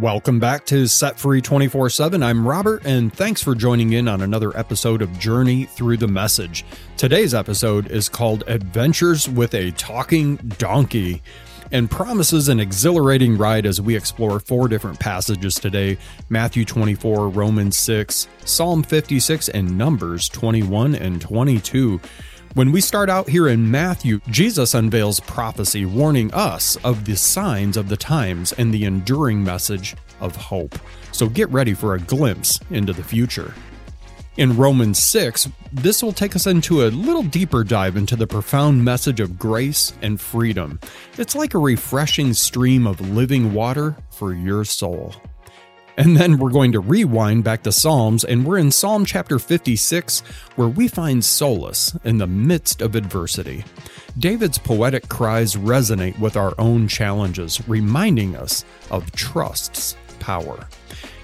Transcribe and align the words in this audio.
Welcome 0.00 0.40
back 0.40 0.66
to 0.66 0.88
Set 0.88 1.20
Free 1.20 1.40
24 1.40 1.88
7. 1.88 2.22
I'm 2.22 2.46
Robert, 2.46 2.84
and 2.84 3.12
thanks 3.12 3.40
for 3.40 3.54
joining 3.54 3.92
in 3.92 4.08
on 4.08 4.22
another 4.22 4.56
episode 4.56 5.02
of 5.02 5.18
Journey 5.20 5.66
Through 5.66 5.98
the 5.98 6.08
Message. 6.08 6.64
Today's 6.96 7.32
episode 7.32 7.90
is 7.92 8.08
called 8.08 8.42
Adventures 8.48 9.28
with 9.28 9.54
a 9.54 9.70
Talking 9.72 10.36
Donkey 10.58 11.22
and 11.70 11.88
promises 11.88 12.48
an 12.48 12.58
exhilarating 12.58 13.36
ride 13.36 13.66
as 13.66 13.80
we 13.80 13.94
explore 13.94 14.40
four 14.40 14.66
different 14.66 14.98
passages 14.98 15.54
today 15.56 15.96
Matthew 16.28 16.64
24, 16.64 17.28
Romans 17.28 17.76
6, 17.76 18.26
Psalm 18.44 18.82
56, 18.82 19.48
and 19.50 19.78
Numbers 19.78 20.28
21 20.28 20.96
and 20.96 21.20
22. 21.20 22.00
When 22.54 22.70
we 22.70 22.80
start 22.80 23.10
out 23.10 23.28
here 23.28 23.48
in 23.48 23.68
Matthew, 23.68 24.20
Jesus 24.30 24.74
unveils 24.74 25.18
prophecy 25.18 25.84
warning 25.86 26.32
us 26.32 26.76
of 26.84 27.04
the 27.04 27.16
signs 27.16 27.76
of 27.76 27.88
the 27.88 27.96
times 27.96 28.52
and 28.52 28.72
the 28.72 28.84
enduring 28.84 29.42
message 29.42 29.96
of 30.20 30.36
hope. 30.36 30.78
So 31.10 31.28
get 31.28 31.50
ready 31.50 31.74
for 31.74 31.94
a 31.94 31.98
glimpse 31.98 32.60
into 32.70 32.92
the 32.92 33.02
future. 33.02 33.52
In 34.36 34.56
Romans 34.56 35.00
6, 35.00 35.48
this 35.72 36.00
will 36.00 36.12
take 36.12 36.36
us 36.36 36.46
into 36.46 36.84
a 36.84 36.94
little 36.94 37.24
deeper 37.24 37.64
dive 37.64 37.96
into 37.96 38.14
the 38.14 38.28
profound 38.28 38.84
message 38.84 39.18
of 39.18 39.36
grace 39.36 39.92
and 40.00 40.20
freedom. 40.20 40.78
It's 41.18 41.34
like 41.34 41.54
a 41.54 41.58
refreshing 41.58 42.34
stream 42.34 42.86
of 42.86 43.00
living 43.00 43.52
water 43.52 43.96
for 44.10 44.32
your 44.32 44.64
soul. 44.64 45.12
And 45.96 46.16
then 46.16 46.38
we're 46.38 46.50
going 46.50 46.72
to 46.72 46.80
rewind 46.80 47.44
back 47.44 47.62
to 47.62 47.72
Psalms, 47.72 48.24
and 48.24 48.44
we're 48.44 48.58
in 48.58 48.72
Psalm 48.72 49.04
chapter 49.04 49.38
56, 49.38 50.20
where 50.56 50.66
we 50.66 50.88
find 50.88 51.24
solace 51.24 51.96
in 52.02 52.18
the 52.18 52.26
midst 52.26 52.82
of 52.82 52.96
adversity. 52.96 53.64
David's 54.18 54.58
poetic 54.58 55.08
cries 55.08 55.54
resonate 55.54 56.18
with 56.18 56.36
our 56.36 56.52
own 56.58 56.88
challenges, 56.88 57.66
reminding 57.68 58.34
us 58.34 58.64
of 58.90 59.12
trust's 59.12 59.96
power. 60.18 60.66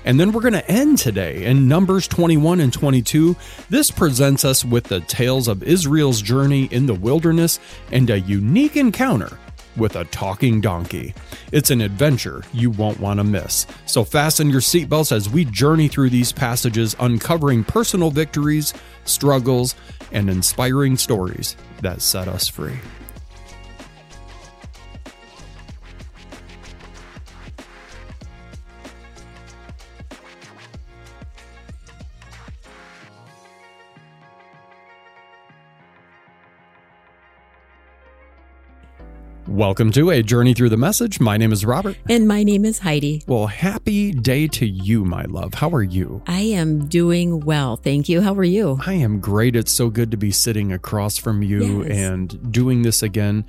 And 0.05 0.21
then 0.21 0.31
we're 0.31 0.41
going 0.41 0.55
to 0.55 0.71
end 0.71 0.99
today 0.99 1.45
in 1.45 1.67
Numbers 1.67 2.07
21 2.07 2.61
and 2.61 2.73
22. 2.73 3.37
This 3.69 3.91
presents 3.91 4.45
us 4.45 4.65
with 4.65 4.85
the 4.85 5.01
tales 5.01 5.49
of 5.49 5.65
Israel's 5.65 6.23
journey 6.23 6.67
in 6.71 6.87
the 6.87 6.95
wilderness 6.95 7.59
and 7.91 8.09
a 8.09 8.21
unique 8.21 8.77
encounter 8.77 9.37
with 9.77 9.97
a 9.97 10.05
talking 10.05 10.61
donkey. 10.61 11.15
It's 11.53 11.71
an 11.71 11.81
adventure 11.81 12.43
you 12.53 12.71
won't 12.71 13.01
want 13.01 13.19
to 13.19 13.25
miss. 13.25 13.67
So 13.87 14.05
fasten 14.05 14.51
your 14.51 14.61
seatbelts 14.61 15.13
as 15.13 15.31
we 15.31 15.45
journey 15.45 15.89
through 15.89 16.11
these 16.11 16.33
passages, 16.33 16.97
uncovering 17.01 17.65
personal 17.65 18.11
victories, 18.11 18.75
struggles, 19.05 19.75
and 20.13 20.29
inspiring 20.29 20.97
stories 20.97 21.57
that 21.83 22.03
set 22.03 22.29
us 22.29 22.49
free. 22.49 22.79
Welcome 39.51 39.91
to 39.93 40.11
a 40.11 40.23
journey 40.23 40.55
through 40.55 40.69
the 40.69 40.77
message. 40.77 41.19
My 41.19 41.37
name 41.37 41.53
is 41.53 41.65
Robert. 41.67 41.97
And 42.09 42.29
my 42.29 42.45
name 42.45 42.65
is 42.65 42.79
Heidi. 42.79 43.25
Well, 43.27 43.49
happy 43.49 44.13
day 44.13 44.47
to 44.47 44.65
you, 44.65 45.05
my 45.05 45.25
love. 45.25 45.55
How 45.55 45.71
are 45.71 45.83
you? 45.83 46.23
I 46.29 46.41
am 46.43 46.87
doing 46.87 47.41
well. 47.41 47.77
Thank 47.77 48.09
you. 48.09 48.21
How 48.21 48.33
are 48.35 48.45
you? 48.45 48.79
I 48.87 48.93
am 48.95 49.19
great. 49.19 49.57
It's 49.57 49.73
so 49.73 49.91
good 49.91 50.13
to 50.13 50.17
be 50.17 50.31
sitting 50.31 50.73
across 50.73 51.19
from 51.19 51.43
you 51.43 51.83
Yes. 51.83 51.91
and 51.91 52.53
doing 52.53 52.83
this 52.83 53.03
again. 53.03 53.45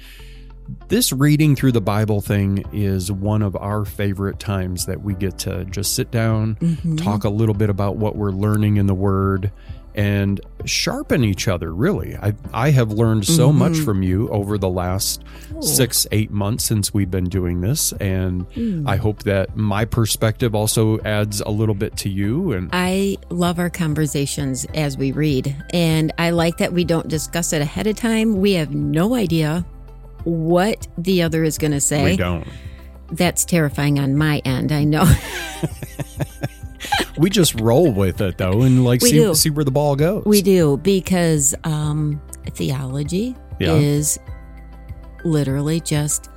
This 0.87 1.13
reading 1.13 1.55
through 1.55 1.73
the 1.73 1.81
Bible 1.81 2.19
thing 2.19 2.63
is 2.73 3.11
one 3.11 3.43
of 3.43 3.55
our 3.55 3.85
favorite 3.85 4.39
times 4.39 4.87
that 4.87 5.03
we 5.03 5.13
get 5.13 5.37
to 5.39 5.65
just 5.65 5.93
sit 5.93 6.09
down, 6.09 6.55
Mhm. 6.55 6.97
talk 6.97 7.25
a 7.25 7.29
little 7.29 7.55
bit 7.55 7.69
about 7.69 7.97
what 7.97 8.15
we're 8.15 8.31
learning 8.31 8.77
in 8.77 8.87
the 8.87 8.95
Word, 8.95 9.51
and 9.95 10.39
sharpen 10.65 11.23
each 11.23 11.47
other, 11.47 11.73
really. 11.73 12.15
I, 12.15 12.33
I 12.53 12.71
have 12.71 12.91
learned 12.91 13.25
so 13.25 13.51
much 13.51 13.73
Mhm. 13.73 13.85
from 13.85 14.03
you 14.03 14.29
over 14.29 14.57
the 14.57 14.69
last 14.69 15.23
Oh. 15.55 15.61
six, 15.61 16.07
eight 16.11 16.31
months 16.31 16.63
since 16.63 16.93
we've 16.93 17.11
been 17.11 17.25
doing 17.29 17.61
this. 17.61 17.91
And 17.93 18.49
Mm. 18.51 18.87
I 18.87 18.95
hope 18.95 19.23
that 19.23 19.55
my 19.57 19.85
perspective 19.85 20.55
also 20.55 20.99
adds 21.01 21.41
a 21.41 21.49
little 21.49 21.75
bit 21.75 21.97
to 21.97 22.09
you. 22.09 22.51
And 22.53 22.69
I 22.71 23.17
love 23.29 23.59
our 23.59 23.69
conversations 23.69 24.65
as 24.73 24.97
we 24.97 25.11
read. 25.11 25.55
And 25.73 26.11
I 26.17 26.29
like 26.29 26.57
that 26.57 26.71
we 26.73 26.83
don't 26.85 27.07
discuss 27.07 27.51
it 27.53 27.61
ahead 27.61 27.87
of 27.87 27.95
time. 27.97 28.39
We 28.39 28.53
have 28.53 28.73
no 28.73 29.13
idea 29.15 29.65
what 30.23 30.87
the 30.97 31.21
other 31.23 31.43
is 31.43 31.57
going 31.57 31.71
to 31.71 31.81
say. 31.81 32.03
we 32.03 32.15
don't. 32.17 32.47
That's 33.11 33.43
terrifying 33.43 33.99
on 33.99 34.15
my 34.15 34.37
end. 34.45 34.71
I 34.71 34.83
know. 34.85 35.03
We 37.21 37.29
just 37.29 37.59
roll 37.61 37.91
with 37.91 38.19
it 38.19 38.37
though, 38.37 38.61
and 38.63 38.83
like 38.83 39.01
We 39.01 39.09
see 39.09 39.15
do. 39.17 39.33
see 39.35 39.49
where 39.51 39.63
the 39.63 39.71
ball 39.71 39.95
goes. 39.95 40.25
we 40.25 40.41
do 40.41 40.77
because 40.77 41.53
um, 41.63 42.21
theology 42.53 43.35
Yeah. 43.59 43.73
is 43.75 44.19
literally 45.23 45.79
just 45.79 46.29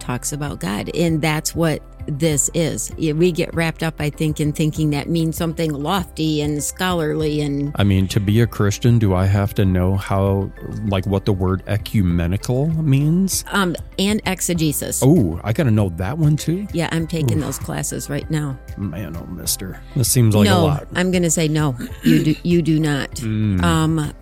talks 0.00 0.32
about 0.32 0.60
God. 0.60 0.90
And 0.94 1.22
that's 1.22 1.54
what 1.54 1.80
this 2.06 2.50
is. 2.54 2.92
We 2.96 3.32
get 3.32 3.54
wrapped 3.54 3.82
up, 3.82 3.94
I 3.98 4.10
think, 4.10 4.40
in 4.40 4.52
thinking 4.52 4.90
that 4.90 5.08
means 5.08 5.36
something 5.36 5.72
lofty 5.72 6.40
and 6.42 6.62
scholarly 6.62 7.40
and 7.40 7.72
I 7.76 7.84
mean, 7.84 8.08
to 8.08 8.20
be 8.20 8.40
a 8.40 8.46
Christian, 8.46 8.98
do 8.98 9.14
I 9.14 9.26
have 9.26 9.54
to 9.54 9.64
know 9.64 9.96
how, 9.96 10.50
like, 10.86 11.06
what 11.06 11.24
the 11.24 11.32
word 11.32 11.62
ecumenical 11.66 12.66
means? 12.82 13.44
um 13.52 13.74
and 13.98 14.20
exegesis. 14.26 15.00
Oh, 15.04 15.40
I 15.44 15.52
got 15.52 15.64
to 15.64 15.70
know 15.70 15.88
that 15.90 16.18
one 16.18 16.36
too. 16.36 16.66
Yeah, 16.72 16.88
I'm 16.92 17.06
taking 17.06 17.40
those 17.40 17.58
classes 17.58 18.10
right 18.10 18.28
now. 18.30 18.58
Man, 18.76 19.16
oh, 19.16 19.26
Mister, 19.26 19.80
this 19.96 20.10
seems 20.10 20.34
like 20.34 20.46
a 20.46 20.50
no, 20.50 20.64
lot. 20.64 20.88
I'm 20.94 21.10
going 21.10 21.22
to 21.22 21.30
say 21.30 21.48
no. 21.48 21.76
You 22.02 22.24
do 22.24 22.34
you 22.42 22.62
do 22.62 22.78
not. 22.80 23.10
Mm. 23.16 23.62
Um 23.62 24.12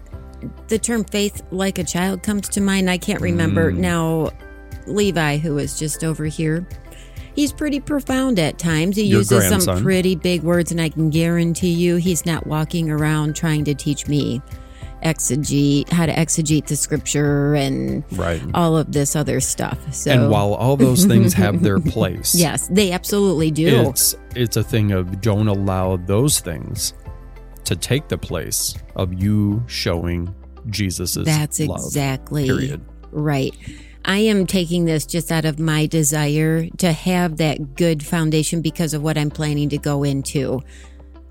the 0.68 0.78
term 0.78 1.04
faith 1.04 1.42
like 1.50 1.78
a 1.78 1.84
child 1.84 2.22
comes 2.22 2.48
to 2.50 2.60
mind. 2.60 2.90
I 2.90 2.98
can't 2.98 3.20
remember 3.20 3.70
Mm. 3.72 3.76
now 3.78 4.30
Levi 4.86 5.38
who 5.38 5.58
is 5.58 5.78
just 5.78 6.02
over 6.04 6.24
here. 6.24 6.66
He's 7.34 7.52
pretty 7.52 7.80
profound 7.80 8.38
at 8.38 8.58
times. 8.58 8.96
He 8.96 9.04
Your 9.04 9.20
uses 9.20 9.64
some 9.64 9.82
pretty 9.82 10.14
big 10.16 10.42
words 10.42 10.70
and 10.70 10.80
I 10.80 10.88
can 10.90 11.10
guarantee 11.10 11.72
you 11.72 11.96
he's 11.96 12.26
not 12.26 12.46
walking 12.46 12.90
around 12.90 13.34
trying 13.36 13.64
to 13.64 13.74
teach 13.74 14.06
me 14.06 14.42
exegete 15.02 15.88
how 15.90 16.06
to 16.06 16.12
exegete 16.12 16.66
the 16.66 16.76
scripture 16.76 17.54
and 17.54 18.04
right. 18.12 18.40
all 18.54 18.76
of 18.76 18.92
this 18.92 19.16
other 19.16 19.40
stuff. 19.40 19.78
So 19.92 20.12
and 20.12 20.30
while 20.30 20.54
all 20.54 20.76
those 20.76 21.04
things 21.04 21.32
have 21.34 21.62
their 21.62 21.80
place, 21.96 22.34
Yes, 22.34 22.68
they 22.68 22.92
absolutely 22.92 23.50
do. 23.50 23.88
it's 23.90 24.14
it's 24.36 24.56
a 24.56 24.62
thing 24.62 24.92
of 24.92 25.20
don't 25.20 25.48
allow 25.48 25.96
those 25.96 26.40
things 26.40 26.94
to 27.64 27.76
take 27.76 28.08
the 28.08 28.18
place 28.18 28.74
of 28.96 29.12
you 29.14 29.62
showing 29.66 30.32
Jesus's 30.68 31.24
That's 31.24 31.58
love. 31.60 31.78
exactly 31.78 32.46
Period. 32.46 32.84
right. 33.10 33.52
I 34.04 34.18
am 34.18 34.46
taking 34.46 34.84
this 34.84 35.06
just 35.06 35.30
out 35.30 35.44
of 35.44 35.58
my 35.58 35.86
desire 35.86 36.68
to 36.78 36.92
have 36.92 37.36
that 37.36 37.76
good 37.76 38.04
foundation 38.04 38.60
because 38.60 38.94
of 38.94 39.02
what 39.02 39.16
I'm 39.16 39.30
planning 39.30 39.68
to 39.70 39.78
go 39.78 40.02
into. 40.02 40.60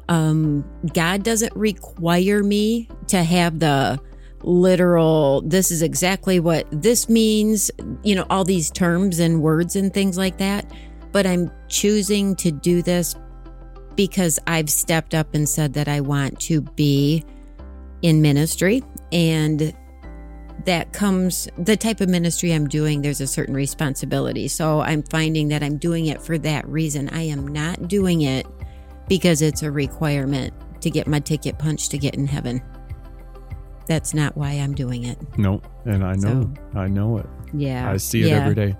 Um, 0.07 0.65
God 0.93 1.23
doesn't 1.23 1.55
require 1.55 2.43
me 2.43 2.89
to 3.07 3.23
have 3.23 3.59
the 3.59 3.99
literal, 4.43 5.41
this 5.41 5.71
is 5.71 5.81
exactly 5.81 6.39
what 6.39 6.65
this 6.71 7.09
means, 7.09 7.71
you 8.03 8.15
know, 8.15 8.25
all 8.29 8.43
these 8.43 8.71
terms 8.71 9.19
and 9.19 9.41
words 9.41 9.75
and 9.75 9.93
things 9.93 10.17
like 10.17 10.37
that. 10.37 10.71
But 11.11 11.25
I'm 11.25 11.51
choosing 11.67 12.35
to 12.37 12.51
do 12.51 12.81
this 12.81 13.15
because 13.95 14.39
I've 14.47 14.69
stepped 14.69 15.13
up 15.13 15.33
and 15.35 15.47
said 15.47 15.73
that 15.73 15.87
I 15.87 15.99
want 16.01 16.39
to 16.41 16.61
be 16.61 17.23
in 18.01 18.21
ministry 18.21 18.83
and 19.11 19.73
that 20.65 20.93
comes 20.93 21.47
the 21.57 21.75
type 21.77 22.01
of 22.01 22.09
ministry 22.09 22.51
I'm 22.53 22.67
doing 22.67 23.01
there's 23.01 23.21
a 23.21 23.27
certain 23.27 23.53
responsibility 23.55 24.47
so 24.47 24.81
I'm 24.81 25.03
finding 25.03 25.47
that 25.49 25.63
I'm 25.63 25.77
doing 25.77 26.07
it 26.07 26.21
for 26.21 26.37
that 26.39 26.67
reason 26.67 27.09
I 27.09 27.21
am 27.23 27.47
not 27.47 27.87
doing 27.87 28.21
it 28.21 28.45
because 29.07 29.41
it's 29.41 29.63
a 29.63 29.71
requirement 29.71 30.53
to 30.81 30.89
get 30.89 31.07
my 31.07 31.19
ticket 31.19 31.57
punched 31.59 31.91
to 31.91 31.97
get 31.97 32.15
in 32.15 32.27
heaven 32.27 32.61
that's 33.87 34.13
not 34.13 34.37
why 34.37 34.51
I'm 34.51 34.73
doing 34.73 35.03
it 35.05 35.17
No, 35.37 35.61
and 35.85 36.03
I 36.03 36.13
know, 36.15 36.51
I 36.75 36.87
know 36.87 37.17
it. 37.17 37.25
yeah 37.53 37.89
I 37.91 37.97
see 37.97 38.21
it 38.21 38.27
yeah. 38.29 38.37
every 38.43 38.55
day. 38.55 38.75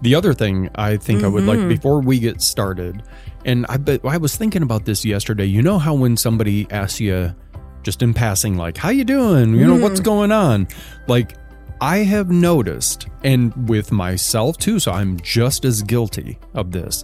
The 0.00 0.14
other 0.14 0.32
thing 0.32 0.70
I 0.76 0.96
think 0.96 1.24
I 1.24 1.28
would 1.28 1.44
like 1.44 1.58
Mhm. 1.58 1.68
before 1.68 2.00
we 2.00 2.20
get 2.20 2.40
started, 2.40 3.02
and 3.44 3.66
I 3.68 3.78
bet 3.78 4.00
I 4.04 4.16
was 4.16 4.36
thinking 4.36 4.62
about 4.62 4.84
this 4.84 5.04
yesterday. 5.04 5.44
You 5.46 5.60
know 5.60 5.78
how 5.80 5.92
when 5.94 6.16
somebody 6.16 6.68
asks 6.70 7.00
you 7.00 7.34
just 7.88 8.02
in 8.02 8.12
passing, 8.12 8.58
like, 8.58 8.76
how 8.76 8.90
you 8.90 9.02
doing? 9.02 9.54
You 9.54 9.66
know, 9.66 9.72
mm-hmm. 9.72 9.82
what's 9.82 10.00
going 10.00 10.30
on? 10.30 10.68
Like, 11.06 11.36
I 11.80 12.00
have 12.00 12.28
noticed, 12.28 13.08
and 13.24 13.66
with 13.66 13.90
myself 13.92 14.58
too, 14.58 14.78
so 14.78 14.92
I'm 14.92 15.18
just 15.20 15.64
as 15.64 15.82
guilty 15.82 16.38
of 16.52 16.70
this. 16.70 17.02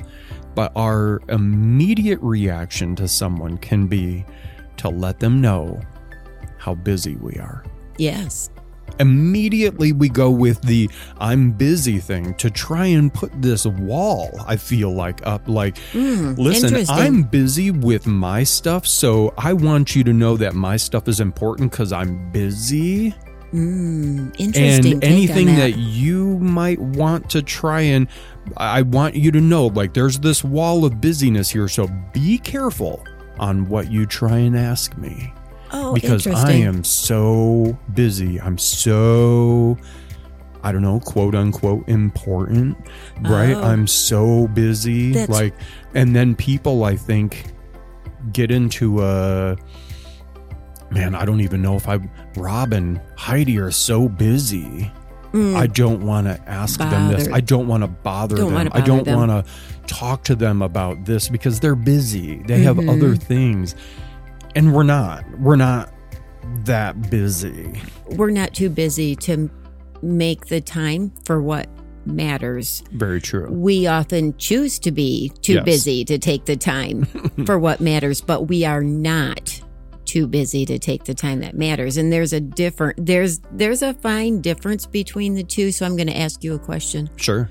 But 0.55 0.73
our 0.77 1.23
immediate 1.31 2.19
reaction 2.21 2.95
to 2.97 3.09
someone 3.09 3.57
can 3.57 3.87
be 3.87 4.27
to 4.77 4.91
let 4.91 5.21
them 5.21 5.41
know 5.41 5.81
how 6.59 6.75
busy 6.75 7.17
we 7.17 7.33
are. 7.37 7.65
yes 7.97 8.51
immediately 8.99 9.93
we 9.93 10.09
go 10.09 10.31
with 10.31 10.61
the 10.63 10.89
I'm 11.19 11.51
busy 11.53 11.99
thing 11.99 12.35
to 12.35 12.51
try 12.51 12.87
and 12.87 13.13
put 13.13 13.31
this 13.41 13.67
wall, 13.67 14.31
I 14.47 14.57
feel 14.57 14.93
like, 14.93 15.27
up. 15.27 15.49
Like, 15.49 15.77
Mm, 15.93 16.39
listen. 16.39 16.85
I'm 16.89 17.23
busy 17.23 17.71
with 17.71 18.07
my 18.07 18.43
stuff, 18.45 18.87
so 18.87 19.35
I 19.37 19.53
want 19.53 19.95
you 19.97 20.05
to 20.05 20.13
know 20.13 20.37
that 20.37 20.55
my 20.55 20.77
stuff 20.77 21.09
is 21.09 21.21
important 21.21 21.71
because 21.71 21.93
I'm 21.93 22.31
busy. 22.31 23.15
Mm, 23.53 24.35
interesting. 24.39 24.95
And 24.95 25.05
anything 25.05 25.49
on 25.49 25.57
that 25.57 25.77
you 25.77 26.39
might 26.41 26.81
want 26.81 27.31
to 27.31 27.43
try 27.43 27.83
and 27.83 28.09
I 28.57 28.83
want 28.83 29.15
you 29.15 29.31
to 29.31 29.41
know 29.41 29.69
like 29.69 29.95
there's 29.95 30.19
this 30.19 30.43
wall 30.43 30.85
of 30.85 31.01
busyness 31.01 31.51
here, 31.51 31.69
so 31.69 31.89
be 32.13 32.39
careful 32.39 33.05
on 33.39 33.69
what 33.69 33.91
you 33.91 34.07
try 34.07 34.39
and 34.39 34.57
ask 34.57 34.97
me 34.99 35.33
oh, 35.75 35.95
because 35.95 36.27
I 36.27 36.53
am 36.53 36.85
so 36.85 37.77
busy. 37.95 38.41
I'm 38.41 38.59
so 38.59 39.77
I 40.63 40.73
don't 40.73 40.81
know, 40.83 41.01
quote 41.01 41.35
unquote 41.35 41.87
important, 41.89 42.77
right? 43.23 43.55
Oh. 43.55 43.63
I'm 43.63 43.87
so 43.87 44.49
busy 44.49 45.13
That's- 45.13 45.29
like 45.29 45.55
and 45.95 46.17
then 46.17 46.35
people 46.35 46.85
I 46.85 46.97
think 46.97 47.53
get 48.33 48.51
into 48.51 49.03
a 49.03 49.57
man, 50.91 51.15
I 51.15 51.25
don't 51.25 51.41
even 51.41 51.61
know 51.63 51.77
if 51.77 51.89
I 51.89 51.99
Rob 52.37 52.73
and 52.73 53.01
Heidi 53.17 53.59
are 53.59 53.71
so 53.71 54.09
busy. 54.09 54.91
Mm, 55.33 55.57
I 55.57 55.67
don't 55.67 56.07
want 56.07 56.29
to 56.29 56.41
ask 56.49 56.79
them 56.79 57.09
this. 57.13 57.27
I 57.29 57.41
don't 57.41 57.67
want 57.67 57.83
to 57.83 57.89
bother 57.89 58.37
Don't 58.37 58.47
them. 58.47 58.55
wanna 58.55 58.71
I 58.73 58.81
don't 58.81 59.07
want 59.09 59.31
to 59.33 59.45
talk 59.93 60.23
to 60.25 60.37
them 60.37 60.63
about 60.63 61.05
this 61.07 61.29
because 61.29 61.59
they're 61.59 61.75
busy. 61.75 62.37
They 62.47 62.63
have 62.63 62.77
Mhm. 62.77 62.89
other 62.97 63.17
things. 63.17 63.75
And 64.55 64.73
we're 64.75 64.83
not. 64.85 65.25
We're 65.39 65.57
not 65.57 65.93
that 66.65 67.11
busy. 67.11 67.81
we're 68.11 68.31
not 68.31 68.55
too 68.55 68.69
busy 68.71 69.17
to 69.17 69.51
make 70.03 70.47
the 70.47 70.61
time 70.61 71.11
for 71.25 71.41
what 71.43 71.69
matters. 72.07 72.83
Very 72.93 73.21
true. 73.21 73.51
We 73.51 73.87
often 73.87 74.37
choose 74.37 74.79
to 74.81 74.93
be 74.93 75.31
too 75.41 75.55
Yes. 75.55 75.65
busy 75.65 76.05
to 76.05 76.19
take 76.19 76.45
the 76.45 76.57
time 76.57 77.05
for 77.47 77.59
what 77.59 77.81
matters, 77.81 78.21
but 78.21 78.43
we 78.43 78.65
are 78.65 78.83
not 78.85 79.61
too 80.05 80.27
busy 80.27 80.67
to 80.67 80.79
take 80.79 81.05
the 81.05 81.15
time 81.15 81.41
that 81.41 81.57
matters. 81.57 81.97
And 81.97 82.13
there's 82.13 82.35
a 82.35 82.41
different 82.41 83.07
there's 83.07 83.41
there's 83.53 83.81
a 83.83 83.95
fine 83.95 84.43
difference 84.43 84.85
between 84.85 85.35
the 85.35 85.43
two, 85.43 85.73
so 85.73 85.87
I'm 85.87 85.97
going 85.97 86.09
to 86.09 86.17
ask 86.17 86.45
you 86.45 86.55
a 86.55 86.59
question. 86.59 87.09
Sure. 87.17 87.51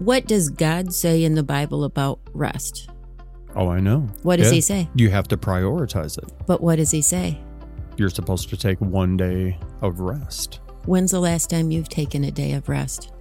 What 0.00 0.26
does 0.26 0.48
God 0.50 0.92
say 0.92 1.22
in 1.24 1.34
the 1.34 1.42
Bible 1.44 1.84
about 1.84 2.18
rest? 2.32 2.90
Oh, 3.56 3.68
I 3.68 3.80
know. 3.80 4.06
What 4.22 4.36
does 4.36 4.48
Yeah. 4.48 4.54
he 4.54 4.60
say? 4.60 4.88
You 4.94 5.10
have 5.10 5.26
to 5.28 5.36
prioritize 5.36 6.16
it. 6.18 6.24
But 6.46 6.60
what 6.62 6.76
does 6.76 6.90
he 6.90 7.02
say? 7.02 7.38
You're 7.96 8.08
supposed 8.10 8.48
to 8.50 8.56
take 8.56 8.80
one 8.80 9.16
day 9.16 9.58
of 9.82 10.00
rest. 10.00 10.60
When's 10.86 11.10
the 11.10 11.20
last 11.20 11.50
time 11.50 11.70
you've 11.70 11.88
taken 11.88 12.24
a 12.24 12.30
day 12.30 12.52
of 12.52 12.68
rest? 12.68 13.12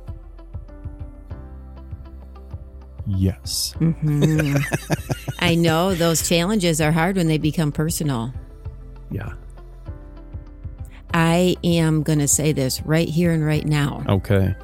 Yes. 3.08 3.74
hmm 3.80 4.56
I 5.40 5.56
know 5.56 5.96
those 5.96 6.28
challenges 6.28 6.80
are 6.80 6.92
hard 6.92 7.16
when 7.16 7.28
they 7.28 7.38
become 7.40 7.72
personal. 7.72 8.32
Yeah. 9.10 9.34
I 11.14 11.56
am 11.64 12.04
going 12.04 12.20
to 12.20 12.28
say 12.28 12.52
this 12.52 12.82
right 12.84 13.10
here 13.10 13.32
and 13.32 13.44
right 13.44 13.66
now. 13.66 14.04
Okay. 14.08 14.56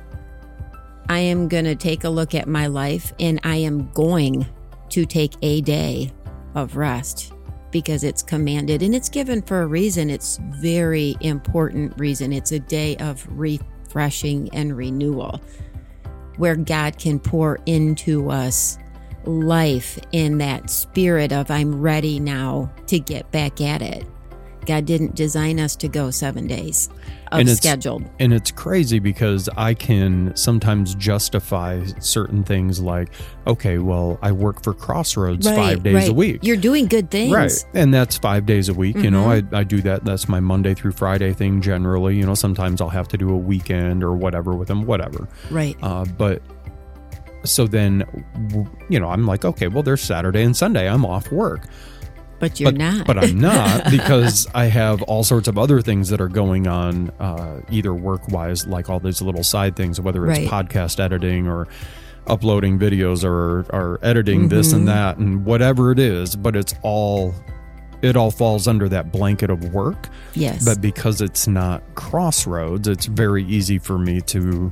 I 1.09 1.19
am 1.19 1.47
going 1.47 1.65
to 1.65 1.75
take 1.75 2.03
a 2.03 2.09
look 2.09 2.35
at 2.35 2.47
my 2.47 2.67
life 2.67 3.13
and 3.19 3.39
I 3.43 3.57
am 3.57 3.89
going 3.93 4.45
to 4.89 5.05
take 5.05 5.33
a 5.41 5.61
day 5.61 6.11
of 6.53 6.75
rest 6.75 7.33
because 7.71 8.03
it's 8.03 8.23
commanded 8.23 8.81
and 8.81 8.95
it's 8.95 9.09
given 9.09 9.41
for 9.41 9.61
a 9.61 9.67
reason. 9.67 10.09
It's 10.09 10.37
very 10.37 11.15
important 11.19 11.97
reason. 11.99 12.31
It's 12.31 12.53
a 12.53 12.59
day 12.59 12.95
of 12.97 13.27
refreshing 13.29 14.49
and 14.53 14.77
renewal 14.77 15.41
where 16.37 16.55
God 16.55 16.97
can 16.97 17.19
pour 17.19 17.59
into 17.65 18.29
us 18.29 18.77
life 19.25 19.99
in 20.11 20.37
that 20.37 20.69
spirit 20.69 21.33
of 21.33 21.49
I'm 21.49 21.81
ready 21.81 22.19
now 22.19 22.71
to 22.87 22.99
get 22.99 23.31
back 23.31 23.59
at 23.59 23.81
it. 23.81 24.05
God 24.65 24.85
didn't 24.85 25.15
design 25.15 25.59
us 25.59 25.75
to 25.77 25.87
go 25.87 26.11
7 26.11 26.47
days 26.47 26.89
of 27.35 27.39
And 27.41 27.49
it's- 27.49 27.57
scheduled. 27.57 28.03
And 28.19 28.33
it's 28.33 28.51
crazy 28.51 28.99
because 28.99 29.49
I 29.57 29.73
can 29.73 30.35
sometimes 30.35 30.95
justify 30.95 31.83
certain 31.99 32.43
things 32.43 32.79
like, 32.79 33.09
okay, 33.47 33.77
well, 33.77 34.17
I 34.21 34.31
work 34.31 34.63
for 34.63 34.73
Crossroads 34.73 35.47
five 35.47 35.83
days 35.83 36.07
a 36.09 36.13
week. 36.13 36.39
You're 36.43 36.57
doing 36.57 36.87
good 36.87 37.11
things. 37.11 37.33
Right. 37.33 37.51
And 37.73 37.93
that's 37.93 38.17
five 38.17 38.45
days 38.45 38.69
a 38.69 38.73
week. 38.73 38.95
You 38.97 39.11
know, 39.11 39.29
I, 39.29 39.41
Mm-hmm. 39.41 39.55
I 39.55 39.63
do 39.63 39.81
that. 39.81 40.05
That's 40.05 40.27
my 40.29 40.39
Monday 40.39 40.73
through 40.73 40.93
Friday 40.93 41.33
thing 41.33 41.61
generally. 41.61 42.15
You 42.17 42.25
know, 42.25 42.35
sometimes 42.35 42.79
I'll 42.81 42.89
have 42.89 43.07
to 43.09 43.17
do 43.17 43.29
a 43.31 43.37
weekend 43.37 44.03
or 44.03 44.13
whatever 44.15 44.53
with 44.55 44.67
them, 44.67 44.85
whatever. 44.85 45.27
Right. 45.51 45.75
Uh, 45.83 46.05
but 46.05 46.41
so 47.43 47.67
then, 47.67 48.03
you 48.89 48.99
know, 48.99 49.09
I'm 49.09 49.25
like, 49.27 49.45
okay, 49.45 49.67
well, 49.67 49.83
there's 49.83 50.01
Saturday 50.01 50.41
and 50.43 50.55
Sunday. 50.57 50.89
I'm 50.89 51.05
off 51.05 51.31
work. 51.31 51.67
But 52.49 52.59
you're 52.59 52.71
but, 52.71 52.77
not. 52.79 53.07
But 53.07 53.17
I'm 53.23 53.39
not 53.39 53.85
because 53.91 54.47
I 54.53 54.65
have 54.65 55.01
all 55.03 55.23
sorts 55.23 55.47
of 55.47 55.57
other 55.57 55.81
things 55.81 56.09
that 56.09 56.21
are 56.21 56.27
going 56.27 56.67
on, 56.67 57.09
uh, 57.19 57.61
either 57.69 57.93
work 57.93 58.27
wise, 58.29 58.65
like 58.67 58.89
all 58.89 58.99
these 58.99 59.21
little 59.21 59.43
side 59.43 59.75
things, 59.75 59.99
whether 60.01 60.25
it's 60.29 60.39
Right. 60.39 60.47
podcast 60.49 60.99
editing 60.99 61.47
or 61.47 61.67
uploading 62.27 62.79
videos 62.79 63.23
or, 63.23 63.65
or 63.75 63.99
editing 64.01 64.47
this 64.49 64.67
Mm-hmm. 64.69 64.75
and 64.77 64.87
that 64.87 65.17
and 65.17 65.45
whatever 65.45 65.91
it 65.91 65.99
is. 65.99 66.35
But 66.35 66.55
it's 66.55 66.73
all, 66.81 67.33
it 68.01 68.15
all 68.15 68.31
falls 68.31 68.67
under 68.67 68.87
that 68.89 69.11
blanket 69.11 69.49
of 69.49 69.73
work. 69.73 70.09
yes. 70.33 70.63
But 70.65 70.81
because 70.81 71.21
it's 71.21 71.47
not 71.47 71.83
crossroads, 71.95 72.87
it's 72.87 73.05
very 73.05 73.43
easy 73.45 73.77
for 73.79 73.97
me 73.97 74.21
to 74.21 74.71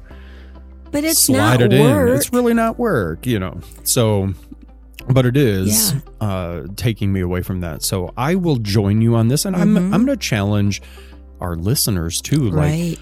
But 0.92 1.04
it's 1.04 1.24
slide 1.24 1.60
not 1.60 1.74
it 1.74 1.80
work. 1.80 2.10
in. 2.10 2.16
It's 2.16 2.32
really 2.34 2.54
not 2.54 2.78
work, 2.80 3.26
you 3.26 3.40
know. 3.40 3.60
So, 3.84 4.34
but 5.10 5.26
it 5.26 5.36
is 5.38 5.94
Yeah. 5.94 6.00
uh, 6.28 6.62
taking 6.76 7.12
me 7.12 7.20
away 7.22 7.42
from 7.42 7.62
that. 7.62 7.84
So 7.84 8.14
I 8.18 8.36
will 8.36 8.58
join 8.58 9.02
you 9.02 9.16
on 9.16 9.28
this, 9.28 9.46
and 9.46 9.56
I'm 9.56 9.74
Mhm. 9.76 9.94
I'm 9.94 10.06
going 10.06 10.08
to 10.08 10.18
challenge 10.18 10.82
our 11.42 11.56
listeners 11.56 12.22
too. 12.22 12.50
Like, 12.50 12.56
right. 12.72 13.00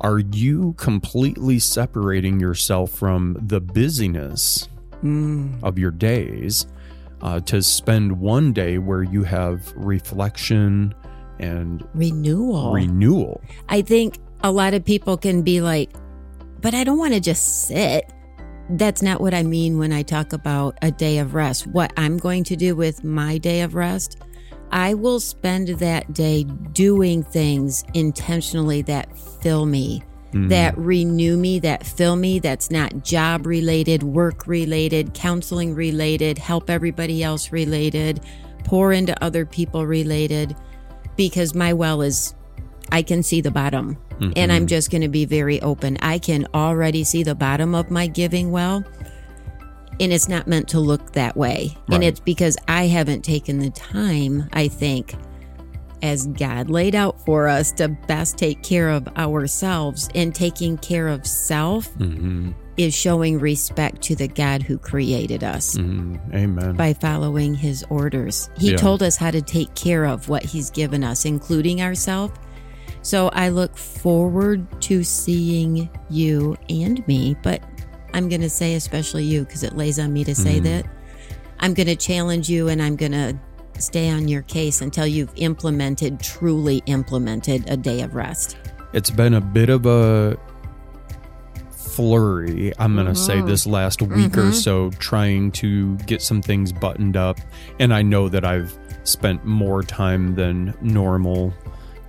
are 0.00 0.18
you 0.18 0.74
completely 0.76 1.58
separating 1.58 2.38
yourself 2.40 2.90
from 2.92 3.36
the 3.44 3.60
busyness 3.60 4.68
Mm. 5.02 5.62
of 5.62 5.78
your 5.78 5.90
days 5.92 6.66
uh, 7.22 7.40
to 7.40 7.62
spend 7.62 8.12
one 8.20 8.52
day 8.52 8.78
where 8.78 9.02
you 9.02 9.22
have 9.24 9.72
reflection 9.76 10.94
and 11.40 11.82
Renewal. 11.94 12.72
renewal? 12.72 13.40
I 13.68 13.82
think 13.82 14.18
a 14.42 14.50
lot 14.52 14.74
of 14.74 14.84
people 14.84 15.16
can 15.16 15.42
be 15.42 15.60
like, 15.60 15.90
but 16.60 16.74
I 16.74 16.84
don't 16.84 16.98
want 16.98 17.14
to 17.14 17.20
just 17.20 17.66
sit. 17.66 18.04
That's 18.70 19.02
not 19.02 19.20
what 19.20 19.32
I 19.32 19.42
mean 19.42 19.78
when 19.78 19.92
I 19.92 20.02
talk 20.02 20.32
about 20.32 20.76
a 20.82 20.90
day 20.90 21.18
of 21.18 21.34
rest. 21.34 21.66
What 21.66 21.92
I'm 21.96 22.18
going 22.18 22.44
to 22.44 22.56
do 22.56 22.76
with 22.76 23.02
my 23.02 23.38
day 23.38 23.62
of 23.62 23.74
rest, 23.74 24.18
I 24.70 24.92
will 24.94 25.20
spend 25.20 25.68
that 25.68 26.12
day 26.12 26.44
doing 26.72 27.22
things 27.22 27.82
intentionally 27.94 28.82
that 28.82 29.16
fill 29.40 29.64
me, 29.64 30.02
Mhm. 30.32 30.50
that 30.50 30.76
renew 30.76 31.38
me, 31.38 31.58
that 31.60 31.86
fill 31.86 32.16
me, 32.16 32.38
that's 32.38 32.70
not 32.70 33.02
job 33.02 33.46
related, 33.46 34.02
work 34.02 34.46
related, 34.46 35.14
counseling 35.14 35.74
related, 35.74 36.36
help 36.36 36.68
everybody 36.68 37.22
else 37.22 37.50
related, 37.50 38.20
pour 38.64 38.92
into 38.92 39.14
other 39.24 39.46
people 39.46 39.86
related, 39.86 40.54
because 41.16 41.54
my 41.54 41.72
well 41.72 42.02
is, 42.02 42.34
I 42.90 43.02
can 43.02 43.22
see 43.22 43.40
the 43.40 43.50
bottom. 43.50 43.96
And 44.34 44.50
I'm 44.50 44.66
just 44.66 44.90
going 44.90 45.02
to 45.02 45.08
be 45.08 45.24
very 45.26 45.62
open. 45.62 45.96
I 46.02 46.18
can 46.18 46.46
already 46.52 47.04
see 47.04 47.22
the 47.22 47.36
bottom 47.36 47.74
of 47.74 47.88
my 47.90 48.08
giving 48.08 48.50
well. 48.50 48.82
And 50.00 50.12
it's 50.12 50.28
not 50.28 50.46
meant 50.48 50.68
to 50.70 50.80
look 50.80 51.12
that 51.12 51.36
way. 51.36 51.76
And 51.90 52.02
it's 52.02 52.20
because 52.20 52.56
I 52.66 52.86
haven't 52.88 53.22
taken 53.22 53.58
the 53.60 53.70
time, 53.70 54.48
I 54.52 54.68
think, 54.68 55.14
as 56.02 56.26
God 56.28 56.68
laid 56.70 56.94
out 56.94 57.24
for 57.24 57.46
us 57.48 57.70
to 57.72 57.88
best 57.88 58.38
take 58.38 58.62
care 58.62 58.90
of 58.90 59.06
ourselves. 59.16 60.08
And 60.14 60.34
taking 60.34 60.78
care 60.78 61.08
of 61.08 61.26
self 61.26 61.92
Mhm. 61.98 62.54
is 62.76 62.94
showing 62.94 63.38
respect 63.40 64.02
to 64.02 64.14
the 64.16 64.28
God 64.28 64.62
who 64.62 64.78
created 64.78 65.42
us 65.44 65.76
Mhm. 65.76 66.18
Amen. 66.34 66.74
by 66.76 66.92
following 66.94 67.54
his 67.54 67.84
orders. 67.90 68.50
He 68.56 68.70
Yeah. 68.70 68.76
told 68.76 69.02
us 69.02 69.16
how 69.16 69.30
to 69.32 69.42
take 69.42 69.74
care 69.74 70.04
of 70.06 70.28
what 70.28 70.44
he's 70.44 70.70
given 70.70 71.02
us, 71.04 71.24
including 71.24 71.82
ourselves. 71.82 72.34
So 73.08 73.28
I 73.32 73.48
look 73.48 73.74
forward 73.78 74.66
to 74.82 75.02
seeing 75.02 75.88
you 76.10 76.58
and 76.68 77.06
me, 77.08 77.36
but 77.42 77.62
I'm 78.12 78.28
going 78.28 78.42
to 78.42 78.50
say 78.50 78.74
especially 78.74 79.24
you 79.24 79.46
because 79.46 79.62
it 79.62 79.74
lays 79.74 79.98
on 79.98 80.12
me 80.12 80.24
to 80.24 80.34
say 80.34 80.60
Mhm. 80.60 80.64
that. 80.64 80.86
I'm 81.58 81.72
going 81.72 81.86
to 81.86 81.96
challenge 81.96 82.50
you 82.50 82.68
and 82.68 82.82
I'm 82.82 82.96
going 82.96 83.12
to 83.12 83.34
stay 83.78 84.10
on 84.10 84.28
your 84.28 84.42
case 84.42 84.82
until 84.82 85.06
you've 85.06 85.32
implemented, 85.36 86.20
truly 86.20 86.82
implemented 86.84 87.64
a 87.68 87.78
day 87.78 88.02
of 88.02 88.14
rest. 88.14 88.56
it's 88.92 89.10
been 89.10 89.32
a 89.34 89.40
bit 89.40 89.68
of 89.70 89.84
a 89.86 90.34
flurry 91.70 92.72
i'm 92.78 92.94
going 92.94 93.06
to 93.06 93.14
say 93.14 93.36
Mhm. 93.36 93.46
this 93.46 93.66
last 93.66 94.00
week 94.00 94.36
or 94.38 94.44
Mhm. 94.44 94.54
so 94.54 94.88
trying 94.98 95.50
to 95.52 95.96
get 96.06 96.22
some 96.22 96.40
things 96.40 96.72
buttoned 96.72 97.14
up 97.16 97.38
and 97.78 97.92
i 97.92 98.00
know 98.00 98.30
that 98.30 98.44
i've 98.46 98.72
spent 99.04 99.44
more 99.44 99.82
time 99.82 100.34
than 100.36 100.72
normal 100.80 101.52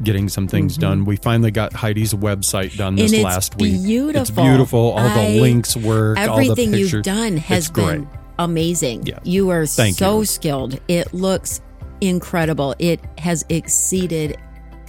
getting 0.03 0.29
some 0.29 0.47
things 0.47 0.77
Mhm. 0.77 0.81
done. 0.81 1.05
We 1.05 1.15
finally 1.17 1.51
got 1.51 1.73
Heidi's 1.73 2.13
website 2.13 2.77
done 2.77 2.95
this 2.95 3.13
last 3.21 3.59
week. 3.59 3.83
beautiful. 3.83 4.21
It's 4.21 4.31
beautiful. 4.31 4.91
All 4.91 5.09
the 5.15 5.39
links 5.41 5.75
work. 5.75 6.17
all 6.17 6.37
the 6.37 6.43
Everything 6.43 6.73
you've 6.73 7.03
done 7.03 7.37
has 7.37 7.69
been 7.69 8.07
amazing. 8.37 9.05
Yeah. 9.05 9.19
You 9.23 9.49
are 9.49 9.65
Thank 9.65 9.97
so 9.97 10.19
you. 10.19 10.25
skilled. 10.25 10.79
It 10.87 11.13
looks 11.13 11.61
incredible. 12.01 12.75
It 12.79 13.01
has 13.17 13.43
exceeded 13.49 14.37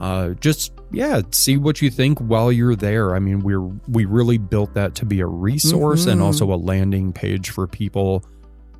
Uh, 0.00 0.30
just 0.40 0.72
yeah, 0.90 1.20
see 1.30 1.56
what 1.58 1.82
you 1.82 1.90
think 1.90 2.18
while 2.20 2.50
you're 2.50 2.74
there. 2.74 3.14
I 3.14 3.18
mean, 3.18 3.40
we're 3.40 3.60
we 3.88 4.06
really 4.06 4.38
built 4.38 4.72
that 4.74 4.94
to 4.96 5.04
be 5.04 5.20
a 5.20 5.26
resource 5.26 6.06
and 6.06 6.20
Mhm. 6.20 6.24
also 6.24 6.52
a 6.52 6.56
landing 6.56 7.12
page 7.12 7.50
for 7.50 7.66
people 7.66 8.24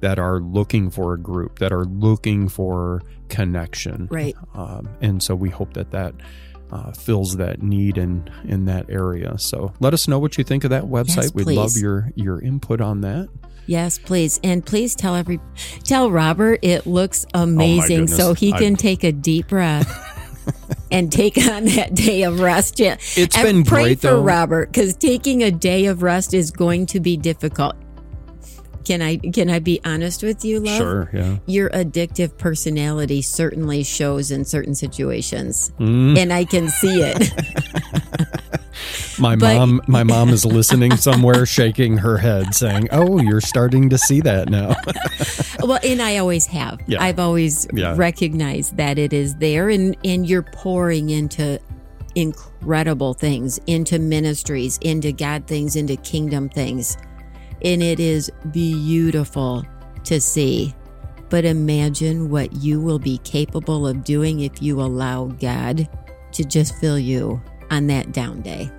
that 0.01 0.19
are 0.19 0.41
looking 0.41 0.89
for 0.91 1.13
a 1.13 1.19
group, 1.19 1.59
that 1.59 1.73
are 1.73 1.85
looking 1.85 2.49
for 2.49 3.03
connection. 3.29 4.09
right. 4.11 4.35
Um, 4.55 4.89
and 5.03 5.23
so 5.23 5.35
we 5.35 5.51
hope 5.51 5.75
that 5.75 5.91
that 5.91 6.15
uh, 6.73 6.93
fills 6.93 7.37
that 7.37 7.63
need 7.63 7.99
in 7.99 8.25
in 8.45 8.65
that 8.65 8.87
area. 8.89 9.37
So 9.39 9.73
let 9.81 9.93
us 9.93 10.09
know 10.09 10.19
what 10.19 10.39
you 10.39 10.45
think 10.45 10.65
of 10.65 10.71
that 10.71 10.85
website. 10.85 11.17
Yes, 11.25 11.35
We'd 11.35 11.49
love 11.49 11.77
your 11.77 12.11
your 12.15 12.41
input 12.41 12.81
on 12.81 13.01
that. 13.03 13.29
Yes, 13.67 13.99
please. 13.99 14.41
And 14.43 14.65
please 14.65 14.95
tell 14.95 15.15
every 15.17 15.39
tell 15.85 16.11
Robert 16.11 16.61
it 16.63 16.87
looks 16.87 17.27
amazing 17.35 18.07
so 18.07 18.15
Oh 18.15 18.35
goodness. 18.35 18.41
he 18.41 18.53
I- 18.55 18.59
can 18.59 18.77
take 18.77 19.05
a 19.05 19.13
deep 19.13 19.49
breath. 19.49 20.17
and 20.91 21.11
take 21.11 21.37
on 21.39 21.65
that 21.67 21.95
day 21.95 22.23
of 22.23 22.41
rest. 22.41 22.81
Yeah. 22.81 22.97
It's 23.17 23.37
and 23.37 23.45
been 23.45 23.65
pray 23.65 23.83
great, 23.83 24.01
for 24.01 24.09
though. 24.09 24.23
Robert 24.23 24.73
because 24.73 24.97
taking 24.97 25.43
a 25.43 25.51
day 25.51 25.87
of 25.87 26.03
rest 26.03 26.35
is 26.35 26.51
going 26.51 26.87
to 26.87 27.01
be 27.01 27.17
difficult. 27.17 27.77
Can 28.91 29.03
I 29.03 29.19
can 29.19 29.49
I 29.49 29.61
be 29.61 29.81
honest 29.85 30.25
with 30.25 30.45
you, 30.45 30.59
love? 30.59 30.77
Sure, 30.77 31.11
yeah. 31.13 31.37
Your 31.47 31.71
addictive 31.71 32.37
personality 32.39 33.23
certainly 33.23 33.85
shows 33.85 34.33
in 34.33 34.45
certain 34.45 34.75
situations, 34.75 35.71
Mm. 35.79 36.19
and 36.19 36.33
I 36.33 36.45
can 36.45 36.69
see 36.69 37.01
it. 37.01 37.31
My 39.21 39.37
But- 39.37 39.55
mom, 39.55 39.81
my 39.87 40.03
mom 40.03 40.31
is 40.31 40.45
listening 40.45 40.97
somewhere, 40.97 41.47
shaking 41.47 41.99
her 41.99 42.19
head, 42.19 42.53
saying, 42.53 42.89
"Oh, 42.91 43.21
you're 43.21 43.41
starting 43.41 43.91
to 43.91 43.97
see 43.99 44.21
that 44.23 44.49
now." 44.49 44.75
well, 45.63 45.79
and 45.85 46.03
I 46.03 46.17
always 46.17 46.47
have. 46.47 46.81
Yeah. 46.89 47.01
I've 47.01 47.21
always 47.21 47.69
Yeah. 47.73 47.95
recognized 47.97 48.77
that 48.79 48.99
it 48.99 49.13
is 49.13 49.37
there, 49.37 49.69
and 49.69 49.97
and 50.05 50.29
you're 50.29 50.43
pouring 50.43 51.11
into 51.11 51.61
incredible 52.17 53.15
things, 53.15 53.61
into 53.69 54.01
ministries, 54.01 54.79
into 54.83 55.13
God 55.13 55.47
things, 55.47 55.77
into 55.77 55.95
kingdom 55.95 56.49
things, 56.49 56.97
and 57.63 57.83
it 57.83 58.01
is 58.01 58.31
beautiful 58.51 59.65
to 60.05 60.21
see. 60.21 60.75
But 61.29 61.45
imagine 61.45 62.29
what 62.31 62.53
you 62.55 62.81
will 62.81 62.99
be 62.99 63.19
capable 63.19 63.87
of 63.87 64.03
doing 64.05 64.41
if 64.41 64.61
you 64.63 64.81
allow 64.81 65.27
God 65.27 65.89
to 66.33 66.45
just 66.45 66.75
fill 66.77 66.99
you 66.99 67.41
on 67.71 67.87
that 67.89 68.13
down 68.13 68.41
day. 68.43 68.71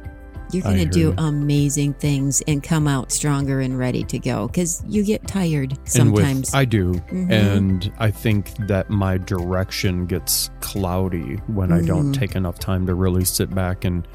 You're 0.51 0.63
going 0.63 0.79
to 0.79 0.85
do 0.85 1.13
amazing 1.17 1.93
things 1.93 2.43
and 2.45 2.61
come 2.61 2.85
out 2.85 3.09
stronger 3.13 3.61
and 3.61 3.79
ready 3.79 4.03
to 4.03 4.19
go 4.19 4.47
because 4.47 4.83
you 4.85 5.01
get 5.05 5.25
tired 5.25 5.77
sometimes. 5.85 6.47
with, 6.49 6.55
I 6.55 6.65
do, 6.65 6.95
Mhm. 7.09 7.31
and 7.31 7.91
I 7.99 8.11
think 8.11 8.51
that 8.67 8.89
my 8.89 9.17
direction 9.17 10.05
gets 10.07 10.49
cloudy 10.59 11.39
when 11.47 11.71
I 11.71 11.81
don't 11.81 12.11
Mhm. 12.11 12.19
take 12.19 12.35
enough 12.35 12.59
time 12.59 12.85
to 12.87 12.95
really 12.95 13.23
sit 13.23 13.55
back 13.55 13.85
and 13.85 14.05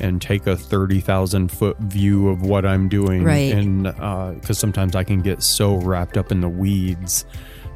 and 0.00 0.20
take 0.20 0.46
a 0.46 0.56
thirty 0.56 1.00
thousand 1.00 1.50
foot 1.50 1.78
view 1.78 2.28
of 2.28 2.42
what 2.42 2.64
I'm 2.66 2.88
doing, 2.88 3.24
Right. 3.24 3.52
And 3.52 3.84
because 4.40 4.58
sometimes 4.58 4.94
I 4.96 5.04
can 5.04 5.20
get 5.22 5.42
so 5.42 5.76
wrapped 5.76 6.16
up 6.16 6.30
in 6.32 6.40
the 6.40 6.48
weeds, 6.48 7.24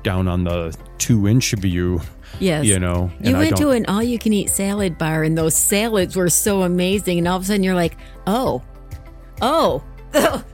down 0.03 0.29
on 0.29 0.45
the 0.45 0.77
two 0.99 1.27
inch 1.29 1.53
view, 1.53 2.01
yes. 2.39 2.65
you 2.65 2.79
know. 2.79 3.11
You 3.21 3.37
went 3.37 3.57
to 3.59 3.71
an 3.71 3.87
all 3.87 4.03
you 4.03 4.19
can 4.19 4.33
eat 4.33 4.51
salad 4.51 4.99
bar 4.99 5.23
and 5.25 5.37
those 5.37 5.55
salads 5.57 6.17
were 6.17 6.29
so 6.31 6.63
amazing. 6.63 7.19
And 7.19 7.29
all 7.29 7.37
of 7.37 7.43
a 7.43 7.47
sudden 7.47 7.63
you're 7.63 7.75
like, 7.75 7.97
oh, 8.27 8.63
oh, 9.43 9.83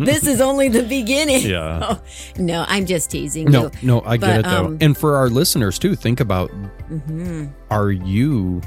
this 0.00 0.26
is 0.26 0.40
only 0.40 0.68
the 0.68 0.82
beginning. 0.82 1.42
Yeah. 1.42 1.80
Oh, 1.82 2.02
no, 2.38 2.64
I'm 2.66 2.86
just 2.86 3.10
teasing 3.10 3.50
No, 3.50 3.64
you. 3.64 3.70
no, 3.82 4.02
I 4.04 4.16
get 4.16 4.40
it 4.40 4.44
though. 4.44 4.66
um, 4.66 4.78
and 4.80 4.96
for 4.96 5.16
our 5.16 5.28
listeners 5.28 5.78
too, 5.78 5.94
think 5.94 6.20
about 6.20 6.50
hmm 6.50 7.46
are 7.70 7.90
you 7.92 8.60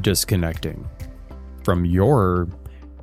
disconnecting 0.00 0.86
from 1.68 1.84
your 1.84 2.48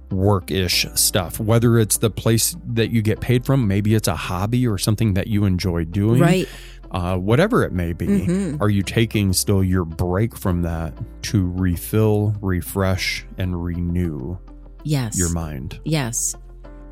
work-ish 0.10 0.88
stuff 0.96 1.40
whether 1.40 1.78
it's 1.78 1.98
the 1.98 2.10
place 2.10 2.56
that 2.66 2.90
you 2.90 3.04
get 3.04 3.20
paid 3.20 3.46
from 3.46 3.68
maybe 3.68 3.94
it's 3.94 4.08
a 4.08 4.16
hobby 4.16 4.68
or 4.68 4.76
something 4.80 5.14
that 5.14 5.28
you 5.28 5.46
enjoy 5.46 5.84
doing 5.86 6.20
Right. 6.20 6.48
uh, 6.90 7.16
whatever 7.18 7.64
it 7.64 7.74
may 7.74 7.94
be 7.94 8.08
Mhm. 8.08 8.60
are 8.60 8.70
you 8.72 8.82
taking 8.82 9.34
still 9.34 9.64
your 9.64 9.86
break 9.86 10.36
from 10.36 10.64
that 10.64 10.94
to 11.24 11.48
refill 11.52 12.34
refresh 12.42 13.24
and 13.38 13.64
renew 13.64 14.38
Yes. 14.84 15.16
your 15.16 15.30
mind 15.32 15.80
Yes. 15.84 16.36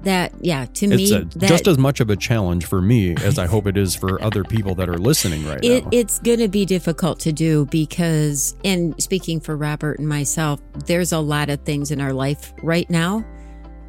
That, 0.04 0.34
yeah, 0.42 0.66
to 0.66 0.86
it's 0.86 0.96
me, 0.96 1.14
a, 1.14 1.24
that, 1.40 1.48
just 1.48 1.68
as 1.68 1.78
much 1.78 2.00
of 2.02 2.10
a 2.10 2.16
challenge 2.18 2.66
for 2.66 2.82
me 2.82 3.16
as 3.24 3.40
i 3.40 3.46
hope 3.46 3.68
it 3.68 3.78
is 3.78 3.96
for 3.96 4.22
other 4.22 4.44
people 4.44 4.76
that 4.76 4.90
are 4.90 4.98
listening 4.98 5.46
right 5.46 5.64
it, 5.64 5.84
now 5.86 5.90
it's 5.94 6.20
going 6.20 6.40
to 6.40 6.50
be 6.50 6.66
difficult 6.66 7.20
to 7.22 7.32
do 7.32 7.66
because, 7.68 8.56
and 8.66 9.02
speaking 9.02 9.40
for 9.40 9.56
Robert 9.56 10.00
and 10.00 10.08
myself, 10.08 10.60
there's 10.88 11.14
a 11.14 11.20
lot 11.20 11.50
of 11.50 11.62
things 11.62 11.90
in 11.92 12.02
our 12.02 12.12
life 12.12 12.54
right 12.62 12.90
now 12.90 13.24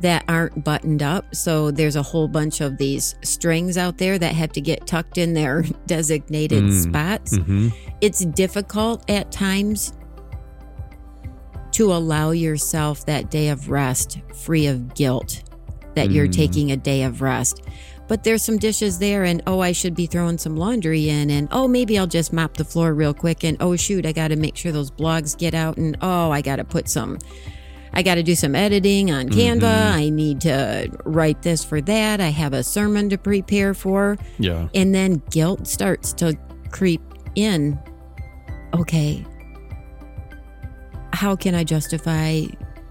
that 0.00 0.24
aren't 0.28 0.62
buttoned 0.64 1.02
up. 1.02 1.34
So 1.34 1.70
there's 1.70 1.96
a 1.96 2.02
whole 2.02 2.28
bunch 2.28 2.60
of 2.60 2.76
these 2.78 3.14
strings 3.22 3.78
out 3.78 3.96
there 3.96 4.18
that 4.18 4.34
have 4.34 4.52
to 4.52 4.60
get 4.60 4.86
tucked 4.86 5.18
in 5.18 5.32
their 5.34 5.62
designated 5.86 6.64
Mm. 6.64 6.82
spots. 6.82 7.36
hmm 7.36 7.68
It's 8.00 8.24
difficult 8.24 9.08
at 9.10 9.32
times 9.32 9.94
to 11.72 11.92
allow 11.92 12.30
yourself 12.30 13.04
that 13.06 13.30
day 13.30 13.48
of 13.48 13.68
rest 13.70 14.20
free 14.34 14.66
of 14.66 14.94
guilt 14.94 15.42
that 15.94 16.10
you're 16.10 16.26
Mm. 16.28 16.32
taking 16.32 16.72
a 16.72 16.76
day 16.76 17.02
of 17.02 17.20
rest. 17.22 17.62
But 18.06 18.22
there's 18.22 18.42
some 18.42 18.58
dishes 18.58 18.98
there, 18.98 19.24
and 19.24 19.42
oh, 19.46 19.60
I 19.60 19.72
should 19.72 19.94
be 19.94 20.06
throwing 20.06 20.36
some 20.36 20.56
laundry 20.56 21.08
in, 21.08 21.30
and 21.30 21.48
oh, 21.50 21.66
maybe 21.66 21.98
I'll 21.98 22.06
just 22.06 22.32
mop 22.34 22.56
the 22.58 22.64
floor 22.64 22.92
real 22.92 23.14
quick, 23.14 23.44
and 23.44 23.56
oh, 23.60 23.76
shoot, 23.76 24.04
I 24.04 24.12
got 24.12 24.28
to 24.28 24.36
make 24.36 24.56
sure 24.56 24.72
those 24.72 24.90
blogs 24.90 25.36
get 25.38 25.54
out, 25.54 25.78
and 25.78 25.96
oh, 26.02 26.30
I 26.30 26.42
got 26.42 26.56
to 26.56 26.64
put 26.64 26.88
some, 26.90 27.18
I 27.94 28.02
got 28.02 28.16
to 28.16 28.22
do 28.22 28.34
some 28.34 28.54
editing 28.54 29.10
on 29.10 29.30
Canva. 29.30 29.60
Mhm. 29.60 29.92
I 29.94 30.08
need 30.10 30.40
to 30.42 30.90
write 31.06 31.40
this 31.42 31.64
for 31.64 31.80
that. 31.80 32.20
I 32.20 32.28
have 32.28 32.52
a 32.52 32.62
sermon 32.62 33.08
to 33.08 33.16
prepare 33.16 33.72
for. 33.72 34.18
yeah 34.38 34.68
And 34.74 34.94
then 34.94 35.22
guilt 35.30 35.66
starts 35.66 36.12
to 36.14 36.36
creep 36.70 37.00
in. 37.36 37.78
Okay, 38.74 39.24
how 41.12 41.36
can 41.36 41.54
I 41.54 41.64
justify 41.64 42.42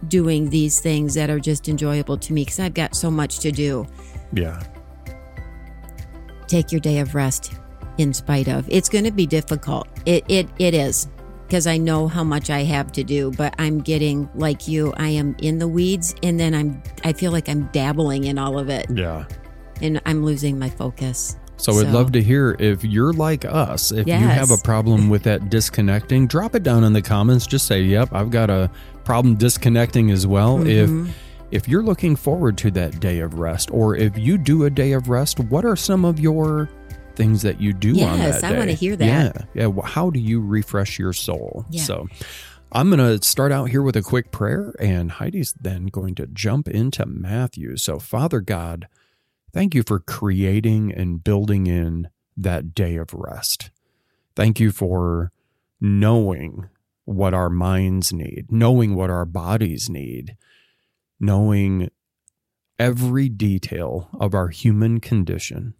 doing 0.10 0.50
these 0.50 0.79
things 0.79 1.13
that 1.15 1.29
are 1.29 1.39
just 1.39 1.69
enjoyable 1.69 2.17
to 2.17 2.33
me? 2.33 2.43
Because 2.43 2.60
I've 2.60 2.74
got 2.74 2.95
so 2.95 3.10
much 3.12 3.39
to 3.39 3.51
do. 3.51 3.88
yeah 4.33 4.62
Take 6.48 6.72
your 6.72 6.81
day 6.81 7.00
of 7.00 7.15
rest 7.15 7.53
in 7.98 8.13
spite 8.13 8.48
of. 8.48 8.67
It's 8.69 8.89
going 8.89 9.05
to 9.05 9.12
be 9.12 9.25
difficult. 9.25 9.88
It, 10.05 10.24
it, 10.27 10.48
it 10.60 10.74
is. 10.74 11.07
Because 11.48 11.67
I 11.67 11.77
know 11.77 12.07
how 12.07 12.24
much 12.24 12.50
I 12.50 12.63
have 12.63 12.91
to 12.93 13.03
do, 13.03 13.31
but 13.31 13.53
I'm 13.60 13.79
getting 13.79 14.29
like 14.36 14.67
you. 14.67 14.93
I 14.98 15.10
am 15.10 15.36
in 15.39 15.60
the 15.60 15.67
weeds, 15.67 16.15
and 16.24 16.39
then 16.39 16.55
I'm. 16.55 16.81
I 17.03 17.13
feel 17.13 17.31
like 17.31 17.48
I'm 17.48 17.67
dabbling 17.67 18.24
in 18.24 18.39
all 18.39 18.57
of 18.57 18.69
it, 18.69 18.88
yeah 18.89 19.25
and 19.81 20.01
I'm 20.05 20.24
losing 20.25 20.57
my 20.57 20.69
focus. 20.69 21.38
So 21.57 21.79
I'd 21.79 21.89
love 21.89 22.12
to 22.13 22.22
hear 22.22 22.57
if 22.60 22.83
you're 22.83 23.13
like 23.13 23.45
us, 23.45 23.91
if 23.91 24.07
you 24.07 24.13
have 24.13 24.51
a 24.51 24.57
problem 24.57 25.10
with 25.10 25.24
that 25.24 25.50
disconnecting, 25.50 26.27
drop 26.27 26.55
it 26.55 26.63
down 26.63 26.83
in 26.83 26.93
the 26.93 27.01
comments. 27.01 27.45
Just 27.45 27.67
say, 27.67 27.81
"Yep, 27.83 28.10
I've 28.12 28.31
got 28.31 28.50
a 28.50 28.69
problem 29.03 29.36
disconnecting 29.36 30.12
as 30.12 30.25
well." 30.25 30.60
Mhm. 30.60 31.07
If 31.07 31.15
if 31.51 31.67
you're 31.67 31.83
looking 31.83 32.15
forward 32.15 32.57
to 32.57 32.72
that 32.72 33.00
day 33.00 33.19
of 33.19 33.36
rest 33.36 33.69
or 33.72 33.95
if 33.95 34.17
you 34.17 34.39
do 34.39 34.63
a 34.63 34.72
day 34.72 34.93
of 34.93 35.07
rest, 35.07 35.39
what 35.39 35.63
are 35.65 35.75
some 35.75 36.03
of 36.03 36.19
your 36.19 36.67
things 37.15 37.43
that 37.43 37.62
you 37.62 37.74
do 37.74 37.91
on 37.91 38.17
Yes, 38.17 38.43
I 38.43 38.57
wanna 38.57 38.72
hear 38.72 38.95
that. 38.95 39.05
Yeah. 39.53 39.67
Yeah, 39.67 39.81
how 39.83 40.10
do 40.10 40.19
you 40.19 40.41
refresh 40.41 40.98
your 40.98 41.13
soul? 41.13 41.65
Yeah. 41.69 41.83
So 41.83 42.07
I'm 42.75 42.89
going 42.89 43.19
to 43.19 43.24
start 43.24 43.51
out 43.51 43.69
here 43.69 43.83
with 43.83 43.95
a 43.95 44.01
quick 44.01 44.31
prayer, 44.31 44.74
and 44.79 45.12
Heidi's 45.12 45.53
then 45.53 45.86
going 45.86 46.15
to 46.15 46.25
jump 46.25 46.67
into 46.67 47.05
Matthew. 47.05 47.77
So, 47.77 48.00
Father 48.00 48.41
God, 48.41 48.88
thank 49.53 49.75
you 49.75 49.83
for 49.83 50.00
creating 50.00 50.91
and 50.91 51.24
building 51.24 51.67
in 51.67 52.07
that 52.36 52.74
day 52.74 52.95
of 52.95 53.13
rest. 53.13 53.69
Thank 54.36 54.60
you 54.60 54.72
for 54.72 55.31
knowing 55.79 56.65
what 57.05 57.33
our 57.33 57.50
minds 57.50 58.13
need, 58.13 58.45
knowing 58.50 58.95
what 58.95 59.10
our 59.10 59.25
bodies 59.25 59.89
need, 59.89 60.36
knowing 61.19 61.89
every 62.79 63.29
detail 63.29 64.10
of 64.19 64.33
our 64.33 64.48
human 64.50 65.00
condition 65.00 65.74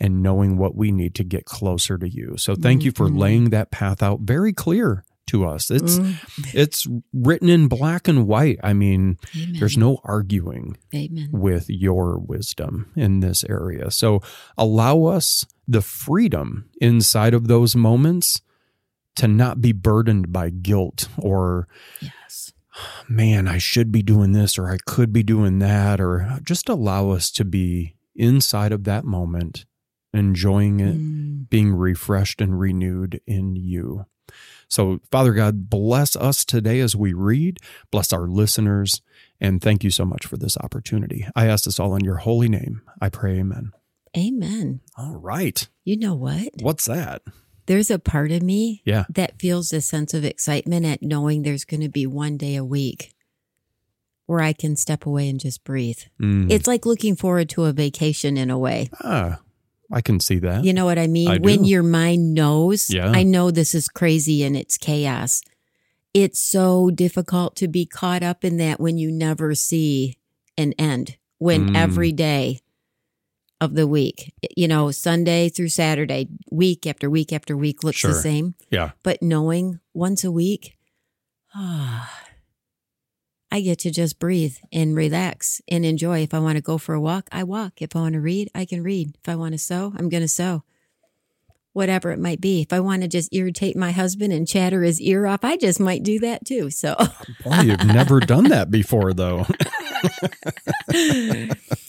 and 0.00 0.22
knowing 0.22 0.56
what 0.56 0.74
we 0.76 0.92
need 0.92 1.14
to 1.14 1.24
get 1.24 1.44
closer 1.44 1.98
to 1.98 2.08
you. 2.08 2.36
So 2.36 2.54
thank 2.54 2.84
you 2.84 2.92
for 2.92 3.08
Mhm. 3.08 3.18
laying 3.18 3.50
that 3.50 3.70
path 3.70 4.02
out 4.02 4.20
very 4.20 4.52
clear 4.52 5.04
to 5.26 5.44
us. 5.44 5.70
It's 5.70 5.98
it's 6.54 6.86
written 7.12 7.48
in 7.50 7.68
black 7.68 8.08
and 8.08 8.26
white. 8.26 8.58
I 8.62 8.72
mean, 8.72 9.18
Amen. 9.36 9.56
there's 9.58 9.76
no 9.76 9.98
arguing 10.04 10.76
Amen. 10.94 11.28
with 11.32 11.68
your 11.68 12.18
wisdom 12.18 12.90
in 12.96 13.20
this 13.20 13.44
area. 13.44 13.90
So 13.90 14.22
allow 14.56 15.04
us 15.04 15.44
the 15.66 15.82
freedom 15.82 16.70
inside 16.80 17.34
of 17.34 17.46
those 17.46 17.76
moments 17.76 18.40
to 19.18 19.28
not 19.28 19.60
be 19.60 19.72
burdened 19.72 20.32
by 20.32 20.50
guilt 20.50 21.08
or 21.18 21.68
Yes. 22.00 22.52
man, 23.08 23.46
I 23.48 23.58
should 23.58 23.90
be 23.92 24.02
doing 24.02 24.32
this 24.32 24.58
or 24.58 24.68
I 24.70 24.78
could 24.86 25.12
be 25.12 25.22
doing 25.22 25.58
that, 25.58 26.00
or 26.00 26.38
just 26.44 26.68
allow 26.68 27.10
us 27.10 27.30
to 27.32 27.44
be 27.44 27.94
inside 28.14 28.72
of 28.72 28.84
that 28.84 29.04
moment, 29.04 29.64
enjoying 30.14 30.80
it, 30.80 30.96
Mm. 30.96 31.48
being 31.50 31.72
refreshed 31.74 32.40
and 32.40 32.58
renewed 32.58 33.20
in 33.26 33.56
you. 33.56 34.06
So, 34.68 35.00
Father 35.10 35.32
God, 35.32 35.70
bless 35.70 36.14
us 36.14 36.44
today 36.44 36.80
as 36.80 36.94
we 36.94 37.12
read, 37.14 37.58
bless 37.90 38.12
our 38.12 38.28
listeners, 38.28 39.00
and 39.40 39.60
thank 39.62 39.82
you 39.82 39.90
so 39.90 40.04
much 40.04 40.26
for 40.26 40.36
this 40.36 40.56
opportunity. 40.58 41.26
I 41.34 41.46
ask 41.46 41.64
this 41.64 41.80
all 41.80 41.96
in 41.96 42.04
your 42.04 42.16
holy 42.18 42.48
name. 42.48 42.82
I 43.00 43.08
pray, 43.08 43.38
amen. 43.38 43.72
Amen. 44.16 44.80
All 44.96 45.16
right. 45.16 45.66
You 45.84 45.96
know 45.96 46.14
what? 46.14 46.48
What's 46.60 46.84
that? 46.86 47.22
There's 47.68 47.90
a 47.90 47.98
part 48.00 48.32
of 48.32 48.42
me 48.42 48.82
Yeah. 48.84 49.04
that 49.10 49.38
feels 49.38 49.72
a 49.72 49.80
sense 49.80 50.12
of 50.14 50.24
excitement 50.24 50.84
at 50.84 51.02
knowing 51.02 51.42
there's 51.42 51.64
going 51.64 51.82
to 51.82 51.88
be 51.88 52.06
one 52.06 52.36
day 52.36 52.56
a 52.56 52.64
week 52.64 53.12
where 54.26 54.40
I 54.40 54.52
can 54.52 54.74
step 54.76 55.06
away 55.06 55.28
and 55.28 55.38
just 55.38 55.64
breathe. 55.64 56.00
Mm. 56.20 56.50
It's 56.50 56.66
like 56.66 56.84
looking 56.84 57.14
forward 57.16 57.48
to 57.50 57.64
a 57.64 57.72
vacation 57.72 58.36
in 58.36 58.50
a 58.50 58.58
way. 58.58 58.90
ah, 59.04 59.38
I 59.92 60.00
can 60.02 60.18
see 60.20 60.38
that. 60.40 60.64
You 60.64 60.72
know 60.74 60.84
what 60.84 60.98
I 60.98 61.06
mean? 61.06 61.28
I 61.28 61.38
when 61.38 61.64
your 61.64 61.82
mind 61.82 62.34
knows, 62.34 62.90
Yeah. 62.90 63.10
I 63.10 63.22
know 63.22 63.50
this 63.50 63.74
is 63.74 63.88
crazy 63.88 64.42
and 64.42 64.56
it's 64.56 64.76
chaos. 64.76 65.40
It's 66.14 66.38
so 66.40 66.90
difficult 66.90 67.54
to 67.56 67.68
be 67.68 67.86
caught 67.86 68.22
up 68.22 68.44
in 68.44 68.56
that 68.58 68.80
when 68.80 68.98
you 68.98 69.10
never 69.12 69.54
see 69.54 70.16
an 70.56 70.72
end, 70.78 71.16
when 71.38 71.70
Mm. 71.70 71.76
every 71.76 72.12
day 72.12 72.60
of 73.60 73.74
the 73.74 73.86
week, 73.86 74.32
you 74.56 74.68
know, 74.68 74.90
Sunday 74.90 75.48
through 75.48 75.68
Saturday, 75.68 76.28
week 76.50 76.86
after 76.86 77.10
week 77.10 77.32
after 77.32 77.56
week 77.56 77.82
looks 77.82 78.02
the 78.02 78.14
same. 78.14 78.54
yeah. 78.70 78.92
But 79.02 79.22
knowing 79.22 79.80
once 79.94 80.24
a 80.24 80.30
week, 80.30 80.76
ah, 81.54 82.14
I 83.50 83.62
get 83.62 83.78
to 83.80 83.90
just 83.90 84.18
breathe 84.18 84.56
and 84.70 84.94
relax 84.94 85.62
and 85.68 85.84
enjoy. 85.84 86.22
If 86.22 86.34
I 86.34 86.38
want 86.38 86.56
to 86.56 86.62
go 86.62 86.76
for 86.76 86.94
a 86.94 87.00
walk, 87.00 87.28
I 87.32 87.44
walk. 87.44 87.80
If 87.80 87.96
I 87.96 88.00
want 88.00 88.12
to 88.12 88.20
read, 88.20 88.50
I 88.54 88.66
can 88.66 88.82
read. 88.82 89.16
If 89.22 89.28
I 89.28 89.36
want 89.36 89.52
to 89.52 89.58
sew, 89.58 89.94
I'm 89.96 90.10
going 90.10 90.22
to 90.22 90.28
sew. 90.28 90.64
Whatever 91.72 92.10
it 92.10 92.18
might 92.18 92.42
be. 92.42 92.60
If 92.60 92.74
I 92.74 92.80
want 92.80 93.02
to 93.02 93.08
just 93.08 93.32
irritate 93.32 93.74
my 93.74 93.92
husband 93.92 94.34
and 94.34 94.46
chatter 94.46 94.82
his 94.82 95.00
ear 95.00 95.26
off, 95.26 95.44
I 95.44 95.56
just 95.56 95.80
might 95.80 96.02
do 96.02 96.18
that 96.18 96.44
too. 96.44 96.68
So 96.70 96.94
Boy, 97.42 97.60
you've 97.60 97.86
never 97.86 98.20
done 98.20 98.44
that 98.50 98.70
before, 98.70 99.14
though. 99.14 99.46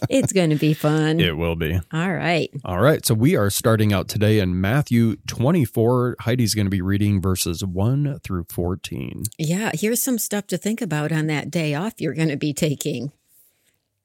it's 0.10 0.34
going 0.34 0.50
to 0.50 0.56
be 0.56 0.74
fun. 0.74 1.20
it 1.20 1.38
will 1.38 1.56
be. 1.56 1.80
All 1.92 2.14
right. 2.14 2.50
All 2.66 2.80
right. 2.80 3.06
So 3.06 3.14
we 3.14 3.36
are 3.36 3.50
starting 3.50 3.94
out 3.94 4.08
today 4.08 4.40
in 4.40 4.60
Matthew 4.60 5.18
24. 5.28 6.18
Heidi's 6.22 6.56
going 6.56 6.66
to 6.66 6.72
be 6.72 6.82
reading 6.82 7.22
verses 7.22 7.64
1 7.64 8.20
through 8.24 8.46
14. 8.50 9.24
Yeah, 9.38 9.72
here's 9.74 10.02
some 10.02 10.18
stuff 10.18 10.48
to 10.48 10.58
think 10.58 10.82
about 10.82 11.12
on 11.12 11.28
that 11.28 11.52
day 11.52 11.74
off 11.76 11.94
you're 12.00 12.14
going 12.14 12.30
to 12.30 12.38
be 12.38 12.54
taking. 12.54 13.12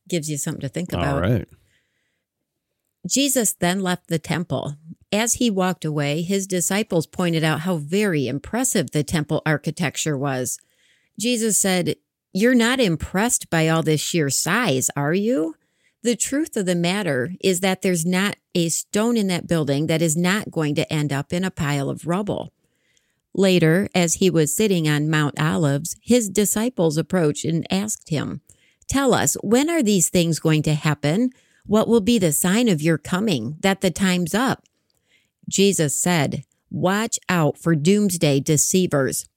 Gives 0.09 0.29
you 0.31 0.37
something 0.37 0.61
to 0.61 0.69
think 0.69 0.93
about. 0.93 1.15
All 1.15 1.21
right. 1.21 1.49
Jesus 3.09 3.53
then 3.53 3.81
left 3.81 4.09
the 4.09 4.19
temple. 4.19 4.77
As 5.13 5.35
he 5.35 5.51
walked 5.51 5.85
away, 5.85 6.23
his 6.23 6.47
disciples 6.47 7.07
pointed 7.07 7.45
out 7.45 7.61
how 7.61 7.77
very 7.77 8.27
impressive 8.27 8.91
the 8.91 9.05
temple 9.05 9.43
architecture 9.47 10.17
was. 10.19 10.59
Jesus 11.19 11.59
said, 11.59 11.97
You're 12.37 12.57
not 12.57 12.81
impressed 12.81 13.49
by 13.49 13.69
all 13.69 13.85
this 13.85 14.01
sheer 14.01 14.29
size, 14.29 14.91
are 14.97 15.15
you? 15.15 15.55
The 16.03 16.17
truth 16.17 16.57
of 16.57 16.67
the 16.67 16.75
matter 16.75 17.33
is 17.41 17.61
that 17.61 17.83
there's 17.83 18.05
not 18.05 18.35
a 18.57 18.71
stone 18.71 19.17
in 19.17 19.29
that 19.29 19.47
building 19.47 19.87
that 19.87 20.03
is 20.03 20.17
not 20.17 20.51
going 20.51 20.75
to 20.75 20.93
end 20.93 21.13
up 21.13 21.33
in 21.33 21.45
a 21.45 21.51
pile 21.53 21.89
of 21.89 22.09
rubble. 22.09 22.53
Later, 23.35 23.89
as 23.95 24.15
he 24.15 24.31
was 24.31 24.55
sitting 24.55 24.89
on 24.89 25.09
Mount 25.09 25.41
Olives, 25.41 25.95
his 26.03 26.29
disciples 26.29 26.97
approached 26.97 27.45
and 27.45 27.65
asked 27.73 28.09
him, 28.09 28.41
Tell 28.89 29.15
us, 29.15 29.37
when 29.45 29.71
are 29.71 29.83
these 29.83 30.09
things 30.09 30.41
going 30.41 30.63
to 30.65 30.75
happen? 30.75 31.31
What 31.67 31.87
will 31.87 32.01
be 32.01 32.19
the 32.19 32.33
sign 32.33 32.69
of 32.69 32.83
your 32.83 32.99
coming, 32.99 33.59
that 33.61 33.81
the 33.81 33.93
time's 33.93 34.35
up? 34.35 34.65
Jesus 35.49 35.97
said, 35.97 36.43
Watch 36.69 37.21
out 37.29 37.59
for 37.59 37.77
doomsday 37.77 38.41
deceivers. 38.41 39.29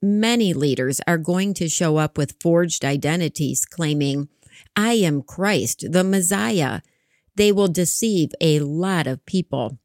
Many 0.00 0.52
leaders 0.54 1.00
are 1.08 1.18
going 1.18 1.54
to 1.54 1.68
show 1.68 1.96
up 1.96 2.16
with 2.16 2.40
forged 2.40 2.84
identities 2.84 3.64
claiming, 3.64 4.28
I 4.76 4.92
am 4.92 5.22
Christ, 5.22 5.86
the 5.90 6.04
Messiah. 6.04 6.82
They 7.34 7.50
will 7.50 7.68
deceive 7.68 8.30
a 8.40 8.60
lot 8.60 9.08
of 9.08 9.26
people. 9.26 9.78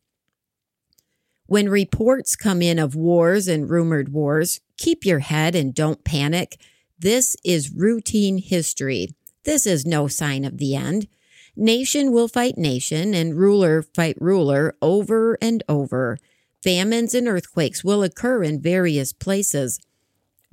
When 1.47 1.67
reports 1.67 2.35
come 2.35 2.61
in 2.61 2.77
of 2.77 2.95
wars 2.95 3.47
and 3.47 3.69
rumored 3.69 4.09
wars, 4.13 4.61
keep 4.77 5.03
your 5.03 5.19
head 5.19 5.55
and 5.55 5.73
don't 5.73 6.03
panic. 6.03 6.57
This 6.97 7.35
is 7.43 7.73
routine 7.73 8.37
history. 8.37 9.09
This 9.45 9.65
is 9.65 9.85
no 9.85 10.07
sign 10.07 10.45
of 10.45 10.57
the 10.57 10.75
end. 10.75 11.07
Nation 11.55 12.11
will 12.11 12.27
fight 12.27 12.57
nation 12.57 13.13
and 13.13 13.35
ruler 13.35 13.81
fight 13.81 14.17
ruler 14.19 14.75
over 14.81 15.37
and 15.41 15.63
over. 15.67 16.17
Famines 16.63 17.13
and 17.13 17.27
earthquakes 17.27 17.83
will 17.83 18.03
occur 18.03 18.43
in 18.43 18.61
various 18.61 19.11
places. 19.11 19.79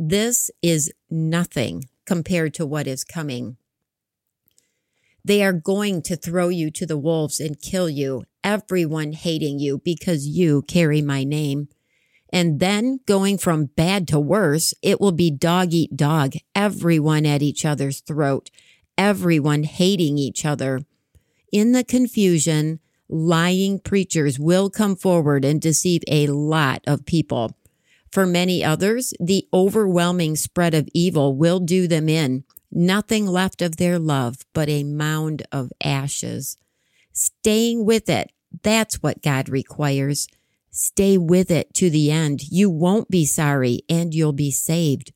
This 0.02 0.50
is 0.62 0.90
nothing 1.10 1.84
compared 2.06 2.54
to 2.54 2.64
what 2.64 2.86
is 2.86 3.04
coming. 3.04 3.58
They 5.22 5.44
are 5.44 5.52
going 5.52 6.00
to 6.04 6.16
throw 6.16 6.48
you 6.48 6.70
to 6.70 6.86
the 6.86 6.96
wolves 6.96 7.38
and 7.38 7.60
kill 7.60 7.90
you, 7.90 8.24
everyone 8.42 9.12
hating 9.12 9.58
you 9.58 9.82
because 9.84 10.26
you 10.26 10.62
carry 10.62 11.02
my 11.02 11.22
name. 11.22 11.68
And 12.32 12.60
then 12.60 13.00
going 13.04 13.36
from 13.36 13.66
bad 13.66 14.08
to 14.08 14.18
worse, 14.18 14.72
it 14.80 15.02
will 15.02 15.12
be 15.12 15.30
dog 15.30 15.74
eat 15.74 15.94
dog, 15.94 16.32
everyone 16.54 17.26
at 17.26 17.42
each 17.42 17.66
other's 17.66 18.00
throat, 18.00 18.48
everyone 18.96 19.64
hating 19.64 20.16
each 20.16 20.46
other. 20.46 20.80
In 21.52 21.72
the 21.72 21.84
confusion, 21.84 22.80
lying 23.10 23.78
preachers 23.78 24.38
will 24.38 24.70
come 24.70 24.96
forward 24.96 25.44
and 25.44 25.60
deceive 25.60 26.02
a 26.08 26.28
lot 26.28 26.82
of 26.86 27.04
people. 27.04 27.54
For 28.10 28.26
many 28.26 28.64
others, 28.64 29.14
the 29.20 29.46
overwhelming 29.52 30.36
spread 30.36 30.74
of 30.74 30.88
evil 30.92 31.34
will 31.36 31.60
do 31.60 31.86
them 31.86 32.08
in, 32.08 32.44
nothing 32.70 33.26
left 33.26 33.62
of 33.62 33.76
their 33.76 33.98
love 33.98 34.38
but 34.52 34.68
a 34.68 34.82
mound 34.82 35.46
of 35.52 35.72
ashes. 35.82 36.56
Staying 37.12 37.84
with 37.84 38.08
it, 38.08 38.32
that's 38.62 38.96
what 38.96 39.22
God 39.22 39.48
requires. 39.48 40.26
Stay 40.70 41.18
with 41.18 41.50
it 41.50 41.72
to 41.74 41.90
the 41.90 42.10
end. 42.10 42.42
You 42.50 42.68
won't 42.68 43.08
be 43.08 43.24
sorry 43.24 43.82
and 43.88 44.14
you'll 44.14 44.32
be 44.32 44.50
saved. 44.50 45.12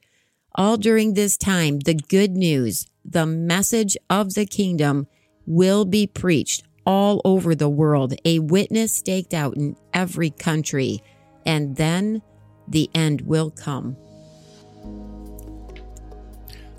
All 0.54 0.76
during 0.76 1.14
this 1.14 1.36
time, 1.36 1.80
the 1.80 1.94
good 1.94 2.32
news, 2.32 2.86
the 3.04 3.26
message 3.26 3.96
of 4.08 4.34
the 4.34 4.46
kingdom 4.46 5.08
will 5.46 5.84
be 5.84 6.06
preached 6.06 6.62
all 6.86 7.20
over 7.24 7.54
the 7.54 7.68
world, 7.68 8.14
a 8.24 8.38
witness 8.38 8.94
staked 8.96 9.34
out 9.34 9.56
in 9.56 9.76
every 9.92 10.30
country, 10.30 11.02
and 11.44 11.76
then 11.76 12.22
the 12.68 12.90
end 12.94 13.22
will 13.22 13.50
come. 13.50 13.96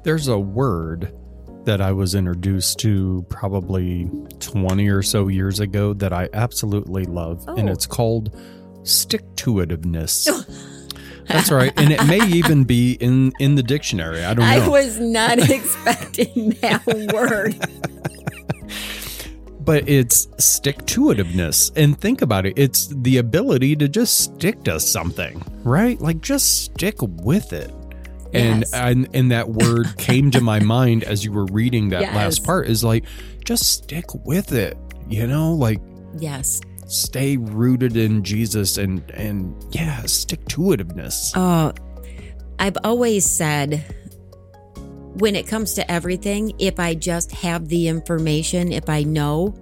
There's 0.04 0.28
a 0.28 0.38
word 0.38 1.14
that 1.66 1.82
I 1.82 1.92
was 1.92 2.14
introduced 2.14 2.78
to 2.80 3.26
probably 3.30 4.08
20 4.40 4.88
or 4.90 5.02
so 5.02 5.28
years 5.30 5.60
ago 5.60 5.94
that 5.94 6.14
I 6.14 6.30
absolutely 6.34 7.06
love, 7.06 7.44
and 7.48 7.70
Oh. 7.70 7.72
it's 7.72 7.88
called 7.88 8.36
stick 8.84 9.24
to 9.38 9.56
itiveness. 9.56 10.28
That's 11.28 11.50
right. 11.52 11.74
And 11.76 11.92
it 11.92 12.06
may 12.06 12.24
even 12.28 12.66
be 12.66 12.92
in, 12.94 13.32
in 13.40 13.56
the 13.56 13.64
dictionary. 13.64 14.24
I 14.24 14.36
don't 14.36 14.46
know. 14.48 14.64
I 14.66 14.68
was 14.68 15.00
not 15.00 15.40
expecting 15.50 16.52
that 16.62 16.86
word. 16.86 17.56
but 19.66 19.88
it's 19.90 20.28
stick 20.38 20.86
to 20.88 21.06
itiveness. 21.06 21.72
And 21.76 22.00
think 22.00 22.22
about 22.22 22.46
it 22.46 22.54
it's 22.58 22.88
the 22.88 23.18
ability 23.18 23.76
to 23.78 23.88
just 23.88 24.20
stick 24.20 24.64
to 24.66 24.80
something, 24.80 25.42
right? 25.64 26.00
Like 26.00 26.22
just 26.22 26.64
stick 26.66 26.96
with 27.02 27.52
it. 27.54 27.72
And, 28.34 28.60
Yes. 28.62 28.74
and 28.74 29.08
and 29.14 29.32
that 29.32 29.50
word 29.50 29.88
came 29.98 30.30
to 30.32 30.42
my 30.42 30.60
mind 30.60 31.04
as 31.04 31.24
you 31.24 31.32
were 31.32 31.46
reading 31.46 31.90
that 31.90 32.02
Yes. 32.02 32.16
last 32.16 32.44
part 32.44 32.68
is 32.68 32.84
like 32.84 33.06
just 33.46 33.64
stick 33.64 34.06
with 34.26 34.52
it 34.52 34.76
you 35.08 35.26
know 35.28 35.54
like 35.54 35.80
Yes. 36.20 36.60
stay 36.88 37.38
rooted 37.38 37.96
in 37.96 38.24
Jesus 38.24 38.78
and 38.78 39.10
and 39.12 39.56
yeah 39.72 40.02
stick 40.02 40.44
to 40.50 40.62
itiveness 40.62 41.32
Oh, 41.36 41.72
I've 42.60 42.78
always 42.84 43.26
said 43.30 43.84
when 45.16 45.36
it 45.36 45.48
comes 45.48 45.74
to 45.76 45.92
everything, 45.92 46.54
if 46.60 46.80
I 46.80 46.94
just 46.94 47.32
have 47.32 47.68
the 47.70 47.88
information, 47.88 48.72
if 48.72 48.90
I 48.90 49.04
know, 49.04 49.56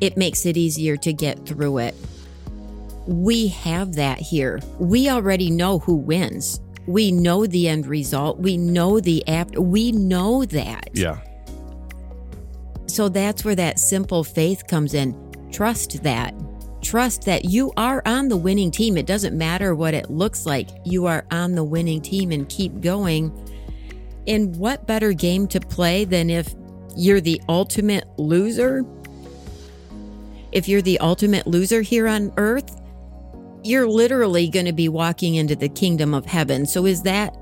it 0.00 0.16
makes 0.16 0.46
it 0.46 0.56
easier 0.56 0.96
to 0.98 1.12
get 1.12 1.46
through 1.46 1.78
it. 1.78 1.94
we 3.06 3.48
have 3.48 3.94
that 3.94 4.18
here. 4.18 4.60
We 4.78 5.08
already 5.08 5.50
know 5.50 5.78
who 5.80 5.94
wins. 5.96 6.60
We 6.86 7.12
know 7.12 7.46
the 7.46 7.68
end 7.68 7.86
result. 7.86 8.38
We 8.38 8.56
know 8.56 9.00
the 9.00 9.26
after. 9.28 9.60
We 9.60 9.92
know 9.92 10.44
that. 10.46 10.90
Yeah. 10.92 11.18
So 12.86 13.08
that's 13.08 13.44
where 13.44 13.54
that 13.56 13.78
simple 13.78 14.24
faith 14.24 14.66
comes 14.66 14.94
in. 14.94 15.16
Trust 15.50 16.02
that. 16.02 16.34
Trust 16.82 17.22
that 17.22 17.44
you 17.44 17.72
are 17.76 18.02
on 18.06 18.28
the 18.28 18.36
winning 18.36 18.70
team. 18.70 18.96
It 18.96 19.06
doesn't 19.06 19.36
matter 19.36 19.74
what 19.74 19.94
it 19.94 20.10
looks 20.10 20.46
like. 20.46 20.68
You 20.84 21.06
are 21.06 21.24
on 21.30 21.54
the 21.54 21.64
winning 21.64 22.00
team 22.00 22.32
and 22.32 22.48
keep 22.48 22.80
going. 22.80 23.32
And 24.26 24.56
what 24.56 24.86
better 24.86 25.12
game 25.12 25.46
to 25.48 25.60
play 25.60 26.04
than 26.04 26.30
if 26.30 26.54
you're 26.96 27.20
the 27.20 27.40
ultimate 27.48 28.06
loser? 28.18 28.84
If 30.52 30.68
you're 30.68 30.82
the 30.82 30.98
ultimate 30.98 31.46
loser 31.46 31.82
here 31.82 32.06
on 32.06 32.32
earth, 32.36 32.80
you're 33.64 33.88
literally 33.88 34.48
going 34.48 34.66
to 34.66 34.72
be 34.72 34.88
walking 34.88 35.36
into 35.36 35.56
the 35.56 35.68
kingdom 35.68 36.14
of 36.14 36.26
heaven. 36.26 36.66
So 36.66 36.86
is 36.86 37.02
that 37.02 37.36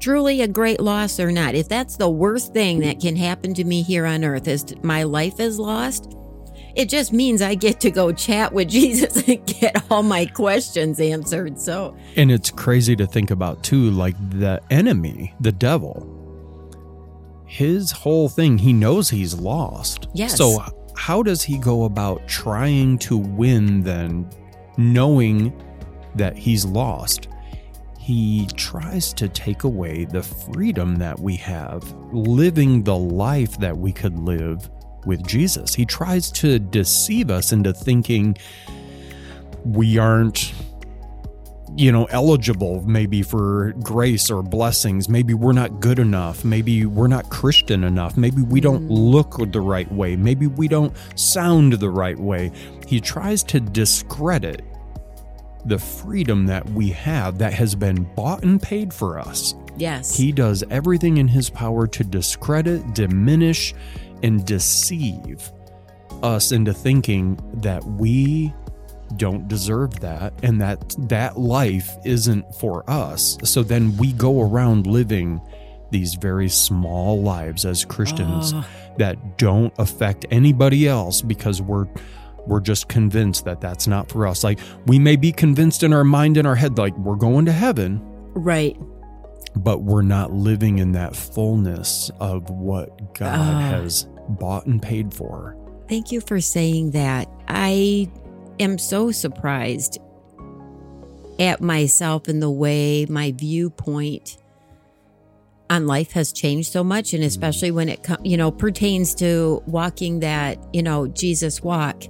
truly 0.00 0.40
a 0.42 0.48
great 0.48 0.80
loss 0.80 1.20
or 1.20 1.30
not? 1.30 1.54
If 1.54 1.68
that's 1.68 1.96
the 1.96 2.08
worst 2.08 2.52
thing 2.52 2.80
that 2.80 3.00
can 3.00 3.16
happen 3.16 3.54
to 3.54 3.64
me 3.64 3.82
here 3.82 4.06
on 4.06 4.24
earth 4.24 4.48
is 4.48 4.64
my 4.82 5.02
life 5.02 5.40
is 5.40 5.58
lost, 5.58 6.14
it 6.74 6.88
just 6.88 7.12
means 7.12 7.42
I 7.42 7.54
get 7.54 7.80
to 7.80 7.90
go 7.90 8.12
chat 8.12 8.52
with 8.52 8.68
Jesus 8.70 9.28
and 9.28 9.44
get 9.46 9.84
all 9.90 10.02
my 10.02 10.26
questions 10.26 11.00
answered. 11.00 11.60
So, 11.60 11.96
and 12.16 12.30
it's 12.30 12.50
crazy 12.50 12.96
to 12.96 13.06
think 13.06 13.30
about 13.30 13.62
too, 13.62 13.90
like 13.90 14.16
the 14.30 14.60
enemy, 14.70 15.34
the 15.40 15.52
devil, 15.52 16.17
his 17.48 17.90
whole 17.90 18.28
thing, 18.28 18.58
he 18.58 18.74
knows 18.74 19.08
he's 19.08 19.34
lost. 19.34 20.06
Yes. 20.12 20.36
So, 20.36 20.62
how 20.96 21.22
does 21.22 21.42
he 21.42 21.56
go 21.58 21.84
about 21.84 22.28
trying 22.28 22.98
to 22.98 23.16
win 23.16 23.82
then, 23.82 24.28
knowing 24.76 25.58
that 26.14 26.36
he's 26.36 26.66
lost? 26.66 27.28
He 27.98 28.46
tries 28.54 29.14
to 29.14 29.28
take 29.28 29.64
away 29.64 30.04
the 30.04 30.22
freedom 30.22 30.96
that 30.96 31.18
we 31.18 31.36
have, 31.36 31.90
living 32.12 32.82
the 32.82 32.96
life 32.96 33.58
that 33.58 33.76
we 33.76 33.92
could 33.92 34.18
live 34.18 34.68
with 35.06 35.26
Jesus. 35.26 35.74
He 35.74 35.86
tries 35.86 36.30
to 36.32 36.58
deceive 36.58 37.30
us 37.30 37.52
into 37.52 37.72
thinking 37.72 38.36
we 39.64 39.96
aren't 39.98 40.52
you 41.78 41.92
know, 41.92 42.06
eligible 42.06 42.82
maybe 42.88 43.22
for 43.22 43.72
grace 43.84 44.30
or 44.30 44.42
blessings. 44.42 45.08
Maybe 45.08 45.32
we're 45.32 45.52
not 45.52 45.78
good 45.78 46.00
enough. 46.00 46.44
Maybe 46.44 46.84
we're 46.84 47.06
not 47.06 47.30
Christian 47.30 47.84
enough. 47.84 48.16
Maybe 48.16 48.42
we 48.42 48.60
don't 48.60 48.82
mm-hmm. 48.82 48.92
look 48.92 49.52
the 49.52 49.60
right 49.60 49.90
way. 49.92 50.16
Maybe 50.16 50.48
we 50.48 50.66
don't 50.66 50.92
sound 51.14 51.74
the 51.74 51.88
right 51.88 52.18
way. 52.18 52.50
He 52.88 53.00
tries 53.00 53.44
to 53.44 53.60
discredit 53.60 54.64
the 55.66 55.78
freedom 55.78 56.46
that 56.46 56.68
we 56.70 56.90
have 56.90 57.38
that 57.38 57.52
has 57.52 57.76
been 57.76 58.02
bought 58.14 58.42
and 58.42 58.60
paid 58.60 58.92
for 58.92 59.20
us. 59.20 59.54
yes. 59.76 60.16
He 60.16 60.32
does 60.32 60.64
everything 60.70 61.18
in 61.18 61.28
his 61.28 61.48
power 61.48 61.86
to 61.86 62.02
discredit, 62.02 62.92
diminish, 62.92 63.72
and 64.24 64.44
deceive 64.44 65.52
us 66.24 66.50
into 66.50 66.74
thinking 66.74 67.38
that 67.60 67.84
we 67.84 68.52
don't 69.16 69.48
deserve 69.48 70.00
that 70.00 70.32
and 70.42 70.60
that 70.60 70.94
that 71.08 71.38
life 71.38 71.96
isn't 72.04 72.54
for 72.56 72.88
us. 72.90 73.38
So 73.44 73.62
then 73.62 73.96
we 73.96 74.12
go 74.12 74.42
around 74.42 74.86
living 74.86 75.40
these 75.90 76.14
very 76.14 76.48
small 76.48 77.22
lives 77.22 77.64
as 77.64 77.84
Christians 77.84 78.52
Oh. 78.54 78.64
that 78.98 79.38
don't 79.38 79.72
affect 79.78 80.26
anybody 80.30 80.86
else 80.86 81.22
because 81.22 81.62
we're 81.62 81.86
we're 82.46 82.60
just 82.60 82.88
convinced 82.88 83.44
that 83.44 83.60
that's 83.60 83.86
not 83.86 84.08
for 84.10 84.26
us. 84.26 84.42
Like 84.44 84.58
we 84.86 84.98
may 84.98 85.16
be 85.16 85.32
convinced 85.32 85.82
in 85.82 85.92
our 85.92 86.04
mind 86.04 86.36
in 86.36 86.46
our 86.46 86.54
head 86.54 86.78
like 86.78 86.96
we're 86.98 87.16
going 87.16 87.44
to 87.46 87.52
heaven, 87.52 88.00
right. 88.34 88.76
but 89.56 89.82
we're 89.82 90.02
not 90.02 90.32
living 90.32 90.78
in 90.78 90.92
that 90.92 91.14
fullness 91.16 92.10
of 92.20 92.48
what 92.50 93.14
God 93.14 93.38
Ah. 93.38 93.60
has 93.70 94.06
bought 94.30 94.66
and 94.66 94.80
paid 94.80 95.12
for. 95.12 95.56
Thank 95.88 96.10
you 96.12 96.20
for 96.20 96.40
saying 96.40 96.90
that. 96.92 97.28
I 97.48 98.08
am 98.60 98.78
so 98.78 99.10
surprised 99.10 99.98
at 101.38 101.60
myself 101.60 102.28
and 102.28 102.42
the 102.42 102.50
way 102.50 103.06
my 103.06 103.32
viewpoint 103.32 104.38
on 105.70 105.86
life 105.86 106.12
has 106.12 106.32
changed 106.32 106.72
so 106.72 106.82
much 106.82 107.12
and 107.12 107.22
especially 107.22 107.70
when 107.70 107.88
it 107.88 108.04
you 108.22 108.36
know 108.36 108.50
pertains 108.50 109.14
to 109.14 109.62
walking 109.66 110.20
that 110.20 110.58
you 110.72 110.82
know 110.82 111.06
Jesus 111.08 111.62
walk. 111.62 112.04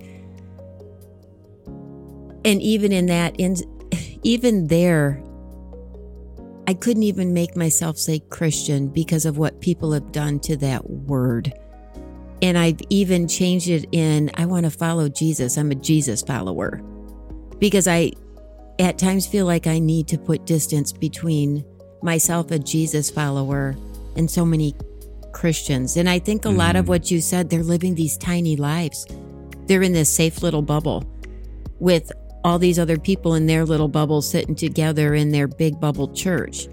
And 2.44 2.62
even 2.62 2.92
in 2.92 3.06
that 3.06 3.34
in 3.38 3.56
even 4.22 4.68
there 4.68 5.22
I 6.66 6.74
couldn't 6.74 7.02
even 7.02 7.32
make 7.32 7.56
myself 7.56 7.98
say 7.98 8.18
Christian 8.18 8.88
because 8.88 9.24
of 9.24 9.38
what 9.38 9.60
people 9.60 9.92
have 9.92 10.12
done 10.12 10.38
to 10.40 10.56
that 10.58 10.88
word 10.88 11.52
and 12.42 12.56
I've 12.56 12.80
even 12.90 13.26
changed 13.26 13.68
it 13.68 13.86
in 13.92 14.30
I 14.34 14.46
want 14.46 14.64
to 14.64 14.70
follow 14.70 15.08
Jesus. 15.08 15.56
I'm 15.56 15.70
a 15.70 15.74
Jesus 15.74 16.22
follower. 16.22 16.80
Because 17.58 17.88
I 17.88 18.12
at 18.78 18.98
times 18.98 19.26
feel 19.26 19.46
like 19.46 19.66
I 19.66 19.78
need 19.78 20.06
to 20.08 20.18
put 20.18 20.46
distance 20.46 20.92
between 20.92 21.64
myself 22.02 22.50
a 22.52 22.58
Jesus 22.58 23.10
follower 23.10 23.74
and 24.16 24.30
so 24.30 24.44
many 24.44 24.74
Christians. 25.32 25.96
And 25.96 26.08
I 26.08 26.18
think 26.18 26.44
a 26.44 26.50
lot 26.50 26.76
of 26.76 26.82
mm-hmm. 26.82 26.90
what 26.90 27.10
you 27.10 27.20
said 27.20 27.50
they're 27.50 27.62
living 27.62 27.94
these 27.94 28.16
tiny 28.16 28.56
lives. 28.56 29.06
They're 29.66 29.82
in 29.82 29.92
this 29.92 30.12
safe 30.12 30.42
little 30.42 30.62
bubble 30.62 31.04
with 31.80 32.10
all 32.44 32.58
these 32.58 32.78
other 32.78 32.98
people 32.98 33.34
in 33.34 33.46
their 33.46 33.64
little 33.64 33.88
bubble 33.88 34.22
sitting 34.22 34.54
together 34.54 35.14
in 35.14 35.30
their 35.30 35.48
big 35.48 35.80
bubble 35.80 36.12
church. 36.14 36.68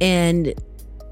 And 0.00 0.54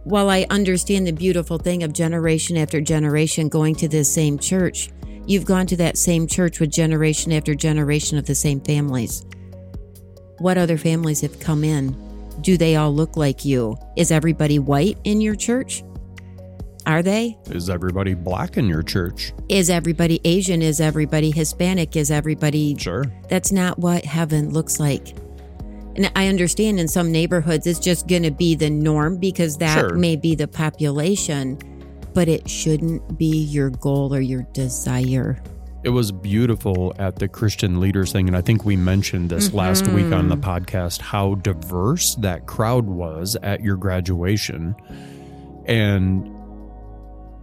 while 0.05 0.29
I 0.31 0.47
understand 0.51 1.07
the 1.07 1.12
beautiful 1.12 1.59
thing 1.59 1.83
of 1.83 1.93
generation 1.93 2.57
after 2.57 2.81
generation 2.81 3.49
going 3.49 3.75
to 3.77 3.88
this 3.88 4.12
same 4.12 4.38
church, 4.38 4.91
you've 5.27 5.45
gone 5.45 5.67
to 5.69 5.77
that 5.77 5.97
same 5.97 6.27
church 6.27 6.59
with 6.59 6.71
generation 6.71 7.33
after 7.33 7.55
generation 7.55 8.19
of 8.19 8.27
the 8.27 8.35
same 8.35 8.61
families. 8.61 9.25
What 10.38 10.59
other 10.59 10.77
families 10.77 11.21
have 11.21 11.38
come 11.38 11.62
in? 11.62 11.97
Do 12.41 12.57
they 12.57 12.77
all 12.77 12.93
look 12.93 13.17
like 13.17 13.45
you? 13.45 13.77
Is 13.97 14.11
everybody 14.11 14.59
white 14.59 14.99
in 15.05 15.21
your 15.21 15.37
church? 15.37 15.85
Are 16.85 17.03
they? 17.03 17.38
Is 17.47 17.71
everybody 17.71 18.15
black 18.15 18.57
in 18.57 18.67
your 18.67 18.83
church? 18.83 19.33
Is 19.49 19.71
everybody 19.71 20.21
Asian? 20.25 20.62
Is 20.62 20.81
everybody 20.81 21.31
Hispanic? 21.31 21.95
Is 21.95 22.11
everybody 22.11 22.77
Sure. 22.77 23.05
that's 23.29 23.53
not 23.53 23.79
what 23.79 24.05
heaven 24.05 24.51
looks 24.51 24.81
like. 24.81 25.15
And 25.97 26.11
I 26.17 26.29
understand 26.29 26.81
in 26.81 26.89
some 26.89 27.13
neighborhoods 27.13 27.67
it's 27.67 27.79
just 27.79 28.07
going 28.07 28.23
to 28.23 28.31
be 28.31 28.55
the 28.55 28.71
norm 28.71 29.19
because 29.19 29.59
that 29.59 29.79
Sure. 29.79 29.95
may 29.95 30.17
be 30.17 30.35
the 30.35 30.49
population, 30.49 31.59
but 32.15 32.29
it 32.29 32.49
shouldn't 32.49 33.19
be 33.19 33.45
your 33.45 33.71
goal 33.71 34.15
or 34.15 34.21
your 34.21 34.43
desire. 34.53 35.43
It 35.85 35.91
was 35.91 36.13
beautiful 36.13 36.95
at 36.99 37.17
the 37.17 37.27
Christian 37.27 37.81
leaders 37.81 38.13
thing. 38.13 38.29
And 38.29 38.37
I 38.37 38.41
think 38.41 38.65
we 38.65 38.77
mentioned 38.77 39.31
this 39.31 39.53
last 39.53 39.89
week 39.89 40.13
on 40.13 40.29
the 40.29 40.37
mm-hmm. 40.37 40.49
podcast 40.49 41.01
how 41.01 41.35
diverse 41.37 42.15
that 42.17 42.47
crowd 42.47 42.87
was 42.87 43.37
at 43.43 43.63
your 43.63 43.77
graduation. 43.77 44.77
And 45.67 46.31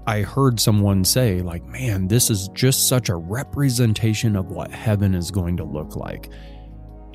I 0.07 0.21
heard 0.21 0.59
someone 0.59 1.03
say, 1.03 1.41
like, 1.41 1.63
man, 1.65 2.07
this 2.07 2.29
is 2.29 2.47
just 2.53 2.87
such 2.87 3.09
a 3.09 3.15
representation 3.15 4.35
of 4.35 4.49
what 4.51 4.71
heaven 4.71 5.13
is 5.13 5.31
going 5.31 5.57
to 5.57 5.63
look 5.65 5.95
like. 5.95 6.29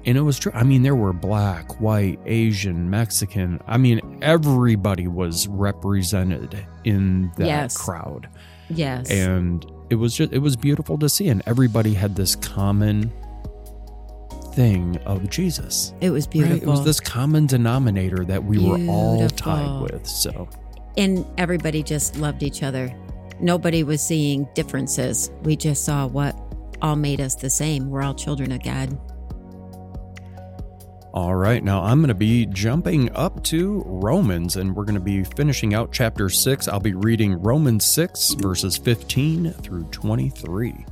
And 0.06 0.18
it 0.18 0.20
was 0.20 0.38
true. 0.38 0.52
I 0.54 0.64
mean, 0.64 0.82
there 0.82 0.94
were 0.94 1.12
black, 1.12 1.80
white, 1.80 2.18
Asian, 2.26 2.90
Mexican. 2.90 3.60
I 3.66 3.78
mean, 3.78 4.18
everybody 4.20 5.06
was 5.08 5.48
represented 5.48 6.66
in 6.84 7.32
that 7.36 7.46
Yes. 7.46 7.76
crowd 7.76 8.28
Yes. 8.68 9.10
and 9.10 9.64
it 9.90 9.94
was 9.96 10.14
just 10.16 10.32
it 10.32 10.38
was 10.38 10.56
beautiful 10.56 10.98
to 10.98 11.08
see 11.08 11.28
and 11.28 11.42
everybody 11.46 11.92
had 11.94 12.16
this 12.16 12.34
common 12.34 13.12
thing 14.54 14.96
of 15.04 15.28
jesus 15.28 15.92
it 16.00 16.10
was 16.10 16.24
right? 16.26 16.32
beautiful. 16.32 16.56
it 16.56 16.66
was 16.66 16.84
this 16.84 17.00
common 17.00 17.46
denominator 17.46 18.24
that 18.24 18.42
we 18.42 18.58
were 18.58 18.78
all 18.90 19.28
tied 19.30 19.82
with 19.82 20.06
so 20.06 20.48
and 20.96 21.26
everybody 21.38 21.82
just 21.82 22.16
loved 22.18 22.44
each 22.44 22.62
other. 22.62 22.94
Nobody 23.40 23.82
was 23.82 24.00
seeing 24.00 24.46
differences. 24.54 25.28
We 25.42 25.56
just 25.56 25.84
saw 25.84 26.06
what 26.06 26.36
all 26.82 26.94
made 26.94 27.20
us 27.20 27.34
the 27.34 27.50
same. 27.50 27.90
We're 27.90 28.02
all 28.02 28.14
children 28.14 28.52
of 28.52 28.62
God. 28.62 28.96
All 31.14 31.34
right 31.34 31.64
now 31.64 31.82
i'm 31.82 32.00
going 32.00 32.08
to 32.08 32.14
be 32.14 32.44
jumping 32.46 33.10
up 33.14 33.42
to 33.42 33.82
romans 33.86 34.56
and 34.56 34.76
we're 34.76 34.84
going 34.84 34.94
to 34.94 35.00
be 35.00 35.24
finishing 35.24 35.72
out 35.72 35.92
chapter 35.92 36.28
6 36.28 36.68
i'll 36.68 36.80
be 36.80 36.92
reading 36.92 37.40
romans 37.40 37.86
6 37.86 38.34
verses 38.34 38.76
15 38.76 39.52
through 39.52 39.84
23 39.84 40.84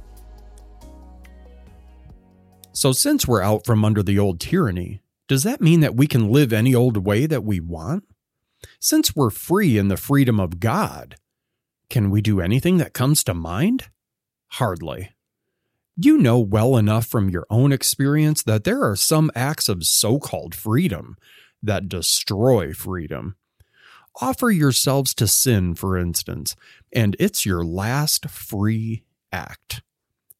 so 2.72 2.92
since 2.92 3.28
we're 3.28 3.42
out 3.42 3.66
from 3.66 3.84
under 3.84 4.02
the 4.02 4.18
old 4.18 4.40
tyranny 4.40 5.02
does 5.28 5.42
that 5.42 5.60
mean 5.60 5.80
that 5.80 5.96
we 5.96 6.06
can 6.06 6.30
live 6.30 6.52
any 6.52 6.74
old 6.74 7.04
way 7.04 7.26
that 7.26 7.44
we 7.44 7.60
want 7.60 8.04
Since 8.80 9.14
we're 9.16 9.30
free 9.30 9.78
in 9.78 9.88
the 9.88 9.96
freedom 9.96 10.40
of 10.40 10.60
God, 10.60 11.16
can 11.88 12.10
we 12.10 12.20
do 12.20 12.40
anything 12.40 12.78
that 12.78 12.92
comes 12.92 13.24
to 13.24 13.34
mind? 13.34 13.88
Hardly. 14.48 15.10
You 15.96 16.16
know 16.16 16.38
well 16.38 16.78
enough 16.78 17.06
from 17.06 17.28
your 17.28 17.46
own 17.50 17.70
experience 17.70 18.42
that 18.44 18.64
there 18.64 18.82
are 18.82 18.96
some 18.96 19.30
acts 19.34 19.68
of 19.68 19.84
so 19.84 20.18
called 20.18 20.54
freedom 20.54 21.16
that 21.62 21.88
destroy 21.88 22.72
freedom. 22.72 23.36
Offer 24.20 24.50
yourselves 24.50 25.14
to 25.14 25.26
sin, 25.26 25.74
for 25.74 25.96
instance, 25.96 26.56
and 26.92 27.14
it's 27.18 27.44
your 27.44 27.64
last 27.64 28.28
free 28.30 29.04
act. 29.32 29.82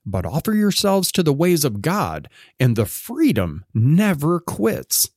But 0.04 0.26
offer 0.26 0.54
yourselves 0.54 1.12
to 1.12 1.22
the 1.22 1.32
ways 1.32 1.64
of 1.64 1.82
God, 1.82 2.28
and 2.58 2.74
the 2.74 2.86
freedom 2.86 3.64
never 3.74 4.40
quits. 4.40 5.10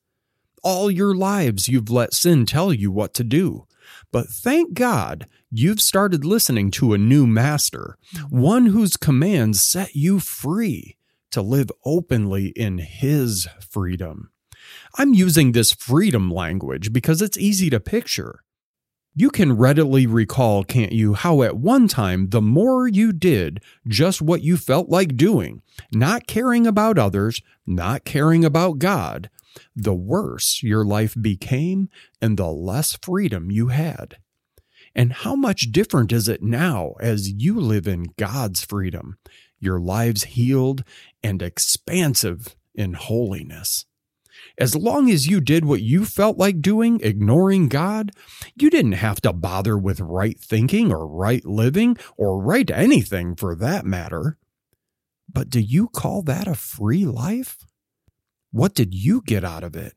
All 0.64 0.92
your 0.92 1.16
lives 1.16 1.68
you've 1.68 1.90
let 1.90 2.14
sin 2.14 2.46
tell 2.46 2.74
you 2.74 2.92
what 2.92 3.14
to 3.16 3.24
do. 3.24 3.68
But 4.12 4.28
thank 4.28 4.74
God 4.74 5.28
you've 5.52 5.82
started 5.82 6.26
listening 6.26 6.72
to 6.72 6.94
a 6.94 6.98
new 6.98 7.26
master, 7.28 7.98
mm-hmm. 8.14 8.40
one 8.40 8.66
whose 8.68 8.98
commands 8.98 9.62
set 9.62 9.96
you 9.96 10.20
free 10.20 10.98
to 11.32 11.42
live 11.42 11.70
openly 11.84 12.48
in 12.56 12.78
his 12.78 13.48
freedom. 13.70 14.32
I'm 14.98 15.14
using 15.14 15.52
this 15.52 15.74
freedom 15.74 16.32
language 16.32 16.94
because 16.94 17.22
it's 17.22 17.38
easy 17.38 17.70
to 17.70 17.80
picture. 17.80 18.42
You 19.18 19.30
can 19.30 19.58
readily 19.58 20.08
recall, 20.08 20.66
can't 20.66 20.92
you, 20.92 21.14
how 21.14 21.42
at 21.42 21.56
one 21.56 21.88
time 21.88 22.30
the 22.30 22.42
more 22.42 22.88
you 22.88 23.14
did 23.14 23.62
just 23.88 24.22
what 24.22 24.42
you 24.42 24.58
felt 24.58 24.90
like 24.90 25.16
doing, 25.16 25.62
not 25.94 26.28
caring 26.28 26.68
about 26.68 26.98
others, 26.98 27.42
not 27.66 28.04
caring 28.04 28.44
about 28.44 28.80
God, 28.80 29.30
the 29.76 29.94
worse 29.94 30.62
your 30.64 30.86
life 30.86 31.16
became 31.20 31.90
and 32.22 32.38
the 32.38 32.48
less 32.48 32.98
freedom 33.02 33.52
you 33.52 33.68
had. 33.68 34.18
And 34.96 35.12
how 35.12 35.36
much 35.36 35.72
different 35.72 36.12
is 36.12 36.30
it 36.30 36.42
now 36.42 36.94
as 37.00 37.30
you 37.30 37.60
live 37.60 37.88
in 37.88 38.14
God's 38.18 38.64
freedom, 38.64 39.18
your 39.60 39.80
lives 39.80 40.24
healed 40.24 40.84
and 41.22 41.42
expansive 41.42 42.56
in 42.74 42.94
holiness? 42.94 43.86
As 44.58 44.76
long 44.76 45.10
as 45.10 45.28
you 45.28 45.42
did 45.42 45.66
what 45.66 45.82
you 45.82 46.06
felt 46.06 46.38
like 46.38 46.62
doing, 46.62 47.00
ignoring 47.02 47.68
God, 47.68 48.12
you 48.56 48.70
didn't 48.70 48.94
have 48.94 49.20
to 49.22 49.34
bother 49.34 49.78
with 49.78 50.00
right 50.00 50.40
thinking 50.40 50.94
or 50.94 51.08
right 51.08 51.44
living 51.46 51.98
or 52.16 52.42
right 52.42 52.70
anything 52.72 53.36
for 53.36 53.56
that 53.56 53.86
matter. 53.86 54.38
But 55.32 55.50
do 55.50 55.60
you 55.60 55.90
call 55.90 56.22
that 56.24 56.48
a 56.48 56.56
free 56.56 57.06
life? 57.06 57.65
What 58.56 58.74
did 58.74 58.94
you 58.96 59.22
get 59.22 59.44
out 59.44 59.66
of 59.66 59.76
it? 59.76 59.96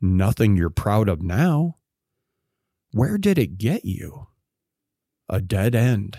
Nothing 0.00 0.56
you're 0.56 0.70
proud 0.70 1.08
of 1.08 1.22
now. 1.22 1.78
Where 2.92 3.18
did 3.18 3.36
it 3.36 3.58
get 3.58 3.84
you? 3.84 4.28
A 5.28 5.40
dead 5.40 5.74
end. 5.74 6.18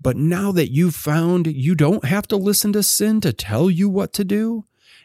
But 0.00 0.16
now 0.16 0.50
that 0.52 0.72
you've 0.72 0.94
found 0.94 1.46
you 1.46 1.74
don't 1.74 2.06
have 2.06 2.26
to 2.28 2.38
listen 2.38 2.72
to 2.72 2.82
sin 2.82 3.20
to 3.20 3.34
tell 3.34 3.68
you 3.68 3.90
what 3.90 4.14
to 4.14 4.24
do, 4.24 4.64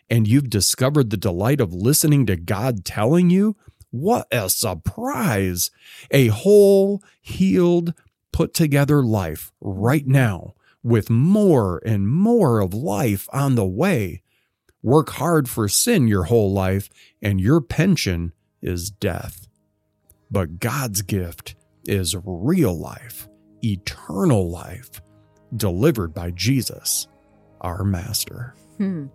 and 0.10 0.26
you've 0.26 0.50
discovered 0.50 1.10
the 1.10 1.18
delight 1.18 1.60
of 1.60 1.74
listening 1.74 2.26
to 2.28 2.38
God 2.38 2.86
telling 2.86 3.30
you, 3.30 3.58
what 3.92 4.26
a 4.32 4.50
surprise! 4.50 5.70
A 6.12 6.28
whole, 6.28 7.04
healed, 7.20 7.94
put 8.32 8.54
together 8.54 9.04
life 9.04 9.52
right 9.60 10.08
now 10.08 10.54
with 10.82 11.10
more 11.10 11.82
and 11.86 12.08
more 12.08 12.62
of 12.62 12.74
life 12.74 13.28
on 13.34 13.56
the 13.56 13.68
way. 13.68 14.23
Work 14.84 15.12
hard 15.12 15.50
for 15.50 15.68
sin 15.68 16.08
your 16.08 16.26
whole 16.26 16.52
life, 16.54 16.90
and 17.22 17.40
your 17.40 17.62
pension 17.62 18.34
is 18.62 18.92
death. 18.92 19.48
But 20.30 20.60
God's 20.60 21.02
gift 21.02 21.56
is 21.86 22.16
real 22.26 22.78
life, 22.78 23.28
eternal 23.64 24.50
life, 24.52 25.02
delivered 25.56 26.14
by 26.14 26.32
Jesus, 26.32 27.08
our 27.62 27.84
Master. 27.84 28.56
Hmm. 28.78 29.06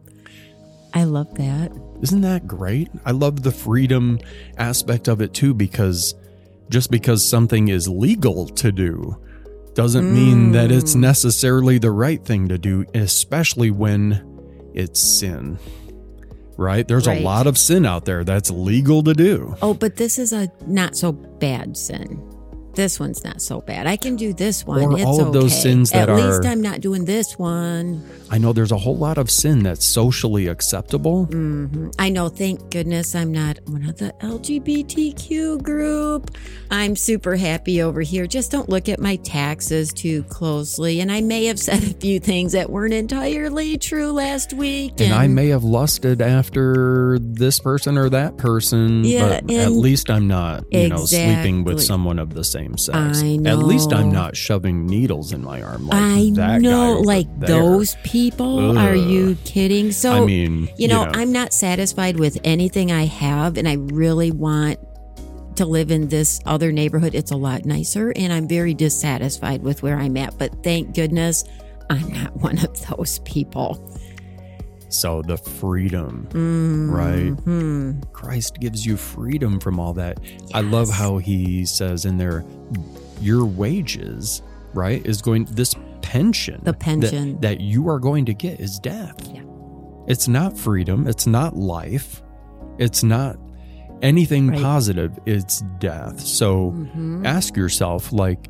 I 0.95 1.05
love 1.05 1.35
that. 1.35 1.71
Isn't 2.01 2.23
that 2.23 2.47
great? 2.47 2.89
I 3.05 3.11
love 3.11 3.43
the 3.43 3.51
freedom 3.53 4.19
aspect 4.57 5.07
of 5.07 5.21
it 5.21 5.35
too, 5.35 5.53
because 5.53 6.15
just 6.71 6.91
because 6.91 7.25
something 7.25 7.69
is 7.69 7.89
legal 7.89 8.47
to 8.47 8.73
do 8.73 9.21
doesn't 9.75 10.13
mean 10.13 10.53
that 10.53 10.73
it's 10.73 10.95
Mm. 10.95 11.01
necessarily 11.01 11.79
the 11.79 11.91
right 11.91 12.25
thing 12.25 12.49
to 12.49 12.59
do, 12.59 12.85
especially 12.95 13.71
when 13.71 14.23
it's 14.79 15.01
sin. 15.01 15.59
Right? 16.57 16.89
There's 16.89 17.07
Right. 17.07 17.21
a 17.21 17.25
lot 17.25 17.47
of 17.47 17.59
sin 17.59 17.85
out 17.85 18.05
there 18.05 18.25
that's 18.25 18.51
legal 18.51 19.03
to 19.03 19.13
do. 19.15 19.55
Oh, 19.63 19.75
but 19.75 19.97
this 19.97 20.19
is 20.19 20.33
a 20.33 20.51
not 20.67 20.97
so 20.97 21.13
bad 21.13 21.77
sin. 21.77 22.21
This 22.79 23.01
one's 23.01 23.25
not 23.25 23.43
so 23.43 23.61
bad. 23.61 23.89
I 23.89 23.97
can 23.97 24.15
do 24.15 24.33
this 24.33 24.65
one. 24.65 24.81
Or 24.81 24.93
it's 24.97 25.05
all 25.05 25.21
of 25.21 25.33
those 25.33 25.51
okay. 25.51 25.63
sins 25.63 25.91
that 25.91 26.09
are 26.09 26.17
At 26.17 26.25
least 26.25 26.47
I'm 26.47 26.63
not 26.63 26.81
doing 26.81 27.07
this 27.07 27.37
one. 27.37 28.09
I 28.31 28.39
know 28.39 28.53
there's 28.53 28.71
a 28.71 28.79
whole 28.79 28.97
lot 28.97 29.19
of 29.19 29.33
sin 29.33 29.65
that's 29.65 29.85
socially 29.85 30.47
acceptable. 30.47 31.25
hmm 31.25 31.89
I 31.99 32.09
know. 32.09 32.29
Thank 32.29 32.71
goodness 32.71 33.17
I'm 33.17 33.33
not 33.33 33.59
one 33.67 33.85
of 33.85 33.99
the 33.99 34.15
LGBTQ 34.21 35.61
group. 35.61 36.31
I'm 36.71 36.95
super 36.95 37.35
happy 37.35 37.83
over 37.83 38.01
here. 38.01 38.29
Just 38.29 38.53
don't 38.53 38.69
look 38.69 38.89
at 38.89 39.01
my 39.01 39.17
taxes 39.17 39.93
too 39.93 40.23
closely. 40.25 41.01
And 41.01 41.11
I 41.11 41.21
may 41.21 41.47
have 41.47 41.59
said 41.69 41.83
a 41.83 41.95
few 41.95 42.21
things 42.21 42.53
that 42.53 42.71
weren't 42.71 42.95
entirely 42.95 43.77
true 43.77 44.13
last 44.13 44.53
week. 44.53 45.01
And 45.01 45.13
I 45.13 45.27
may 45.27 45.49
have 45.49 45.65
lusted 45.65 46.23
after 46.23 47.19
this 47.19 47.59
person 47.59 47.99
or 47.99 48.09
that 48.11 48.37
person, 48.37 49.03
Yeah, 49.03 49.41
but 49.41 49.51
at 49.51 49.73
least 49.73 50.11
I'm 50.11 50.29
not, 50.29 50.63
you 50.71 50.91
know, 50.91 51.07
sleeping 51.07 51.65
with 51.65 51.83
someone 51.83 52.21
of 52.21 52.35
the 52.35 52.45
same 52.45 52.68
sex. 52.77 53.23
I 53.23 53.39
At 53.47 53.59
least 53.59 53.93
I'm 53.93 54.11
not 54.11 54.37
shoving 54.37 54.87
needles 54.87 55.33
in 55.33 55.43
my 55.43 55.63
arm 55.63 55.87
like 55.87 55.99
I 55.99 56.31
that 56.35 56.61
know, 56.61 57.01
like 57.01 57.27
there. 57.39 57.49
those 57.49 57.97
people. 58.05 58.77
Are 58.77 58.95
you 58.95 59.37
kidding? 59.45 59.93
So 59.93 60.23
I 60.23 60.27
mean, 60.27 60.69
you 60.77 60.89
know, 60.89 61.05
I'm 61.05 61.33
not 61.33 61.53
satisfied 61.53 62.19
with 62.19 62.39
anything 62.45 62.93
I 62.93 63.07
have, 63.07 63.57
and 63.57 63.69
I 63.69 63.75
really 63.75 64.31
want 64.31 64.79
to 65.57 65.67
live 65.67 65.91
in 65.91 66.09
this 66.09 66.41
other 66.47 66.71
neighborhood. 66.73 67.15
It's 67.15 67.31
a 67.31 67.37
lot 67.37 67.65
nicer, 67.65 68.13
and 68.15 68.33
I'm 68.33 68.49
very 68.49 68.75
dissatisfied 68.75 69.63
with 69.63 69.83
where 69.83 69.97
I'm 69.97 70.17
at. 70.17 70.39
But 70.39 70.63
thank 70.63 70.95
goodness 70.95 71.45
I'm 71.91 72.09
not 72.13 72.37
one 72.43 72.59
of 72.59 72.87
those 72.89 73.19
people. 73.21 73.98
So 74.89 75.23
the 75.23 75.37
freedom, 75.37 76.27
Mm, 76.31 76.91
Right. 78.01 78.13
Christ 78.13 78.59
gives 78.61 78.85
you 78.87 78.97
freedom 78.97 79.61
from 79.61 79.79
all 79.79 79.93
that. 79.95 80.19
I 80.55 80.61
love 80.63 80.89
how 80.91 81.19
he 81.19 81.65
says 81.65 82.05
in 82.05 82.19
there, 82.19 82.45
your 83.21 83.45
wages, 83.45 84.43
right, 84.75 85.05
is 85.07 85.21
going 85.23 85.45
this 85.51 85.75
pension, 86.03 86.61
The 86.65 86.73
pension. 86.73 87.39
that, 87.41 87.61
you 87.61 87.89
are 87.89 87.99
going 87.99 88.25
to 88.27 88.35
get 88.35 88.61
is 88.61 88.79
death. 88.79 89.17
Yeah. 89.33 89.43
It's 90.07 90.27
not 90.29 90.57
freedom. 90.57 91.07
It's 91.07 91.27
not 91.27 91.57
life. 91.57 92.23
It's 92.79 93.03
not 93.03 93.37
anything 94.01 94.49
Right. 94.49 94.63
positive. 94.63 95.19
It's 95.27 95.63
death. 95.81 96.21
So 96.21 96.71
Mhm. 96.73 97.27
ask 97.27 97.57
yourself, 97.57 98.13
like, 98.13 98.49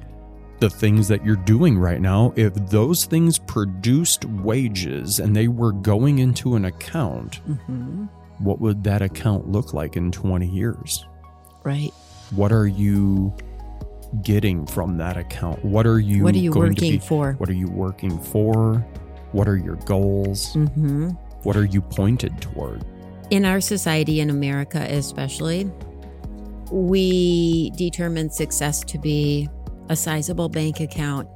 the 0.61 0.69
things 0.71 1.07
that 1.09 1.25
you're 1.25 1.37
doing 1.37 1.79
right 1.79 2.01
now, 2.01 2.33
if 2.37 2.53
those 2.55 3.05
things 3.05 3.39
produced 3.39 4.25
wages 4.25 5.21
and 5.21 5.35
they 5.35 5.49
were 5.49 5.73
going 5.73 6.19
into 6.19 6.57
an 6.57 6.65
account, 6.65 7.41
Mhm. 7.49 8.09
what 8.39 8.61
would 8.61 8.83
that 8.85 9.01
account 9.03 9.51
look 9.51 9.73
like 9.73 9.97
in 9.97 10.11
20 10.11 10.47
years? 10.49 11.05
Right. 11.65 11.93
What 12.35 12.53
are 12.53 12.67
you 12.67 13.33
getting 14.23 14.67
from 14.67 14.97
that 14.99 15.17
account? 15.17 15.65
What 15.65 15.87
are 15.87 16.01
you 16.01 16.25
What 16.25 16.35
are 16.35 16.39
you 16.39 16.51
going 16.51 16.75
to 16.75 16.83
working 16.83 16.93
be 16.93 16.99
for? 16.99 17.35
What 17.39 17.49
are 17.49 17.55
you 17.55 17.69
working 17.69 18.19
for? 18.19 18.85
What 19.33 19.47
are 19.49 19.57
your 19.57 19.77
goals? 19.85 20.55
hmm 20.55 21.11
What 21.45 21.57
are 21.57 21.65
you 21.65 21.81
pointed 21.81 22.41
toward? 22.41 22.85
In 23.31 23.45
our 23.45 23.61
society, 23.61 24.21
in 24.21 24.29
America 24.31 24.85
especially, 24.91 25.71
we 26.73 27.71
determine 27.71 28.31
success 28.31 28.81
to 28.85 28.99
be 28.99 29.49
a 29.89 29.97
sizable 29.97 30.49
bank 30.49 30.81
account 30.81 31.29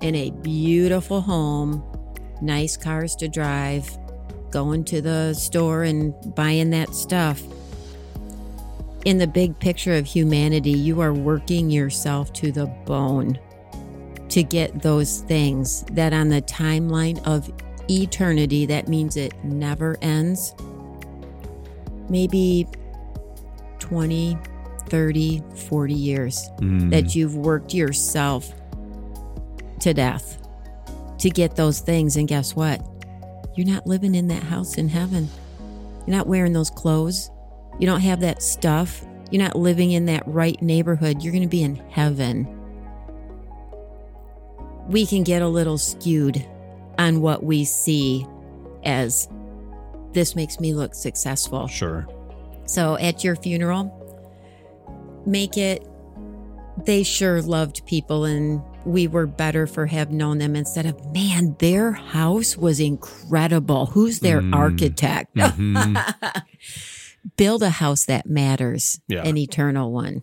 in 0.00 0.14
a 0.14 0.30
beautiful 0.30 1.20
home, 1.20 1.82
nice 2.40 2.76
cars 2.76 3.14
to 3.16 3.28
drive, 3.28 3.98
going 4.50 4.84
to 4.84 5.00
the 5.00 5.34
store 5.34 5.82
and 5.82 6.14
buying 6.34 6.70
that 6.70 6.94
stuff. 6.94 7.42
In 9.04 9.18
the 9.18 9.26
big 9.26 9.58
picture 9.58 9.94
of 9.94 10.06
humanity, 10.06 10.70
you 10.70 11.00
are 11.00 11.12
working 11.12 11.70
yourself 11.70 12.32
to 12.34 12.52
the 12.52 12.66
bone 12.66 13.38
to 14.28 14.42
get 14.42 14.82
those 14.82 15.20
things 15.22 15.84
that 15.92 16.12
on 16.12 16.28
the 16.28 16.42
timeline 16.42 17.24
of 17.26 17.50
eternity, 17.90 18.66
that 18.66 18.88
means 18.88 19.16
it 19.16 19.32
never 19.44 19.96
ends. 20.02 20.54
Maybe 22.08 22.66
20, 23.78 24.36
30, 24.88 25.42
40 25.68 25.94
years 25.94 26.50
Mm, 26.60 26.90
that 26.90 27.14
you've 27.14 27.36
worked 27.36 27.74
yourself 27.74 28.52
to 29.80 29.94
death 29.94 30.38
to 31.18 31.30
get 31.30 31.56
those 31.56 31.80
things. 31.80 32.16
And 32.16 32.26
guess 32.28 32.54
what? 32.54 32.80
You're 33.56 33.66
not 33.66 33.86
living 33.86 34.14
in 34.14 34.28
that 34.28 34.42
house 34.42 34.76
in 34.78 34.88
heaven. 34.88 35.28
You're 36.06 36.16
not 36.16 36.26
wearing 36.26 36.52
those 36.52 36.70
clothes. 36.70 37.30
You 37.78 37.86
don't 37.86 38.00
have 38.00 38.20
that 38.20 38.42
stuff. 38.42 39.04
You're 39.30 39.42
not 39.42 39.56
living 39.56 39.92
in 39.92 40.06
that 40.06 40.22
right 40.26 40.60
neighborhood. 40.62 41.22
You're 41.22 41.32
going 41.32 41.42
to 41.42 41.48
be 41.48 41.62
in 41.62 41.76
heaven. 41.90 42.46
We 44.88 45.06
can 45.06 45.22
get 45.22 45.42
a 45.42 45.48
little 45.48 45.76
skewed 45.76 46.44
on 46.98 47.20
what 47.20 47.42
we 47.42 47.64
see 47.64 48.26
as 48.84 49.28
this 50.12 50.34
makes 50.34 50.58
me 50.60 50.72
look 50.72 50.94
successful. 50.94 51.66
Sure. 51.66 52.06
So 52.66 52.96
at 52.96 53.22
your 53.22 53.36
funeral, 53.36 53.94
make 55.26 55.56
it 55.56 55.86
they 56.86 57.02
sure 57.02 57.42
loved 57.42 57.84
people 57.86 58.24
and 58.24 58.62
we 58.84 59.08
were 59.08 59.26
better 59.26 59.66
for 59.66 59.86
have 59.86 60.12
known 60.12 60.38
them 60.38 60.54
instead 60.54 60.86
of 60.86 61.04
man 61.12 61.56
their 61.58 61.92
house 61.92 62.56
was 62.56 62.78
incredible 62.80 63.86
who's 63.86 64.20
their 64.20 64.40
Mm. 64.40 64.54
architect 64.54 65.34
Mhm. 65.36 66.42
build 67.36 67.62
a 67.62 67.70
house 67.70 68.04
that 68.06 68.26
matters 68.26 69.00
Yeah. 69.08 69.22
an 69.26 69.36
eternal 69.36 69.92
one 69.92 70.22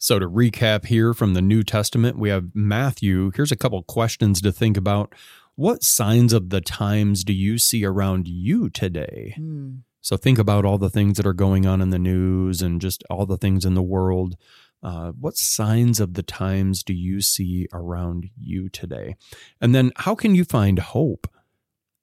So, 0.00 0.20
to 0.20 0.28
recap 0.28 0.86
here 0.86 1.12
from 1.12 1.34
the 1.34 1.42
New 1.42 1.64
Testament, 1.64 2.16
we 2.16 2.28
have 2.28 2.54
Matthew. 2.54 3.32
Here's 3.34 3.50
a 3.50 3.56
couple 3.56 3.82
questions 3.82 4.40
to 4.42 4.52
think 4.52 4.76
about. 4.76 5.12
What 5.56 5.82
signs 5.82 6.32
of 6.32 6.50
the 6.50 6.60
times 6.60 7.24
do 7.24 7.32
you 7.32 7.58
see 7.58 7.84
around 7.84 8.28
you 8.28 8.70
today? 8.70 9.32
Hmm. 9.36 9.78
So, 10.00 10.16
think 10.16 10.38
about 10.38 10.64
all 10.64 10.78
the 10.78 10.90
things 10.90 11.16
that 11.16 11.26
are 11.26 11.32
going 11.32 11.66
on 11.66 11.80
in 11.80 11.90
the 11.90 11.98
news 11.98 12.62
and 12.62 12.80
just 12.80 13.02
all 13.10 13.26
the 13.26 13.36
things 13.36 13.64
in 13.64 13.74
the 13.74 13.82
world. 13.82 14.36
Uh, 14.82 15.10
what 15.12 15.36
signs 15.36 15.98
of 15.98 16.14
the 16.14 16.22
times 16.22 16.84
do 16.84 16.92
you 16.94 17.20
see 17.20 17.66
around 17.72 18.30
you 18.40 18.68
today? 18.68 19.16
And 19.60 19.74
then, 19.74 19.90
how 19.96 20.14
can 20.14 20.34
you 20.36 20.44
find 20.44 20.78
hope 20.78 21.26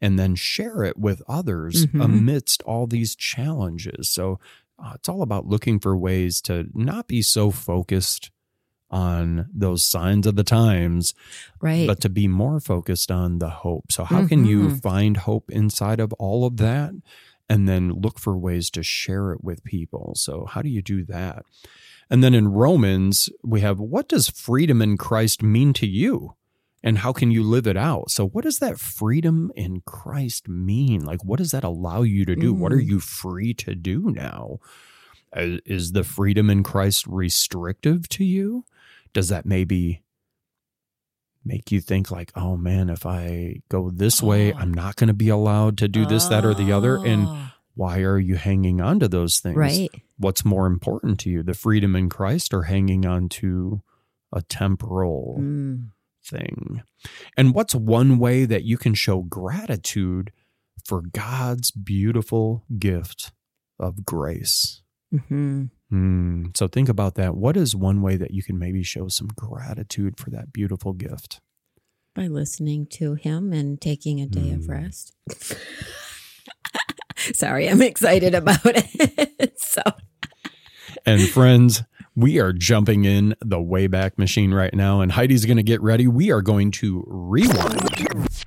and 0.02 0.20
then 0.20 0.36
share 0.36 0.84
it 0.84 0.98
with 0.98 1.22
others 1.28 1.86
Mhm. 1.88 2.04
amidst 2.04 2.62
all 2.64 2.86
these 2.86 3.16
challenges? 3.16 4.10
So, 4.10 4.40
uh, 4.78 4.92
it's 4.96 5.08
all 5.08 5.22
about 5.22 5.48
looking 5.48 5.80
for 5.80 5.96
ways 5.96 6.42
to 6.42 6.66
not 6.74 7.08
be 7.08 7.22
so 7.22 7.50
focused 7.50 8.30
on 8.92 9.48
those 9.54 9.84
signs 9.84 10.28
of 10.28 10.36
the 10.36 10.44
times, 10.44 11.14
right 11.62 11.88
but 11.88 12.00
to 12.02 12.10
be 12.10 12.28
more 12.28 12.60
focused 12.60 13.10
on 13.10 13.40
the 13.40 13.50
hope. 13.50 13.92
So, 13.92 14.04
how 14.04 14.28
can 14.28 14.44
you 14.46 14.68
Mhm. 14.68 14.82
find 14.82 15.18
hope 15.18 15.50
inside 15.50 16.00
of 16.02 16.12
all 16.14 16.46
of 16.46 16.58
that? 16.58 16.94
And 17.48 17.68
then 17.70 17.92
look 17.92 18.18
for 18.20 18.36
ways 18.38 18.70
to 18.72 18.82
share 18.82 19.32
it 19.32 19.44
with 19.44 19.64
people. 19.64 20.14
So, 20.16 20.46
how 20.46 20.62
do 20.64 20.70
you 20.70 20.82
do 20.82 21.04
that? 21.06 21.44
And 22.10 22.24
then 22.24 22.34
in 22.34 22.48
Romans, 22.48 23.30
we 23.44 23.62
have 23.62 23.80
what 23.80 24.08
does 24.10 24.30
freedom 24.30 24.82
in 24.82 24.98
Christ 24.98 25.44
mean 25.44 25.72
to 25.74 25.86
you? 25.88 26.36
And 26.84 27.00
how 27.00 27.14
can 27.14 27.32
you 27.32 27.44
live 27.44 27.66
it 27.68 27.78
out? 27.78 28.10
So, 28.12 28.28
what 28.28 28.44
does 28.46 28.60
that 28.60 28.80
freedom 28.80 29.52
in 29.56 29.82
Christ 29.86 30.48
mean? 30.48 31.04
Like, 31.04 31.24
what 31.24 31.38
does 31.38 31.52
that 31.52 31.64
allow 31.64 32.02
you 32.02 32.26
to 32.26 32.36
do? 32.36 32.54
What 32.54 32.72
are 32.72 32.82
Mm. 32.82 32.88
you 32.88 33.00
free 33.00 33.54
to 33.56 33.76
do 33.76 34.12
now? 34.12 34.60
Uh, 35.36 35.58
Is 35.66 35.92
the 35.92 36.04
freedom 36.04 36.50
in 36.50 36.64
Christ 36.64 37.06
restrictive 37.08 38.08
to 38.10 38.24
you? 38.24 38.66
Does 39.14 39.30
that 39.30 39.46
maybe 39.46 40.02
make 41.46 41.72
you 41.72 41.80
think 41.80 42.10
like, 42.12 42.32
oh 42.36 42.58
man, 42.58 42.90
if 42.90 43.06
I 43.06 43.62
go 43.70 43.90
this 43.92 44.22
way, 44.22 44.52
Oh. 44.52 44.58
I'm 44.58 44.74
not 44.74 44.96
going 44.96 45.08
to 45.10 45.14
be 45.14 45.30
allowed 45.30 45.78
to 45.78 45.88
do 45.88 46.06
this, 46.06 46.26
that, 46.26 46.44
or 46.46 46.54
the 46.56 46.72
other? 46.72 46.96
And 46.98 47.28
Oh, 47.28 47.52
why 47.76 48.00
are 48.02 48.18
you 48.20 48.36
hanging 48.36 48.82
on 48.82 49.00
to 49.02 49.08
those 49.08 49.40
things? 49.40 49.56
right 49.58 49.90
What's 50.18 50.46
more 50.46 50.66
important 50.66 51.20
to 51.22 51.30
you, 51.30 51.44
the 51.44 51.54
freedom 51.54 51.96
in 51.96 52.08
Christ 52.10 52.54
or 52.54 52.64
hanging 52.64 53.06
on 53.06 53.28
to 53.30 53.82
a 54.34 54.42
temporal 54.42 55.38
Mm. 55.40 55.90
thing? 56.24 56.82
And 57.38 57.54
what's 57.54 57.76
one 57.76 58.18
way 58.18 58.46
that 58.46 58.64
you 58.64 58.78
can 58.78 58.94
show 58.94 59.22
gratitude 59.22 60.32
for 60.86 61.02
God's 61.02 61.70
beautiful 61.72 62.64
gift 62.80 63.32
of 63.80 64.06
grace? 64.06 64.82
Mhm. 65.14 65.70
Hmm. 65.90 66.48
So 66.56 66.68
think 66.68 66.90
about 66.90 67.16
that. 67.16 67.36
What 67.36 67.56
is 67.56 67.76
one 67.76 68.02
way 68.02 68.16
that 68.18 68.32
you 68.32 68.42
can 68.44 68.58
maybe 68.58 68.82
show 68.84 69.08
some 69.08 69.28
gratitude 69.36 70.18
for 70.18 70.30
that 70.32 70.52
beautiful 70.54 70.94
gift? 70.94 71.40
by 72.16 72.28
listening 72.28 72.88
to 72.88 73.16
him 73.16 73.52
and 73.52 73.82
taking 73.82 74.22
a 74.22 74.26
day 74.26 74.52
of 74.52 74.62
Mm. 74.62 74.70
rest 74.70 75.12
sorry 77.18 77.68
i'm 77.70 77.82
excited 77.82 78.34
about 78.34 78.60
it 78.66 79.60
so 79.60 79.82
And 81.06 81.22
friends, 81.30 81.84
we 82.16 82.40
are 82.40 82.54
jumping 82.54 83.04
in 83.06 83.36
the 83.42 83.58
Wayback 83.58 84.18
Machine 84.18 84.54
right 84.54 84.74
now, 84.74 85.02
and 85.02 85.12
Heidi's 85.12 85.46
going 85.46 85.58
to 85.58 85.64
get 85.64 85.82
ready. 85.82 86.08
We 86.08 86.32
are 86.32 86.42
going 86.42 86.72
to 86.72 87.04
rewind 87.08 87.90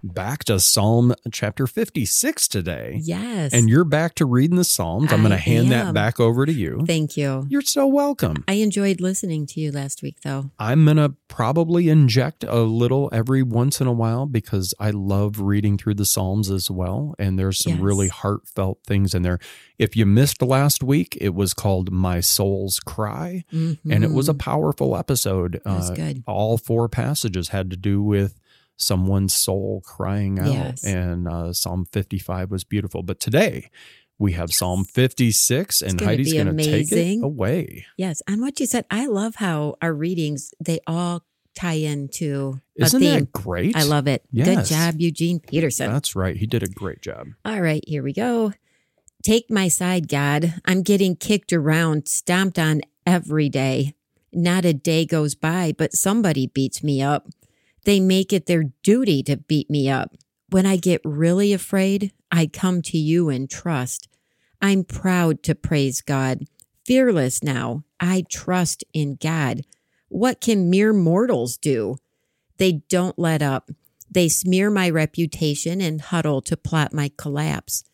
back 0.02 0.44
to 0.44 0.59
Psalm 0.61 1.14
chapter 1.33 1.66
56 1.66 2.48
today. 2.48 2.98
yes 3.02 3.52
And 3.52 3.68
you're 3.68 3.85
back 3.85 4.14
to 4.16 4.26
reading 4.26 4.57
the 4.57 4.64
Psalms. 4.64 5.12
I'm 5.12 5.20
going 5.20 5.31
to 5.33 5.37
hand 5.37 5.70
that 5.72 5.92
back 5.92 6.18
over 6.20 6.46
to 6.46 6.52
you. 6.52 6.83
thank 6.87 7.16
you 7.16 7.46
You're 7.48 7.62
so 7.62 7.87
welcome. 7.87 8.44
I 8.48 8.54
enjoyed 8.54 9.00
listening 9.00 9.46
to 9.46 9.61
you 9.61 9.70
last 9.72 10.02
week, 10.02 10.16
though. 10.22 10.50
I'm 10.59 10.85
going 10.85 10.96
to 10.98 11.14
probably 11.28 11.88
inject 11.88 12.44
a 12.44 12.61
little 12.61 13.11
every 13.12 13.42
once 13.42 13.81
in 13.81 13.87
a 13.87 13.92
while 13.92 14.24
because 14.26 14.72
I 14.81 14.90
love 14.90 15.40
reading 15.40 15.76
through 15.76 15.94
the 15.94 16.07
Psalms 16.07 16.50
as 16.50 16.70
well. 16.70 17.14
And 17.18 17.38
there's 17.38 17.59
some 17.62 17.72
Yes. 17.74 17.83
really 17.83 18.09
heartfelt 18.09 18.78
things 18.87 19.14
in 19.14 19.22
there. 19.22 19.38
If 19.78 19.96
you 19.96 20.06
missed 20.06 20.42
last 20.42 20.82
week, 20.82 21.16
it 21.20 21.34
was 21.34 21.54
called 21.54 21.92
My 21.92 22.20
Soul's 22.20 22.80
Cry. 22.80 23.44
and 23.52 23.78
it 24.04 24.10
was 24.12 24.28
a 24.28 24.34
powerful 24.34 24.96
episode. 24.96 25.60
Mm-hmm. 25.64 25.92
Uh, 25.92 25.94
good. 25.94 26.22
all 26.26 26.58
four 26.58 26.88
passages 26.88 27.48
had 27.50 27.70
to 27.70 27.76
do 27.76 28.02
with 28.02 28.40
someone's 28.76 29.34
soul 29.34 29.82
crying 29.84 30.38
out, 30.38 30.46
Yes. 30.52 30.84
and 30.84 31.26
uh, 31.28 31.52
Psalm 31.52 31.86
55 31.92 32.50
was 32.50 32.64
beautiful. 32.64 33.02
But 33.02 33.18
today 33.20 33.70
we 34.18 34.32
have 34.32 34.52
Psalm 34.52 34.84
56, 34.84 35.80
and 35.82 35.98
gonna 35.98 36.10
Heidi's 36.10 36.32
going 36.32 36.56
to 36.56 36.64
take 36.64 36.90
it 36.92 37.22
away. 37.22 37.86
Yes, 37.96 38.20
and 38.26 38.40
what 38.40 38.58
you 38.60 38.66
said, 38.66 38.84
I 38.90 39.06
love 39.06 39.36
how 39.36 39.76
our 39.80 39.92
readings 39.92 40.54
they 40.60 40.80
all 40.86 41.24
tie 41.54 41.72
into 41.74 42.60
Isn't 42.76 43.00
a 43.02 43.04
theme. 43.04 43.18
that 43.20 43.32
great? 43.32 43.76
I 43.76 43.82
love 43.82 44.06
it. 44.06 44.22
Good 44.34 44.64
job, 44.64 44.96
Eugene 44.98 45.40
Peterson. 45.40 45.92
That's 45.92 46.14
right. 46.16 46.36
He 46.36 46.46
did 46.46 46.62
a 46.62 46.68
great 46.68 47.00
job. 47.02 47.28
All 47.44 47.60
right, 47.60 47.82
here 47.86 48.02
we 48.02 48.12
go. 48.12 48.52
Take 49.22 49.50
my 49.50 49.68
side, 49.68 50.09
God. 50.09 50.54
I'm 50.64 50.83
getting 50.83 51.16
kicked 51.16 51.52
around, 51.52 52.07
stomped 52.07 52.59
on 52.59 52.83
every 53.07 53.48
day. 53.48 53.94
Not 54.33 54.64
a 54.64 54.72
day 54.72 55.04
goes 55.07 55.35
by, 55.35 55.74
but 55.76 55.92
somebody 55.92 56.46
beats 56.46 56.85
me 56.85 57.02
up. 57.02 57.28
They 57.85 58.00
make 58.00 58.33
it 58.33 58.46
their 58.46 58.64
duty 58.83 59.22
to 59.24 59.37
beat 59.37 59.68
me 59.68 59.88
up. 59.88 60.14
When 60.50 60.66
I 60.66 60.76
get 60.76 61.00
really 61.04 61.52
afraid, 61.52 62.12
I 62.31 62.46
come 62.46 62.81
to 62.83 62.98
you 62.98 63.28
and 63.28 63.50
trust. 63.50 64.09
I'm 64.61 64.85
proud 64.85 65.42
to 65.44 65.54
praise 65.54 66.00
God. 66.00 66.44
Fearless 66.85 67.42
now, 67.42 67.85
I 68.00 68.24
trust 68.31 68.85
in 68.92 69.16
God. 69.16 69.62
What 70.09 70.40
can 70.40 70.70
mere 70.70 70.92
mortals 70.92 71.57
do? 71.57 71.96
They 72.57 72.83
don't 72.88 73.18
let 73.18 73.42
up. 73.42 73.70
They 74.11 74.28
smear 74.28 74.70
my 74.70 74.88
reputation 74.88 75.81
and 75.81 76.00
huddle 76.00 76.40
to 76.42 76.57
plot 76.57 76.92
my 76.94 77.11
collapse. 77.16 77.85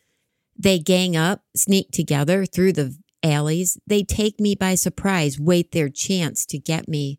They 0.57 0.79
gang 0.79 1.17
up, 1.17 1.43
sneak 1.57 1.91
together 1.91 2.47
through 2.47 2.75
the 2.75 2.97
alleys. 3.23 3.79
They 3.87 4.03
take 4.03 4.39
me 4.39 4.55
by 4.55 4.75
surprise, 4.75 5.41
wait 5.41 5.73
their 5.73 5.89
chance 5.89 6.47
to 6.47 6.59
get 6.59 6.89
me. 6.89 7.19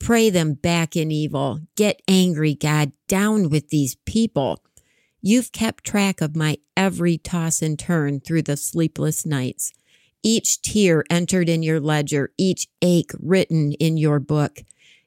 Pray 0.00 0.28
them 0.28 0.54
back 0.54 0.96
in 0.96 1.10
evil. 1.10 1.60
Get 1.76 2.02
angry, 2.08 2.54
God, 2.54 2.92
down 3.08 3.48
with 3.48 3.68
these 3.70 3.96
people. 4.04 4.62
You've 5.22 5.52
kept 5.52 5.84
track 5.84 6.20
of 6.20 6.36
my 6.36 6.58
every 6.76 7.16
toss 7.16 7.62
and 7.62 7.78
turn 7.78 8.20
through 8.20 8.42
the 8.42 8.56
sleepless 8.58 9.24
nights. 9.24 9.72
Each 10.22 10.60
tear 10.60 11.04
entered 11.08 11.48
in 11.48 11.62
your 11.62 11.80
ledger, 11.80 12.32
each 12.36 12.68
ache 12.82 13.12
written 13.18 13.72
in 13.72 13.96
your 13.96 14.20
book. 14.20 14.60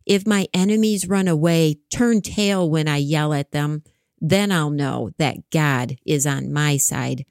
If 0.05 0.25
my 0.25 0.47
enemies 0.53 1.07
run 1.07 1.27
away, 1.27 1.79
turn 1.91 2.21
tail 2.21 2.67
when 2.69 2.87
I 2.87 2.97
yell 2.97 3.33
at 3.33 3.51
them, 3.51 3.83
then 4.19 4.51
I'll 4.51 4.71
know 4.71 5.11
that 5.17 5.49
God 5.51 5.97
is 6.05 6.25
on 6.25 6.51
my 6.51 6.77
side. 6.77 7.25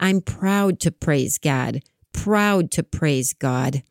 I'm 0.00 0.20
proud 0.20 0.80
to 0.80 0.90
praise 0.92 1.38
God, 1.38 1.82
proud 2.12 2.70
to 2.72 2.82
praise 2.82 3.32
God. 3.32 3.82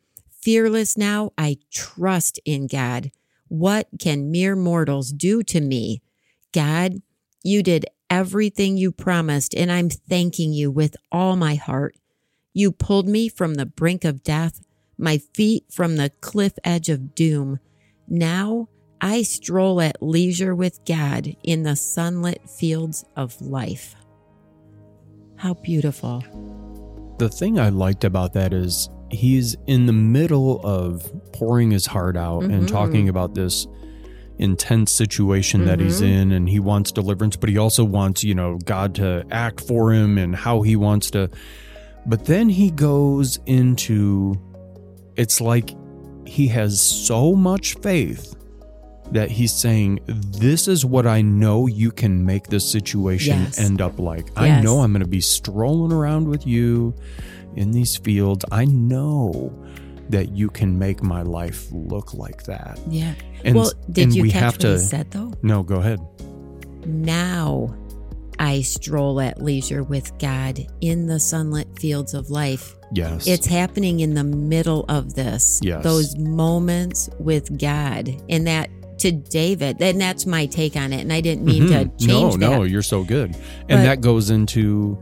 Fearless 0.42 0.96
now, 0.96 1.32
I 1.38 1.58
trust 1.72 2.38
in 2.44 2.66
God. 2.66 3.10
What 3.48 3.88
can 3.98 4.30
mere 4.30 4.56
mortals 4.56 5.10
do 5.10 5.42
to 5.44 5.60
me? 5.60 6.02
God, 6.52 7.02
you 7.42 7.62
did 7.62 7.86
everything 8.10 8.76
you 8.76 8.92
promised, 8.92 9.54
and 9.54 9.72
I'm 9.72 9.90
thanking 9.90 10.52
you 10.52 10.70
with 10.70 10.96
all 11.10 11.36
my 11.36 11.54
heart. 11.54 11.96
You 12.52 12.70
pulled 12.70 13.08
me 13.08 13.28
from 13.28 13.54
the 13.54 13.66
brink 13.66 14.04
of 14.04 14.22
death, 14.22 14.60
my 14.96 15.18
feet 15.18 15.64
from 15.72 15.96
the 15.96 16.10
cliff 16.20 16.52
edge 16.62 16.88
of 16.88 17.14
doom. 17.14 17.58
Now 18.06 18.68
I 19.00 19.22
stroll 19.22 19.80
at 19.80 20.02
leisure 20.02 20.54
with 20.54 20.84
God 20.84 21.36
in 21.42 21.64
the 21.64 21.76
sunlit 21.76 22.48
fields 22.48 23.04
of 23.16 23.40
life. 23.40 23.96
How 25.44 25.52
beautiful. 25.52 26.24
The 27.18 27.28
thing 27.28 27.58
I 27.58 27.68
liked 27.68 28.02
about 28.04 28.32
that 28.32 28.54
is 28.54 28.88
he's 29.10 29.54
in 29.66 29.84
the 29.84 29.92
middle 29.92 30.58
of 30.64 31.12
pouring 31.34 31.70
his 31.70 31.84
heart 31.84 32.16
out 32.16 32.44
and 32.44 32.62
Mhm. 32.62 32.68
talking 32.68 33.10
about 33.10 33.34
this 33.34 33.66
intense 34.38 34.90
situation 34.90 35.66
that 35.66 35.80
he's 35.80 36.00
Mhm. 36.00 36.06
in 36.22 36.32
and 36.32 36.48
he 36.48 36.58
wants 36.60 36.92
deliverance 36.92 37.36
but 37.36 37.50
he 37.50 37.58
also 37.58 37.84
wants 37.84 38.24
you 38.24 38.34
know 38.34 38.56
God 38.64 38.94
to 38.94 39.22
act 39.30 39.60
for 39.60 39.92
him 39.92 40.16
and 40.16 40.34
how 40.34 40.62
he 40.62 40.76
wants 40.76 41.10
to 41.10 41.28
but 42.06 42.24
then 42.24 42.48
he 42.48 42.70
goes 42.70 43.38
into 43.44 44.34
it's 45.14 45.42
like 45.42 45.76
he 46.24 46.46
has 46.48 46.80
so 46.80 47.34
much 47.34 47.74
faith 47.82 48.34
that 49.12 49.30
he's 49.30 49.52
saying, 49.52 50.00
This 50.06 50.66
is 50.68 50.84
what 50.84 51.06
I 51.06 51.20
know 51.22 51.66
you 51.66 51.90
can 51.90 52.24
make 52.24 52.46
this 52.48 52.68
situation 52.68 53.38
Yes. 53.40 53.58
end 53.58 53.80
up 53.80 53.98
like. 53.98 54.26
I 54.36 54.60
know 54.60 54.80
I'm 54.80 54.92
going 54.92 55.02
to 55.02 55.08
be 55.08 55.20
strolling 55.20 55.92
around 55.92 56.28
with 56.28 56.46
you 56.46 56.94
in 57.56 57.70
these 57.70 57.96
fields. 57.96 58.44
I 58.50 58.64
know 58.64 59.52
that 60.10 60.30
you 60.32 60.50
can 60.50 60.78
make 60.78 61.02
my 61.02 61.22
life 61.22 61.66
look 61.72 62.12
like 62.14 62.44
that. 62.44 62.78
Yeah. 62.88 63.14
And, 63.44 63.56
well, 63.56 63.72
did 63.90 64.04
and 64.04 64.14
you 64.16 64.22
we 64.22 64.30
catch 64.30 64.40
have 64.42 64.54
what 64.54 64.60
to. 64.62 64.72
he 64.72 64.78
said 64.78 65.10
though? 65.10 65.32
No, 65.42 65.62
go 65.62 65.76
ahead. 65.76 66.00
Now 66.86 67.74
I 68.38 68.62
stroll 68.62 69.20
at 69.20 69.40
leisure 69.42 69.82
with 69.82 70.16
God 70.18 70.66
in 70.80 71.06
the 71.06 71.20
sunlit 71.20 71.78
fields 71.78 72.14
of 72.14 72.30
life. 72.30 72.74
Yes. 72.92 73.26
It's 73.26 73.46
happening 73.46 74.00
in 74.00 74.14
the 74.14 74.24
middle 74.24 74.84
of 74.88 75.14
this. 75.14 75.60
Yes. 75.62 75.82
Those 75.84 76.16
moments 76.16 77.08
with 77.18 77.58
God. 77.58 78.10
And 78.28 78.46
that 78.46 78.70
to 78.98 79.10
David, 79.12 79.80
and 79.82 80.00
that's 80.00 80.24
my 80.26 80.46
take 80.46 80.76
on 80.76 80.92
it. 80.92 81.00
And 81.00 81.12
I 81.12 81.20
didn't 81.20 81.44
mean 81.44 81.66
to 81.68 81.84
Mhm. 81.86 81.98
change 81.98 82.08
no, 82.08 82.30
that. 82.32 82.38
no, 82.38 82.62
you're 82.62 82.82
so 82.82 83.04
good. 83.04 83.32
But- 83.32 83.40
And 83.76 83.84
that 83.86 84.00
goes 84.00 84.30
into 84.30 84.98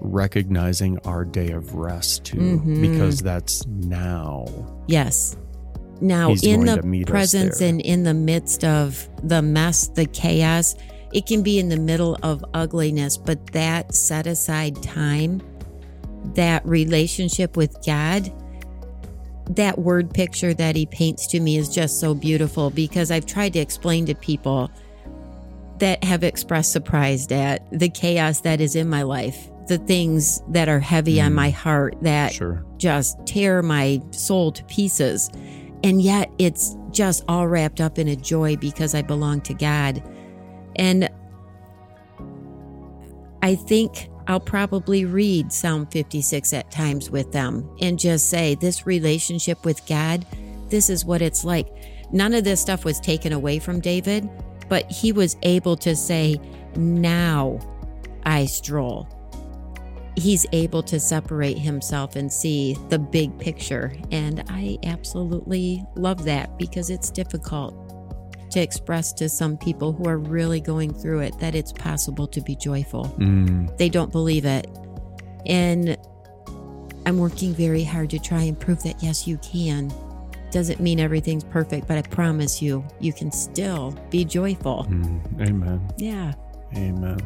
recognizing 0.00 0.98
our 1.04 1.24
day 1.24 1.50
of 1.52 1.74
rest 1.74 2.24
too, 2.24 2.60
Mhm. 2.64 2.80
because 2.80 3.20
that's 3.20 3.64
now. 3.68 4.46
Yes. 4.88 5.36
Now, 6.00 6.30
He's 6.30 6.42
in 6.42 6.64
the 6.64 6.78
to 6.78 7.04
presence 7.04 7.60
and 7.60 7.80
in 7.80 8.02
the 8.02 8.14
midst 8.14 8.64
of 8.64 9.08
the 9.22 9.40
mess, 9.40 9.86
the 9.94 10.06
chaos, 10.06 10.74
it 11.12 11.26
can 11.26 11.42
be 11.42 11.60
in 11.60 11.68
the 11.68 11.76
middle 11.78 12.18
of 12.24 12.44
ugliness, 12.54 13.16
but 13.16 13.46
that 13.52 13.94
set 13.94 14.26
aside 14.26 14.82
time, 14.82 15.40
that 16.34 16.66
relationship 16.66 17.56
with 17.56 17.76
God, 17.86 18.32
that 19.50 19.78
word 19.78 20.12
picture 20.14 20.54
that 20.54 20.76
he 20.76 20.86
paints 20.86 21.26
to 21.28 21.40
me 21.40 21.56
is 21.56 21.68
just 21.68 22.00
so 22.00 22.14
beautiful 22.14 22.70
because 22.70 23.10
I've 23.10 23.26
tried 23.26 23.52
to 23.54 23.58
explain 23.58 24.06
to 24.06 24.14
people 24.14 24.70
that 25.78 26.02
have 26.04 26.22
expressed 26.22 26.72
surprise 26.72 27.26
at 27.32 27.66
the 27.76 27.88
chaos 27.88 28.40
that 28.42 28.60
is 28.60 28.76
in 28.76 28.88
my 28.88 29.02
life, 29.02 29.50
the 29.66 29.78
things 29.78 30.40
that 30.50 30.68
are 30.68 30.78
heavy 30.78 31.20
on 31.20 31.32
Mm. 31.32 31.36
my 31.36 31.50
heart 31.50 31.96
that 32.02 32.32
Sure. 32.32 32.64
just 32.78 33.16
tear 33.26 33.62
my 33.62 34.00
soul 34.12 34.52
to 34.52 34.62
pieces. 34.64 35.28
And 35.82 36.00
yet 36.00 36.30
it's 36.38 36.76
just 36.92 37.24
all 37.28 37.48
wrapped 37.48 37.80
up 37.80 37.98
in 37.98 38.06
a 38.06 38.14
joy 38.14 38.54
because 38.56 38.94
I 38.94 39.02
belong 39.02 39.40
to 39.42 39.54
God. 39.54 40.00
And 40.76 41.08
I 43.42 43.56
think 43.56 44.08
I'll 44.26 44.40
probably 44.40 45.04
read 45.04 45.52
Psalm 45.52 45.86
56 45.86 46.52
at 46.52 46.70
times 46.70 47.10
with 47.10 47.32
them 47.32 47.68
and 47.80 47.98
just 47.98 48.28
say, 48.28 48.54
This 48.54 48.86
relationship 48.86 49.64
with 49.64 49.84
God, 49.86 50.26
this 50.68 50.88
is 50.88 51.04
what 51.04 51.22
it's 51.22 51.44
like. 51.44 51.68
None 52.12 52.34
of 52.34 52.44
this 52.44 52.60
stuff 52.60 52.84
was 52.84 53.00
taken 53.00 53.32
away 53.32 53.58
from 53.58 53.80
David, 53.80 54.28
but 54.68 54.90
he 54.90 55.12
was 55.12 55.36
able 55.42 55.76
to 55.78 55.96
say, 55.96 56.40
Now 56.76 57.58
I 58.24 58.46
stroll 58.46 59.08
he's 60.16 60.46
able 60.52 60.82
to 60.82 61.00
separate 61.00 61.58
himself 61.58 62.16
and 62.16 62.32
see 62.32 62.76
the 62.88 62.98
big 62.98 63.36
picture. 63.38 63.94
And 64.10 64.44
I 64.48 64.78
absolutely 64.84 65.84
love 65.94 66.24
that 66.24 66.58
because 66.58 66.90
it's 66.90 67.10
difficult 67.10 67.81
to 68.52 68.60
express 68.60 69.12
to 69.14 69.28
some 69.28 69.56
people 69.56 69.92
who 69.92 70.04
are 70.08 70.18
really 70.18 70.60
going 70.60 70.92
through 70.94 71.20
it 71.20 71.38
that 71.40 71.54
it's 71.54 71.72
possible 71.72 72.26
to 72.28 72.40
be 72.40 72.54
joyful. 72.56 73.06
Mm, 73.18 73.76
They 73.78 73.88
don't 73.88 74.12
believe 74.12 74.44
it. 74.44 74.66
And 75.46 75.96
I'm 77.06 77.18
working 77.18 77.52
very 77.54 77.82
hard 77.84 78.10
to 78.10 78.18
try 78.18 78.42
and 78.42 78.58
prove 78.58 78.82
that 78.84 79.02
yes, 79.02 79.26
you 79.26 79.38
can. 79.38 79.92
Doesn't 80.50 80.80
mean 80.80 81.00
everything's 81.00 81.44
perfect, 81.44 81.88
but 81.88 81.96
I 81.98 82.02
promise 82.02 82.60
you, 82.62 82.84
you 83.00 83.12
can 83.12 83.32
still 83.32 83.96
be 84.10 84.24
joyful. 84.24 84.86
mm, 84.88 85.40
amen. 85.48 85.80
Yeah. 85.96 86.34
Amen. 86.76 87.18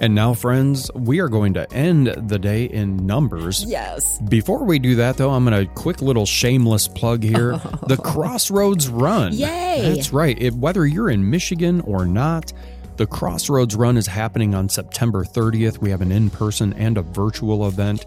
And 0.00 0.14
now, 0.14 0.34
friends, 0.34 0.90
we 0.94 1.20
are 1.20 1.28
going 1.28 1.54
to 1.54 1.72
end 1.72 2.08
the 2.28 2.38
day 2.38 2.64
in 2.64 3.06
numbers. 3.06 3.64
Yes. 3.64 4.20
Before 4.22 4.64
we 4.64 4.78
do 4.80 4.96
that, 4.96 5.16
though, 5.16 5.30
I'm 5.30 5.44
going 5.44 5.66
to 5.66 5.72
quick 5.74 6.02
little 6.02 6.26
shameless 6.26 6.88
plug 6.88 7.22
here. 7.22 7.52
Oh. 7.64 7.86
The 7.86 7.96
Crossroads 7.96 8.88
Run. 8.88 9.32
Yay! 9.32 9.94
That's 9.94 10.12
right. 10.12 10.40
It, 10.40 10.54
whether 10.54 10.86
you're 10.86 11.08
in 11.08 11.28
Michigan 11.30 11.80
or 11.82 12.04
not, 12.04 12.52
the 12.96 13.06
Crossroads 13.06 13.74
Run 13.74 13.96
is 13.96 14.06
happening 14.06 14.54
on 14.54 14.68
September 14.68 15.24
30th. 15.24 15.78
We 15.78 15.90
have 15.90 16.00
an 16.00 16.12
in 16.12 16.30
person 16.30 16.72
and 16.74 16.98
a 16.98 17.02
virtual 17.02 17.66
event. 17.66 18.06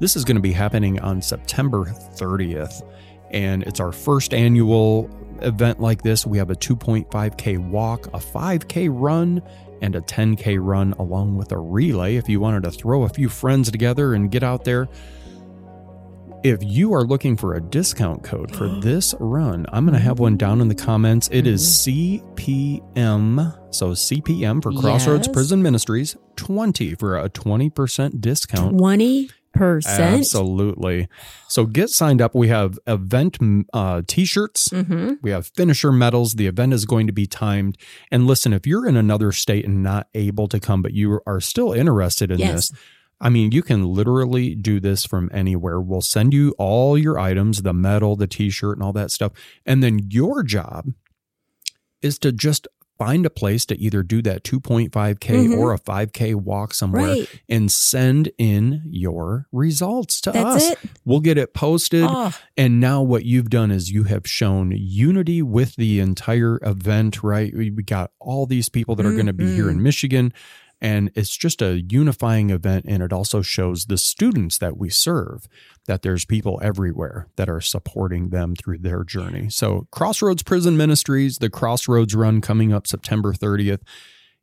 This 0.00 0.16
is 0.16 0.24
going 0.24 0.36
to 0.36 0.42
be 0.42 0.52
happening 0.52 1.00
on 1.00 1.22
September 1.22 1.84
30th. 1.84 2.82
And 3.30 3.62
it's 3.64 3.80
our 3.80 3.92
first 3.92 4.32
annual 4.34 5.10
event 5.42 5.80
like 5.80 6.02
this. 6.02 6.26
We 6.26 6.38
have 6.38 6.50
a 6.50 6.56
2.5K 6.56 7.58
walk, 7.58 8.06
a 8.08 8.18
5K 8.18 8.88
run, 8.90 9.42
and 9.84 9.94
a 9.94 10.00
10K 10.00 10.56
run, 10.58 10.94
along 10.94 11.36
with 11.36 11.52
a 11.52 11.58
relay 11.58 12.16
if 12.16 12.26
you 12.26 12.40
wanted 12.40 12.62
to 12.62 12.70
throw 12.70 13.02
a 13.02 13.08
few 13.10 13.28
friends 13.28 13.70
together 13.70 14.14
and 14.14 14.30
get 14.30 14.42
out 14.42 14.64
there. 14.64 14.88
If 16.42 16.62
you 16.62 16.94
are 16.94 17.04
looking 17.04 17.36
for 17.36 17.54
a 17.54 17.60
discount 17.60 18.22
code 18.22 18.54
for 18.56 18.66
this 18.80 19.14
run, 19.20 19.66
I'm 19.72 19.84
going 19.84 19.92
to 19.92 20.02
have 20.02 20.18
one 20.18 20.38
down 20.38 20.62
in 20.62 20.68
the 20.68 20.74
comments. 20.74 21.28
It 21.30 21.46
is 21.46 21.62
mm-hmm. 21.62 22.24
CPM, 22.94 23.74
so 23.74 23.90
CPM 23.90 24.62
for 24.62 24.72
Crossroads 24.72 25.26
Yes. 25.26 25.34
Prison 25.34 25.62
Ministries, 25.62 26.16
20 26.36 26.94
for 26.94 27.18
a 27.18 27.28
20% 27.28 28.22
discount. 28.22 28.78
20%. 28.78 29.30
Absolutely. 30.14 31.08
So 31.48 31.66
get 31.66 31.88
signed 31.90 32.20
up. 32.20 32.34
We 32.34 32.48
have 32.48 32.78
event 32.86 33.38
uh, 33.72 34.02
t-shirts. 34.06 34.68
Mm-hmm. 34.68 35.14
We 35.22 35.30
have 35.30 35.46
finisher 35.48 35.92
medals. 35.92 36.34
The 36.34 36.46
event 36.46 36.72
is 36.72 36.84
going 36.84 37.06
to 37.06 37.12
be 37.12 37.26
timed. 37.26 37.78
And 38.10 38.26
listen, 38.26 38.52
if 38.52 38.66
you're 38.66 38.86
in 38.86 38.96
another 38.96 39.32
state 39.32 39.64
and 39.64 39.82
not 39.82 40.08
able 40.14 40.48
to 40.48 40.60
come, 40.60 40.82
but 40.82 40.92
you 40.92 41.20
are 41.26 41.40
still 41.40 41.72
interested 41.72 42.30
in 42.30 42.38
Yes. 42.38 42.70
this, 42.70 42.72
I 43.20 43.28
mean, 43.30 43.52
you 43.52 43.62
can 43.62 43.84
literally 43.86 44.54
do 44.54 44.80
this 44.80 45.06
from 45.06 45.30
anywhere. 45.32 45.80
We'll 45.80 46.00
send 46.02 46.34
you 46.34 46.54
all 46.58 46.98
your 46.98 47.18
items, 47.18 47.62
the 47.62 47.72
medal, 47.72 48.16
the 48.16 48.26
t 48.26 48.50
shirt, 48.50 48.76
and 48.76 48.82
all 48.84 48.92
that 48.94 49.10
stuff. 49.10 49.32
And 49.64 49.82
then 49.82 50.00
your 50.10 50.42
job 50.42 50.92
is 52.02 52.18
to 52.18 52.32
just 52.32 52.66
find 52.98 53.26
a 53.26 53.30
place 53.30 53.64
to 53.66 53.78
either 53.80 54.02
do 54.02 54.22
that 54.22 54.44
2.5K 54.44 55.46
Mhm. 55.48 55.58
or 55.58 55.72
a 55.72 55.78
5K 55.78 56.34
walk 56.34 56.72
somewhere 56.74 57.02
Right. 57.08 57.28
and 57.48 57.70
send 57.70 58.30
in 58.38 58.82
your 58.86 59.46
results 59.52 60.20
to 60.22 60.30
That's 60.32 60.56
us. 60.64 60.70
it. 60.72 60.78
We'll 61.04 61.20
get 61.20 61.36
it 61.38 61.54
posted. 61.54 62.04
Oh, 62.08 62.32
And 62.56 62.78
now 62.80 63.02
what 63.02 63.24
you've 63.24 63.50
done 63.50 63.70
is 63.70 63.90
you 63.90 64.04
have 64.04 64.26
shown 64.26 64.72
unity 64.76 65.42
with 65.42 65.76
the 65.76 65.98
entire 66.00 66.58
event, 66.62 67.22
right? 67.22 67.52
We, 67.56 67.70
we 67.70 67.82
got 67.82 68.12
all 68.20 68.46
these 68.46 68.68
people 68.68 68.94
that 68.96 69.04
are 69.06 69.12
going 69.12 69.26
to 69.26 69.32
be 69.32 69.54
here 69.54 69.68
in 69.68 69.82
Michigan. 69.82 70.32
And 70.84 71.10
it's 71.14 71.34
just 71.34 71.62
a 71.62 71.80
unifying 71.80 72.50
event. 72.50 72.84
And 72.86 73.02
it 73.02 73.10
also 73.10 73.40
shows 73.40 73.86
the 73.86 73.96
students 73.96 74.58
that 74.58 74.76
we 74.76 74.90
serve 74.90 75.48
that 75.86 76.02
there's 76.02 76.26
people 76.26 76.60
everywhere 76.62 77.28
that 77.36 77.48
are 77.48 77.62
supporting 77.62 78.28
them 78.28 78.54
through 78.54 78.80
their 78.80 79.02
journey. 79.02 79.48
So, 79.48 79.88
Crossroads 79.90 80.42
Prison 80.42 80.76
Ministries, 80.76 81.38
the 81.38 81.48
Crossroads 81.48 82.14
Run 82.14 82.42
coming 82.42 82.70
up 82.70 82.86
September 82.86 83.32
30th. 83.32 83.80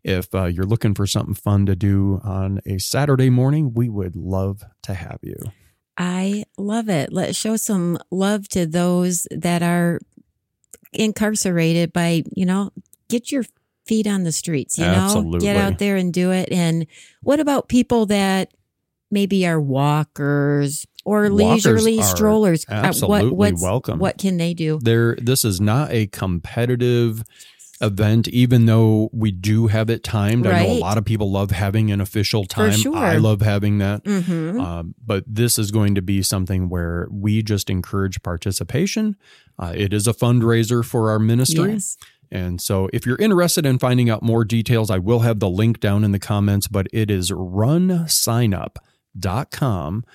If 0.03 0.33
uh, 0.33 0.45
you're 0.45 0.65
looking 0.65 0.95
for 0.95 1.05
something 1.05 1.35
fun 1.35 1.67
to 1.67 1.75
do 1.75 2.19
on 2.23 2.59
a 2.65 2.79
Saturday 2.79 3.29
morning, 3.29 3.75
we 3.75 3.87
would 3.87 4.15
love 4.15 4.63
to 4.81 4.95
have 4.95 5.19
you. 5.21 5.37
I 5.95 6.45
love 6.57 6.89
it. 6.89 7.13
Let's 7.13 7.37
show 7.37 7.55
some 7.55 7.99
love 8.09 8.47
to 8.49 8.65
those 8.65 9.27
that 9.29 9.61
are 9.61 9.99
incarcerated 10.91 11.93
by, 11.93 12.23
you 12.35 12.47
know, 12.47 12.71
get 13.09 13.31
your 13.31 13.43
feet 13.85 14.07
on 14.07 14.23
the 14.23 14.31
streets, 14.31 14.77
you 14.77 14.85
know, 14.85 15.37
get 15.39 15.57
out 15.57 15.79
there 15.79 15.95
and 15.95 16.13
do 16.13 16.31
it. 16.31 16.49
And 16.51 16.87
what 17.23 17.39
about 17.39 17.67
people 17.67 18.05
that 18.07 18.53
maybe 19.09 19.45
are 19.47 19.59
walkers 19.59 20.85
or 21.03 21.21
Walkers 21.23 21.65
leisurely 21.65 22.01
strollers? 22.01 22.65
Uh, 22.69 22.75
absolutely 22.75 23.31
what, 23.31 23.55
welcome. 23.59 23.99
What 23.99 24.17
can 24.17 24.37
they 24.37 24.53
do? 24.53 24.79
there 24.83 25.15
this 25.15 25.43
is 25.43 25.59
not 25.59 25.91
a 25.91 26.07
competitive 26.07 27.23
event 27.81 28.27
even 28.27 28.67
though 28.67 29.09
we 29.11 29.31
do 29.31 29.65
have 29.65 29.89
it 29.89 30.03
timed 30.03 30.45
i 30.45 30.63
know 30.63 30.71
a 30.73 30.79
lot 30.79 30.99
of 30.99 31.03
people 31.03 31.31
love 31.31 31.49
having 31.49 31.89
an 31.89 31.99
official 31.99 32.45
time 32.45 32.73
sure. 32.73 32.95
i 32.95 33.17
love 33.17 33.41
having 33.41 33.79
that 33.79 34.03
Mm-hmm. 34.03 34.59
um, 34.61 34.93
but 35.03 35.23
this 35.25 35.57
is 35.57 35.71
going 35.71 35.95
to 35.95 36.01
be 36.01 36.21
something 36.21 36.69
where 36.69 37.07
we 37.09 37.41
just 37.41 37.71
encourage 37.71 38.21
participation 38.21 39.15
uh, 39.57 39.73
it 39.75 39.93
is 39.93 40.07
a 40.07 40.13
fundraiser 40.13 40.85
for 40.85 41.09
our 41.09 41.17
ministry 41.17 41.73
yes. 41.73 41.97
And 42.31 42.61
so 42.61 42.89
if 42.93 43.05
you're 43.05 43.17
interested 43.17 43.65
in 43.65 43.77
finding 43.77 44.09
out 44.09 44.23
more 44.23 44.45
details, 44.45 44.89
I 44.89 44.99
will 44.99 45.19
have 45.19 45.39
the 45.39 45.49
link 45.49 45.79
down 45.79 46.03
in 46.03 46.11
the 46.11 46.19
comments, 46.19 46.67
but 46.67 46.87
it 46.93 47.11
is 47.11 47.31
runsignup.com 47.31 50.05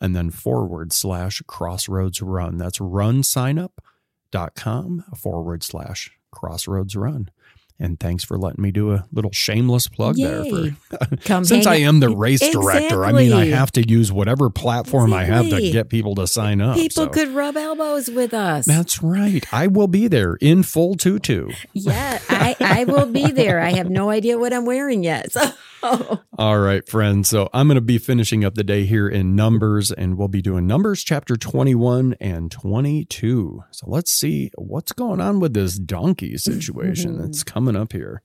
and 0.00 0.16
then 0.16 0.30
forward 0.30 0.92
slash 0.92 1.42
crossroads 1.46 2.22
run. 2.22 2.56
That's 2.56 2.78
runsignup.com 2.78 5.04
forward 5.16 5.62
slash 5.62 6.10
crossroads 6.30 6.96
run. 6.96 7.30
And 7.78 8.00
thanks 8.00 8.24
for 8.24 8.38
letting 8.38 8.62
me 8.62 8.70
do 8.70 8.92
a 8.92 9.04
little 9.12 9.32
shameless 9.32 9.88
plug 9.88 10.16
there. 10.16 10.44
For, 10.44 11.16
Come 11.24 11.44
since 11.44 11.66
I 11.66 11.76
am 11.76 12.00
the 12.00 12.08
race 12.08 12.40
director, 12.40 13.04
I 13.04 13.12
mean, 13.12 13.34
I 13.34 13.46
have 13.46 13.70
to 13.72 13.86
use 13.86 14.10
whatever 14.10 14.48
platform 14.48 15.12
I 15.12 15.24
have 15.24 15.50
to 15.50 15.70
get 15.70 15.90
people 15.90 16.14
to 16.14 16.26
sign 16.26 16.62
up. 16.62 16.76
People 16.76 17.04
so. 17.04 17.10
could 17.10 17.28
rub 17.28 17.56
elbows 17.56 18.10
with 18.10 18.32
us. 18.32 18.64
That's 18.64 19.02
right. 19.02 19.44
I 19.52 19.66
will 19.66 19.88
be 19.88 20.08
there 20.08 20.36
in 20.40 20.62
full 20.62 20.94
tutu. 20.94 21.50
yeah, 21.74 22.18
I, 22.30 22.56
I 22.60 22.84
will 22.84 23.06
be 23.06 23.30
there. 23.30 23.60
I 23.60 23.72
have 23.72 23.90
no 23.90 24.08
idea 24.08 24.38
what 24.38 24.54
I'm 24.54 24.64
wearing 24.64 25.04
yet. 25.04 25.32
So 25.32 25.42
All 26.38 26.58
right, 26.58 26.86
friends. 26.88 27.28
So 27.28 27.48
I'm 27.52 27.68
going 27.68 27.76
to 27.76 27.80
be 27.80 27.98
finishing 27.98 28.44
up 28.44 28.54
the 28.54 28.64
day 28.64 28.84
here 28.84 29.08
in 29.08 29.34
Numbers, 29.34 29.90
and 29.90 30.16
we'll 30.16 30.28
be 30.28 30.42
doing 30.42 30.66
Numbers 30.66 31.04
chapter 31.04 31.36
21 31.36 32.16
and 32.20 32.50
22. 32.50 33.64
So 33.70 33.86
let's 33.88 34.10
see 34.10 34.50
what's 34.56 34.92
going 34.92 35.20
on 35.20 35.40
with 35.40 35.54
this 35.54 35.78
donkey 35.78 36.36
situation 36.36 37.12
mm-hmm. 37.12 37.22
that's 37.22 37.44
coming 37.44 37.76
up 37.76 37.92
here. 37.92 38.22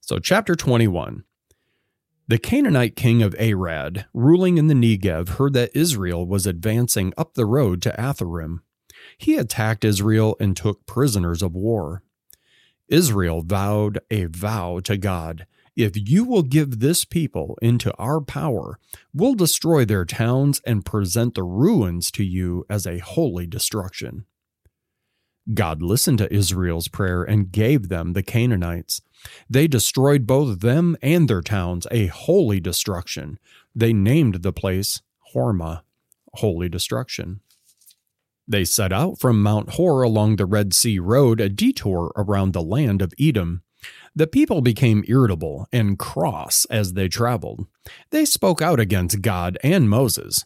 So, 0.00 0.18
chapter 0.18 0.54
21. 0.54 1.24
The 2.28 2.38
Canaanite 2.38 2.94
king 2.94 3.22
of 3.22 3.34
Arad, 3.40 4.06
ruling 4.14 4.56
in 4.56 4.68
the 4.68 4.74
Negev, 4.74 5.30
heard 5.30 5.52
that 5.54 5.74
Israel 5.74 6.26
was 6.26 6.46
advancing 6.46 7.12
up 7.18 7.34
the 7.34 7.46
road 7.46 7.82
to 7.82 7.90
Atharim. 7.98 8.58
He 9.18 9.36
attacked 9.36 9.84
Israel 9.84 10.36
and 10.38 10.56
took 10.56 10.86
prisoners 10.86 11.42
of 11.42 11.54
war. 11.54 12.02
Israel 12.88 13.42
vowed 13.42 13.98
a 14.10 14.26
vow 14.26 14.80
to 14.80 14.96
God 14.96 15.46
if 15.84 15.92
you 15.96 16.24
will 16.24 16.42
give 16.42 16.80
this 16.80 17.04
people 17.04 17.58
into 17.62 17.94
our 17.96 18.20
power, 18.20 18.78
we'll 19.12 19.34
destroy 19.34 19.84
their 19.84 20.04
towns 20.04 20.60
and 20.66 20.84
present 20.84 21.34
the 21.34 21.42
ruins 21.42 22.10
to 22.12 22.24
you 22.24 22.64
as 22.68 22.86
a 22.86 22.98
holy 22.98 23.46
destruction. 23.46 24.24
God 25.52 25.82
listened 25.82 26.18
to 26.18 26.32
Israel's 26.32 26.88
prayer 26.88 27.22
and 27.22 27.50
gave 27.50 27.88
them 27.88 28.12
the 28.12 28.22
Canaanites. 28.22 29.02
They 29.48 29.66
destroyed 29.66 30.26
both 30.26 30.60
them 30.60 30.96
and 31.02 31.28
their 31.28 31.42
towns, 31.42 31.86
a 31.90 32.06
holy 32.06 32.60
destruction. 32.60 33.38
They 33.74 33.92
named 33.92 34.42
the 34.42 34.52
place 34.52 35.02
Hormah, 35.34 35.82
holy 36.34 36.68
destruction. 36.68 37.40
They 38.46 38.64
set 38.64 38.92
out 38.92 39.18
from 39.18 39.42
Mount 39.42 39.70
Hor 39.74 40.02
along 40.02 40.36
the 40.36 40.46
Red 40.46 40.74
Sea 40.74 40.98
Road, 40.98 41.40
a 41.40 41.48
detour 41.48 42.12
around 42.16 42.52
the 42.52 42.62
land 42.62 43.00
of 43.00 43.14
Edom. 43.18 43.62
The 44.14 44.26
people 44.26 44.60
became 44.60 45.04
irritable 45.06 45.68
and 45.72 45.98
cross 45.98 46.64
as 46.66 46.94
they 46.94 47.08
traveled. 47.08 47.66
They 48.10 48.24
spoke 48.24 48.60
out 48.60 48.80
against 48.80 49.22
God 49.22 49.56
and 49.62 49.88
Moses. 49.88 50.44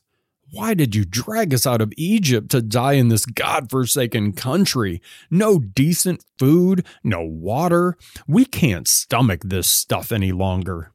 Why 0.51 0.75
did 0.75 0.95
you 0.95 1.05
drag 1.05 1.53
us 1.53 1.67
out 1.67 1.81
of 1.81 1.93
Egypt 1.97 2.51
to 2.51 2.63
die 2.63 2.93
in 2.93 3.09
this 3.09 3.27
God-forsaken 3.27 4.35
country? 4.35 5.01
No 5.31 5.59
decent 5.59 6.25
food, 6.39 6.87
no 7.03 7.23
water. 7.23 7.97
We 8.29 8.45
can't 8.45 8.87
stomach 8.87 9.41
this 9.45 9.69
stuff 9.69 10.13
any 10.13 10.31
longer. 10.31 10.93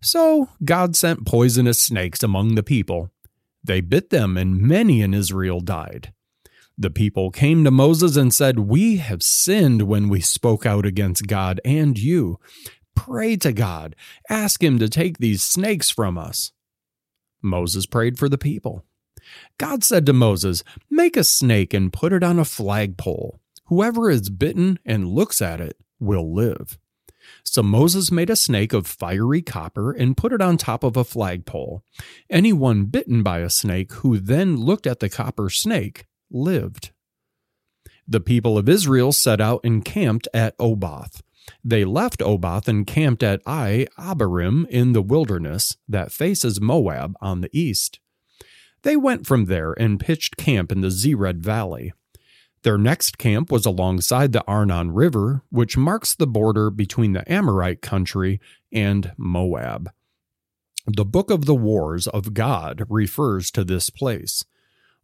So 0.00 0.48
God 0.64 0.96
sent 0.96 1.26
poisonous 1.26 1.82
snakes 1.82 2.22
among 2.22 2.54
the 2.54 2.62
people. 2.62 3.10
They 3.62 3.80
bit 3.80 4.10
them, 4.10 4.36
and 4.36 4.60
many 4.60 5.02
in 5.02 5.12
Israel 5.12 5.60
died. 5.60 6.12
The 6.78 6.90
people 6.90 7.30
came 7.30 7.64
to 7.64 7.70
Moses 7.70 8.16
and 8.16 8.32
said, 8.32 8.58
We 8.58 8.96
have 8.96 9.22
sinned 9.22 9.82
when 9.82 10.08
we 10.08 10.20
spoke 10.20 10.64
out 10.64 10.86
against 10.86 11.26
God 11.26 11.60
and 11.64 11.98
you. 11.98 12.38
Pray 12.94 13.36
to 13.36 13.52
God. 13.52 13.94
Ask 14.28 14.62
him 14.62 14.78
to 14.78 14.88
take 14.88 15.18
these 15.18 15.42
snakes 15.42 15.90
from 15.90 16.16
us. 16.16 16.52
Moses 17.42 17.86
prayed 17.86 18.18
for 18.18 18.28
the 18.28 18.38
people. 18.38 18.84
God 19.58 19.84
said 19.84 20.06
to 20.06 20.12
Moses, 20.12 20.64
Make 20.90 21.16
a 21.16 21.24
snake 21.24 21.74
and 21.74 21.92
put 21.92 22.12
it 22.12 22.22
on 22.22 22.38
a 22.38 22.44
flagpole. 22.44 23.40
Whoever 23.66 24.10
is 24.10 24.30
bitten 24.30 24.78
and 24.84 25.08
looks 25.08 25.40
at 25.40 25.60
it 25.60 25.76
will 26.00 26.34
live. 26.34 26.78
So 27.44 27.62
Moses 27.62 28.10
made 28.10 28.30
a 28.30 28.36
snake 28.36 28.72
of 28.72 28.86
fiery 28.86 29.42
copper 29.42 29.92
and 29.92 30.16
put 30.16 30.32
it 30.32 30.42
on 30.42 30.56
top 30.56 30.82
of 30.82 30.96
a 30.96 31.04
flagpole. 31.04 31.84
Anyone 32.28 32.86
bitten 32.86 33.22
by 33.22 33.38
a 33.38 33.50
snake 33.50 33.92
who 33.94 34.18
then 34.18 34.56
looked 34.56 34.86
at 34.86 35.00
the 35.00 35.08
copper 35.08 35.48
snake 35.50 36.06
lived. 36.32 36.90
The 38.06 38.20
people 38.20 38.58
of 38.58 38.68
Israel 38.68 39.12
set 39.12 39.40
out 39.40 39.60
and 39.62 39.84
camped 39.84 40.28
at 40.34 40.54
Oboth. 40.58 41.22
They 41.64 41.84
left 41.84 42.22
Oboth 42.22 42.68
and 42.68 42.86
camped 42.86 43.22
at 43.22 43.42
Ai 43.46 43.86
Abarim 43.98 44.66
in 44.68 44.92
the 44.92 45.02
wilderness 45.02 45.76
that 45.88 46.12
faces 46.12 46.60
Moab 46.60 47.14
on 47.20 47.40
the 47.40 47.50
east. 47.52 48.00
They 48.82 48.96
went 48.96 49.26
from 49.26 49.44
there 49.44 49.72
and 49.72 50.00
pitched 50.00 50.36
camp 50.36 50.72
in 50.72 50.80
the 50.80 50.88
Zered 50.88 51.38
Valley. 51.38 51.92
Their 52.62 52.78
next 52.78 53.18
camp 53.18 53.50
was 53.50 53.66
alongside 53.66 54.32
the 54.32 54.44
Arnon 54.46 54.92
River, 54.92 55.42
which 55.50 55.76
marks 55.76 56.14
the 56.14 56.26
border 56.26 56.70
between 56.70 57.12
the 57.12 57.30
Amorite 57.30 57.82
country 57.82 58.40
and 58.72 59.12
Moab. 59.16 59.90
The 60.86 61.04
Book 61.04 61.30
of 61.30 61.44
the 61.44 61.54
Wars 61.54 62.06
of 62.08 62.34
God 62.34 62.84
refers 62.88 63.50
to 63.52 63.64
this 63.64 63.90
place. 63.90 64.44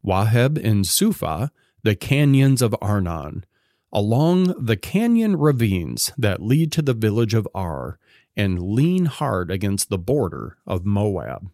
Waheb 0.05 0.62
and 0.62 0.86
Suphah, 0.86 1.51
the 1.82 1.94
canyons 1.94 2.62
of 2.62 2.74
Arnon, 2.80 3.44
along 3.92 4.55
the 4.59 4.76
canyon 4.76 5.36
ravines 5.36 6.12
that 6.18 6.42
lead 6.42 6.72
to 6.72 6.82
the 6.82 6.94
village 6.94 7.34
of 7.34 7.49
Ar, 7.55 7.99
and 8.36 8.62
lean 8.62 9.07
hard 9.07 9.51
against 9.51 9.88
the 9.88 9.99
border 9.99 10.59
of 10.66 10.84
Moab. 10.84 11.51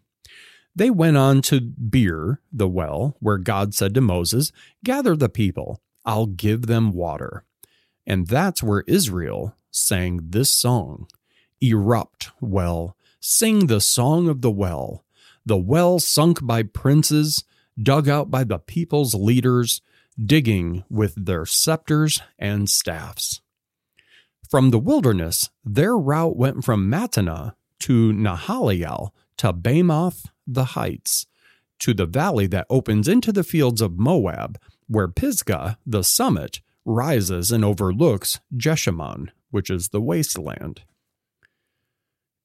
They 0.75 0.89
went 0.89 1.17
on 1.17 1.41
to 1.43 1.61
Beer, 1.61 2.41
the 2.51 2.67
well, 2.67 3.15
where 3.19 3.37
God 3.37 3.73
said 3.73 3.93
to 3.95 4.01
Moses, 4.01 4.51
Gather 4.83 5.15
the 5.15 5.29
people, 5.29 5.81
I'll 6.05 6.27
give 6.27 6.67
them 6.67 6.91
water. 6.91 7.45
And 8.05 8.27
that's 8.27 8.61
where 8.61 8.83
Israel 8.85 9.55
sang 9.71 10.19
this 10.29 10.51
song 10.51 11.07
Erupt, 11.61 12.29
well, 12.41 12.95
sing 13.19 13.67
the 13.67 13.81
song 13.81 14.27
of 14.27 14.41
the 14.41 14.51
well, 14.51 15.03
the 15.45 15.57
well 15.57 15.99
sunk 15.99 16.45
by 16.45 16.63
princes, 16.63 17.43
dug 17.81 18.07
out 18.07 18.31
by 18.31 18.43
the 18.43 18.59
people's 18.59 19.13
leaders, 19.13 19.81
digging 20.23 20.83
with 20.89 21.25
their 21.25 21.45
scepters 21.45 22.21
and 22.39 22.69
staffs. 22.69 23.41
From 24.49 24.69
the 24.69 24.79
wilderness, 24.79 25.49
their 25.63 25.97
route 25.97 26.37
went 26.37 26.63
from 26.63 26.89
Mattanah 26.89 27.53
to 27.79 28.13
Nahaliel 28.13 29.09
to 29.37 29.51
Bamoth 29.51 30.25
the 30.47 30.65
heights, 30.65 31.25
to 31.79 31.93
the 31.93 32.05
valley 32.05 32.47
that 32.47 32.67
opens 32.69 33.07
into 33.07 33.31
the 33.31 33.43
fields 33.43 33.81
of 33.81 33.97
Moab, 33.97 34.59
where 34.87 35.07
Pisgah, 35.07 35.77
the 35.85 36.03
summit, 36.03 36.61
rises 36.85 37.51
and 37.51 37.65
overlooks 37.65 38.39
Jeshimon, 38.55 39.29
which 39.49 39.69
is 39.69 39.89
the 39.89 40.01
wasteland. 40.01 40.81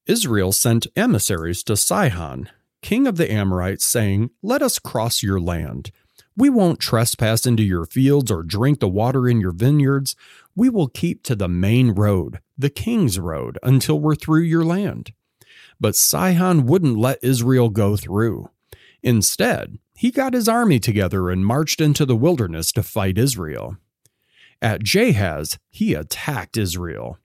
Israel 0.07 0.51
sent 0.51 0.87
emissaries 0.97 1.63
to 1.65 1.77
Sihon, 1.77 2.49
king 2.83 3.07
of 3.07 3.17
the 3.17 3.31
Amorites, 3.31 3.87
saying, 3.87 4.31
Let 4.43 4.63
us 4.63 4.79
cross 4.79 5.23
your 5.23 5.41
land. 5.41 5.91
We 6.37 6.49
won't 6.49 6.81
trespass 6.81 7.47
into 7.47 7.63
your 7.63 7.85
fields 7.85 8.31
or 8.31 8.43
drink 8.43 8.81
the 8.81 8.89
water 8.89 9.29
in 9.29 9.41
your 9.41 9.53
vineyards. 9.53 10.17
We 10.55 10.69
will 10.69 10.89
keep 10.89 11.23
to 11.25 11.37
the 11.37 11.49
main 11.49 11.91
road, 11.91 12.41
the 12.57 12.71
king's 12.71 13.19
road, 13.19 13.59
until 13.63 14.01
we're 14.01 14.15
through 14.15 14.43
your 14.43 14.65
land. 14.65 15.13
But 15.79 15.97
Sihon 15.97 16.67
wouldn't 16.67 16.97
let 16.97 17.23
Israel 17.23 17.69
go 17.69 17.97
through. 17.97 18.51
Instead, 19.03 19.79
he 19.95 20.11
got 20.11 20.35
his 20.35 20.49
army 20.49 20.79
together 20.79 21.31
and 21.31 21.45
marched 21.45 21.81
into 21.81 22.07
the 22.07 22.17
wilderness 22.17 22.73
to 22.73 22.83
fight 22.83 23.19
Israel. 23.19 23.77
At 24.63 24.83
Jahaz, 24.83 25.59
he 25.71 25.95
attacked 25.95 26.57
Israel. 26.57 27.19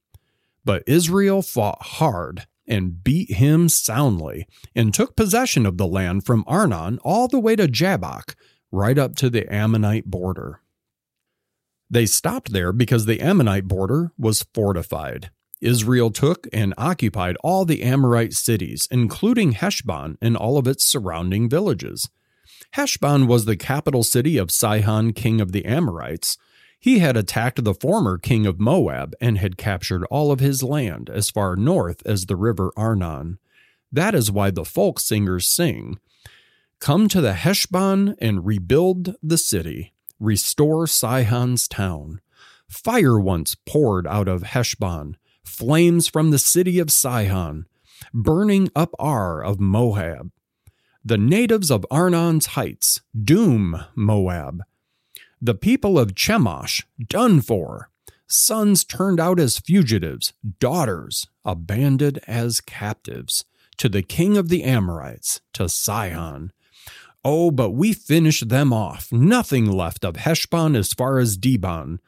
But 0.63 0.83
Israel 0.87 1.41
fought 1.41 1.81
hard 1.81 2.47
and 2.67 3.03
beat 3.03 3.31
him 3.31 3.69
soundly, 3.69 4.47
and 4.75 4.93
took 4.93 5.15
possession 5.15 5.65
of 5.65 5.77
the 5.77 5.87
land 5.87 6.25
from 6.25 6.43
Arnon 6.47 6.99
all 7.03 7.27
the 7.27 7.39
way 7.39 7.55
to 7.55 7.67
Jabbok, 7.67 8.35
right 8.71 8.97
up 8.97 9.15
to 9.15 9.29
the 9.29 9.51
Ammonite 9.53 10.05
border. 10.05 10.61
They 11.89 12.05
stopped 12.05 12.51
there 12.51 12.71
because 12.71 13.05
the 13.05 13.21
Ammonite 13.21 13.67
border 13.67 14.11
was 14.17 14.45
fortified. 14.53 15.29
Israel 15.61 16.11
took 16.11 16.47
and 16.51 16.73
occupied 16.77 17.37
all 17.43 17.65
the 17.65 17.83
Amorite 17.83 18.33
cities, 18.33 18.87
including 18.91 19.53
Heshbon 19.53 20.17
and 20.21 20.35
all 20.35 20.57
of 20.57 20.67
its 20.67 20.83
surrounding 20.83 21.49
villages. 21.49 22.09
Heshbon 22.71 23.27
was 23.27 23.45
the 23.45 23.55
capital 23.55 24.03
city 24.03 24.37
of 24.37 24.51
Sihon, 24.51 25.13
king 25.13 25.39
of 25.39 25.51
the 25.51 25.65
Amorites. 25.65 26.37
He 26.79 26.99
had 26.99 27.17
attacked 27.17 27.63
the 27.63 27.73
former 27.73 28.17
king 28.17 28.45
of 28.45 28.59
Moab 28.59 29.15
and 29.19 29.37
had 29.37 29.57
captured 29.57 30.05
all 30.05 30.31
of 30.31 30.39
his 30.39 30.61
land 30.61 31.09
as 31.09 31.29
far 31.29 31.55
north 31.55 32.01
as 32.05 32.25
the 32.25 32.35
river 32.35 32.71
Arnon. 32.77 33.39
That 33.91 34.13
is 34.13 34.31
why 34.31 34.51
the 34.51 34.65
folk 34.65 34.99
singers 34.99 35.49
sing 35.49 35.99
Come 36.79 37.07
to 37.09 37.21
the 37.21 37.33
Heshbon 37.33 38.15
and 38.19 38.45
rebuild 38.45 39.15
the 39.23 39.37
city, 39.37 39.93
restore 40.19 40.85
Sihon's 40.85 41.67
town. 41.67 42.21
Fire 42.67 43.19
once 43.19 43.55
poured 43.65 44.05
out 44.05 44.27
of 44.27 44.43
Heshbon, 44.43 45.17
flames 45.43 46.07
from 46.07 46.31
the 46.31 46.39
city 46.39 46.79
of 46.79 46.91
Sihon, 46.91 47.65
burning 48.13 48.69
up 48.75 48.93
Ar 48.99 49.43
of 49.43 49.59
Moab. 49.59 50.31
The 51.03 51.17
natives 51.17 51.71
of 51.71 51.85
Arnon's 51.89 52.47
heights 52.47 53.01
doom 53.19 53.83
Moab. 53.95 54.63
The 55.45 55.53
people 55.53 55.99
of 55.99 56.15
Chemosh 56.15 56.81
done 57.07 57.39
for. 57.39 57.91
sons 58.25 58.83
turned 58.83 59.19
out 59.19 59.39
as 59.39 59.59
fugitives, 59.59 60.33
daughters 60.59 61.27
abandoned 61.45 62.19
as 62.25 62.61
captives, 62.61 63.45
to 63.77 63.87
the 63.87 64.01
king 64.01 64.37
of 64.37 64.49
the 64.49 64.63
Amorites, 64.63 65.41
to 65.53 65.69
Sihon. 65.69 66.51
Oh, 67.23 67.51
but 67.51 67.69
we 67.73 67.93
finished 67.93 68.49
them 68.49 68.73
off. 68.73 69.11
Nothing 69.11 69.71
left 69.71 70.03
of 70.03 70.15
Heshbon 70.15 70.75
as 70.75 70.93
far 70.93 71.19
as 71.19 71.37
Dibon, 71.37 71.99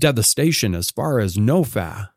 devastation 0.00 0.74
as 0.74 0.90
far 0.90 1.18
as 1.18 1.36
Nophah, 1.36 2.12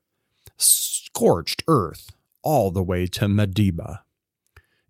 scorched 0.55 1.61
earth 1.67 2.11
all 2.41 2.71
the 2.71 2.83
way 2.83 3.05
to 3.07 3.25
Medeba. 3.25 3.99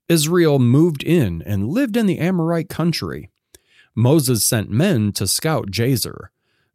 Israel 0.07 0.59
moved 0.59 1.01
in 1.01 1.41
and 1.41 1.67
lived 1.67 1.97
in 1.97 2.05
the 2.05 2.19
Amorite 2.19 2.69
country. 2.69 3.31
Moses 3.95 4.45
sent 4.45 4.69
men 4.69 5.11
to 5.13 5.27
scout 5.27 5.71
Jazer. 5.71 6.27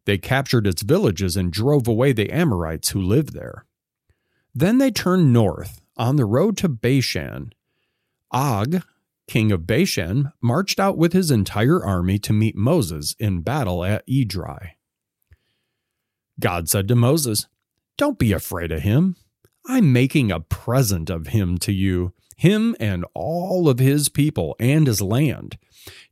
They 0.05 0.17
captured 0.17 0.67
its 0.67 0.83
villages 0.83 1.35
and 1.35 1.51
drove 1.51 1.87
away 1.87 2.13
the 2.13 2.31
Amorites 2.31 2.89
who 2.89 3.01
lived 3.01 3.33
there. 3.33 3.65
Then 4.53 4.77
they 4.77 4.91
turned 4.91 5.33
north 5.33 5.81
on 5.97 6.15
the 6.15 6.25
road 6.25 6.57
to 6.57 6.69
Bashan. 6.69 7.53
Og, 8.31 8.83
king 9.27 9.51
of 9.51 9.65
Bashan, 9.65 10.31
marched 10.41 10.79
out 10.79 10.97
with 10.97 11.13
his 11.13 11.31
entire 11.31 11.83
army 11.83 12.19
to 12.19 12.33
meet 12.33 12.55
Moses 12.55 13.15
in 13.19 13.41
battle 13.41 13.83
at 13.83 14.07
Edrei. 14.07 14.71
God 16.39 16.69
said 16.69 16.87
to 16.89 16.95
Moses, 16.95 17.47
Don't 17.97 18.19
be 18.19 18.33
afraid 18.33 18.71
of 18.71 18.81
him. 18.81 19.15
I'm 19.67 19.91
making 19.91 20.31
a 20.31 20.41
present 20.41 21.09
of 21.09 21.27
him 21.27 21.57
to 21.59 21.71
you, 21.71 22.13
him 22.35 22.75
and 22.79 23.05
all 23.13 23.69
of 23.69 23.79
his 23.79 24.09
people 24.09 24.55
and 24.59 24.87
his 24.87 25.01
land. 25.01 25.57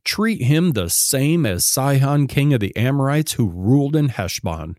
Treat 0.03 0.41
him 0.41 0.71
the 0.71 0.89
same 0.89 1.45
as 1.45 1.65
Sihon, 1.65 2.27
king 2.27 2.53
of 2.53 2.59
the 2.59 2.75
Amorites, 2.75 3.33
who 3.33 3.49
ruled 3.49 3.95
in 3.95 4.09
Heshbon. 4.09 4.77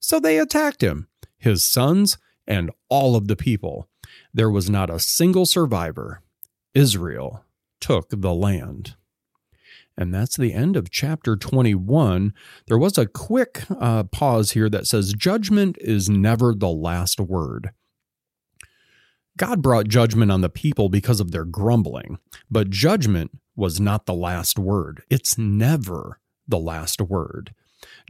So 0.00 0.20
they 0.20 0.38
attacked 0.38 0.82
him, 0.82 1.08
his 1.38 1.64
sons, 1.64 2.18
and 2.46 2.70
all 2.88 3.16
of 3.16 3.28
the 3.28 3.36
people. 3.36 3.88
There 4.32 4.50
was 4.50 4.70
not 4.70 4.90
a 4.90 4.98
single 4.98 5.46
survivor. 5.46 6.22
Israel 6.74 7.44
took 7.80 8.08
the 8.10 8.34
land. 8.34 8.94
And 9.98 10.12
that's 10.12 10.36
the 10.36 10.52
end 10.52 10.76
of 10.76 10.90
chapter 10.90 11.36
21. 11.36 12.34
There 12.66 12.78
was 12.78 12.98
a 12.98 13.06
quick 13.06 13.64
uh, 13.70 14.04
pause 14.04 14.52
here 14.52 14.68
that 14.68 14.86
says, 14.86 15.14
Judgment 15.14 15.78
is 15.80 16.08
never 16.08 16.54
the 16.54 16.68
last 16.68 17.18
word. 17.18 17.70
God 19.36 19.60
brought 19.60 19.88
judgment 19.88 20.32
on 20.32 20.40
the 20.40 20.48
people 20.48 20.88
because 20.88 21.20
of 21.20 21.30
their 21.30 21.44
grumbling, 21.44 22.18
but 22.50 22.70
judgment 22.70 23.32
was 23.54 23.80
not 23.80 24.06
the 24.06 24.14
last 24.14 24.58
word. 24.58 25.02
It's 25.10 25.36
never 25.36 26.20
the 26.48 26.58
last 26.58 27.00
word. 27.00 27.54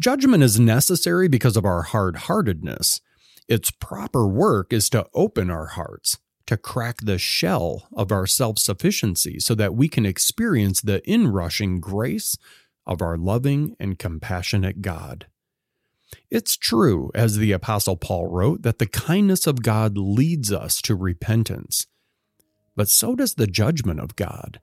Judgment 0.00 0.42
is 0.42 0.60
necessary 0.60 1.28
because 1.28 1.56
of 1.56 1.64
our 1.64 1.82
hard 1.82 2.16
heartedness. 2.16 3.00
Its 3.48 3.70
proper 3.70 4.26
work 4.26 4.72
is 4.72 4.88
to 4.90 5.06
open 5.14 5.50
our 5.50 5.66
hearts, 5.66 6.18
to 6.46 6.56
crack 6.56 6.98
the 7.02 7.18
shell 7.18 7.88
of 7.92 8.12
our 8.12 8.26
self 8.26 8.58
sufficiency 8.58 9.40
so 9.40 9.54
that 9.54 9.74
we 9.74 9.88
can 9.88 10.06
experience 10.06 10.80
the 10.80 11.08
inrushing 11.10 11.80
grace 11.80 12.36
of 12.86 13.02
our 13.02 13.16
loving 13.16 13.74
and 13.80 13.98
compassionate 13.98 14.80
God. 14.80 15.26
It's 16.30 16.56
true, 16.56 17.10
as 17.14 17.36
the 17.36 17.52
Apostle 17.52 17.96
Paul 17.96 18.28
wrote, 18.28 18.62
that 18.62 18.78
the 18.78 18.86
kindness 18.86 19.46
of 19.46 19.62
God 19.62 19.96
leads 19.96 20.52
us 20.52 20.80
to 20.82 20.94
repentance. 20.94 21.86
But 22.74 22.88
so 22.88 23.14
does 23.14 23.34
the 23.34 23.46
judgment 23.46 24.00
of 24.00 24.16
God. 24.16 24.60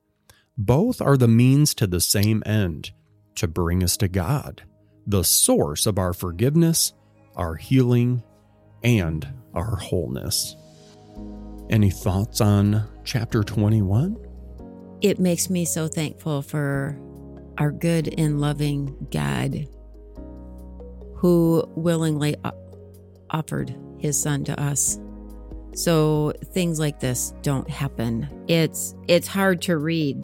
Both 0.57 1.01
are 1.01 1.17
the 1.17 1.27
means 1.27 1.73
to 1.75 1.87
the 1.87 2.01
same 2.01 2.43
end 2.45 2.91
to 3.35 3.47
bring 3.47 3.83
us 3.83 3.97
to 3.97 4.07
God, 4.07 4.63
the 5.07 5.23
source 5.23 5.85
of 5.85 5.97
our 5.97 6.13
forgiveness, 6.13 6.93
our 7.35 7.55
healing, 7.55 8.23
and 8.83 9.27
our 9.53 9.77
wholeness. 9.77 10.55
Any 11.69 11.89
thoughts 11.89 12.39
on 12.39 12.87
chapter 13.03 13.43
21? 13.43 14.17
It 15.01 15.19
makes 15.19 15.49
me 15.49 15.65
so 15.65 15.87
thankful 15.87 16.41
for 16.41 16.99
our 17.57 17.71
good 17.71 18.13
and 18.17 18.39
loving 18.39 19.07
God 19.11 19.67
who 21.23 21.63
willingly 21.77 22.35
offered 23.29 23.73
his 23.97 24.21
son 24.21 24.43
to 24.43 24.61
us. 24.61 24.99
So 25.73 26.33
things 26.47 26.79
like 26.79 26.99
this 26.99 27.33
don't 27.41 27.69
happen. 27.69 28.27
It's 28.49 28.93
it's 29.07 29.25
hard 29.25 29.61
to 29.63 29.77
read. 29.77 30.21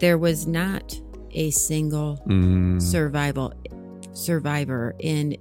There 0.00 0.18
was 0.18 0.48
not 0.48 1.00
a 1.30 1.50
single 1.50 2.20
mm. 2.26 2.82
survival 2.82 3.54
survivor 4.14 4.96
and 5.02 5.38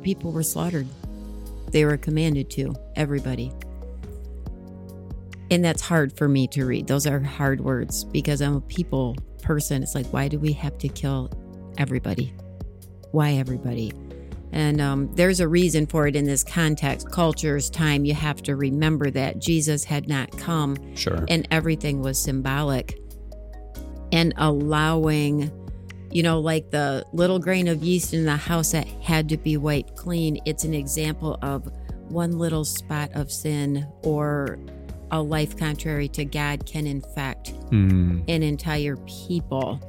people 0.00 0.32
were 0.32 0.42
slaughtered. 0.42 0.86
They 1.70 1.84
were 1.84 1.98
commanded 1.98 2.48
to, 2.52 2.74
everybody. 2.96 3.52
And 5.50 5.62
that's 5.62 5.82
hard 5.82 6.16
for 6.16 6.26
me 6.26 6.46
to 6.48 6.64
read. 6.64 6.86
Those 6.86 7.06
are 7.06 7.20
hard 7.20 7.60
words 7.60 8.04
because 8.04 8.40
I'm 8.40 8.56
a 8.56 8.60
people 8.62 9.14
person. 9.42 9.82
It's 9.82 9.94
like, 9.94 10.06
why 10.06 10.28
do 10.28 10.38
we 10.38 10.54
have 10.54 10.78
to 10.78 10.88
kill 10.88 11.30
everybody? 11.76 12.32
Why 13.12 13.32
everybody? 13.32 13.92
And 14.52 14.80
um, 14.80 15.14
there's 15.14 15.40
a 15.40 15.48
reason 15.48 15.86
for 15.86 16.06
it 16.06 16.16
in 16.16 16.24
this 16.24 16.42
context, 16.42 17.10
cultures, 17.10 17.68
time. 17.68 18.04
You 18.04 18.14
have 18.14 18.42
to 18.44 18.56
remember 18.56 19.10
that 19.10 19.40
Jesus 19.40 19.84
had 19.84 20.08
not 20.08 20.36
come, 20.38 20.76
sure, 20.96 21.24
and 21.28 21.46
everything 21.50 22.00
was 22.00 22.18
symbolic, 22.18 22.98
and 24.10 24.32
allowing, 24.38 25.50
you 26.10 26.22
know, 26.22 26.40
like 26.40 26.70
the 26.70 27.04
little 27.12 27.38
grain 27.38 27.68
of 27.68 27.84
yeast 27.84 28.14
in 28.14 28.24
the 28.24 28.36
house 28.36 28.72
that 28.72 28.88
had 29.02 29.28
to 29.28 29.36
be 29.36 29.58
wiped 29.58 29.96
clean. 29.96 30.40
It's 30.46 30.64
an 30.64 30.72
example 30.72 31.38
of 31.42 31.70
one 32.08 32.38
little 32.38 32.64
spot 32.64 33.10
of 33.14 33.30
sin 33.30 33.86
or 34.02 34.58
a 35.10 35.20
life 35.20 35.56
contrary 35.56 36.08
to 36.08 36.24
God 36.24 36.66
can 36.66 36.86
infect 36.86 37.52
mm. 37.70 38.22
an 38.28 38.42
entire 38.42 38.96
people. 39.06 39.80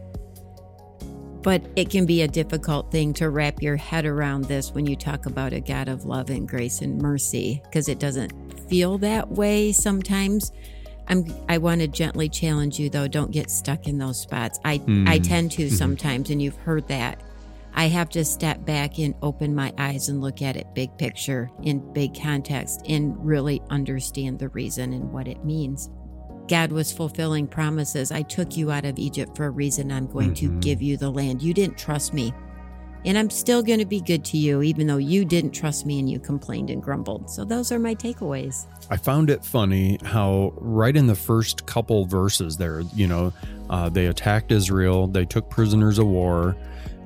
But 1.41 1.63
it 1.75 1.89
can 1.89 2.05
be 2.05 2.21
a 2.21 2.27
difficult 2.27 2.91
thing 2.91 3.13
to 3.13 3.29
wrap 3.29 3.61
your 3.61 3.77
head 3.77 4.05
around 4.05 4.45
this 4.45 4.73
when 4.73 4.85
you 4.85 4.95
talk 4.95 5.25
about 5.25 5.53
a 5.53 5.61
God 5.61 5.87
of 5.87 6.05
love 6.05 6.29
and 6.29 6.47
grace 6.47 6.81
and 6.81 7.01
mercy, 7.01 7.61
because 7.63 7.87
it 7.87 7.99
doesn't 7.99 8.59
feel 8.69 8.97
that 8.99 9.29
way 9.31 9.71
sometimes. 9.71 10.51
I'm, 11.07 11.25
I 11.47 11.57
want 11.57 11.81
to 11.81 11.87
gently 11.87 12.29
challenge 12.29 12.77
you 12.77 12.89
though, 12.89 13.07
don't 13.07 13.31
get 13.31 13.49
stuck 13.49 13.87
in 13.87 13.97
those 13.97 14.19
spots. 14.19 14.59
I, 14.65 14.79
mm. 14.79 15.07
I 15.07 15.19
tend 15.19 15.51
to 15.53 15.65
mm-hmm. 15.65 15.75
sometimes, 15.75 16.29
and 16.29 16.41
you've 16.41 16.57
heard 16.57 16.87
that. 16.89 17.23
I 17.73 17.85
have 17.85 18.09
to 18.09 18.25
step 18.25 18.65
back 18.65 18.99
and 18.99 19.15
open 19.21 19.55
my 19.55 19.73
eyes 19.77 20.09
and 20.09 20.21
look 20.21 20.41
at 20.41 20.57
it 20.57 20.67
big 20.73 20.97
picture 20.97 21.49
in 21.63 21.93
big 21.93 22.19
context 22.19 22.81
and 22.89 23.15
really 23.25 23.61
understand 23.69 24.39
the 24.39 24.49
reason 24.49 24.91
and 24.91 25.11
what 25.11 25.27
it 25.27 25.45
means. 25.45 25.89
God 26.49 26.71
was 26.71 26.91
fulfilling 26.91 27.47
promises. 27.47 28.11
I 28.11 28.23
took 28.23 28.57
you 28.57 28.71
out 28.71 28.83
of 28.83 28.99
Egypt 28.99 29.37
for 29.37 29.45
a 29.45 29.51
reason. 29.51 29.91
I'm 29.91 30.07
going 30.07 30.33
mm-hmm. 30.33 30.59
to 30.59 30.59
give 30.59 30.81
you 30.81 30.97
the 30.97 31.11
land. 31.11 31.41
You 31.41 31.53
didn't 31.53 31.77
trust 31.77 32.13
me. 32.13 32.33
And 33.05 33.17
I'm 33.17 33.29
still 33.29 33.63
going 33.63 33.79
to 33.79 33.85
be 33.85 34.01
good 34.01 34.25
to 34.25 34.37
you, 34.37 34.61
even 34.61 34.87
though 34.87 34.97
you 34.97 35.23
didn't 35.23 35.51
trust 35.51 35.85
me 35.85 35.99
and 35.99 36.09
you 36.09 36.19
complained 36.19 36.69
and 36.69 36.83
grumbled. 36.83 37.29
So, 37.29 37.45
those 37.45 37.71
are 37.71 37.79
my 37.79 37.95
takeaways. 37.95 38.65
I 38.89 38.97
found 38.97 39.29
it 39.29 39.45
funny 39.45 39.99
how, 40.03 40.51
right 40.57 40.95
in 40.95 41.07
the 41.07 41.15
first 41.15 41.65
couple 41.65 42.05
verses 42.05 42.57
there, 42.57 42.81
you 42.93 43.07
know, 43.07 43.31
uh, 43.69 43.87
they 43.87 44.07
attacked 44.07 44.51
Israel, 44.51 45.07
they 45.07 45.23
took 45.23 45.49
prisoners 45.49 45.97
of 45.97 46.07
war, 46.07 46.57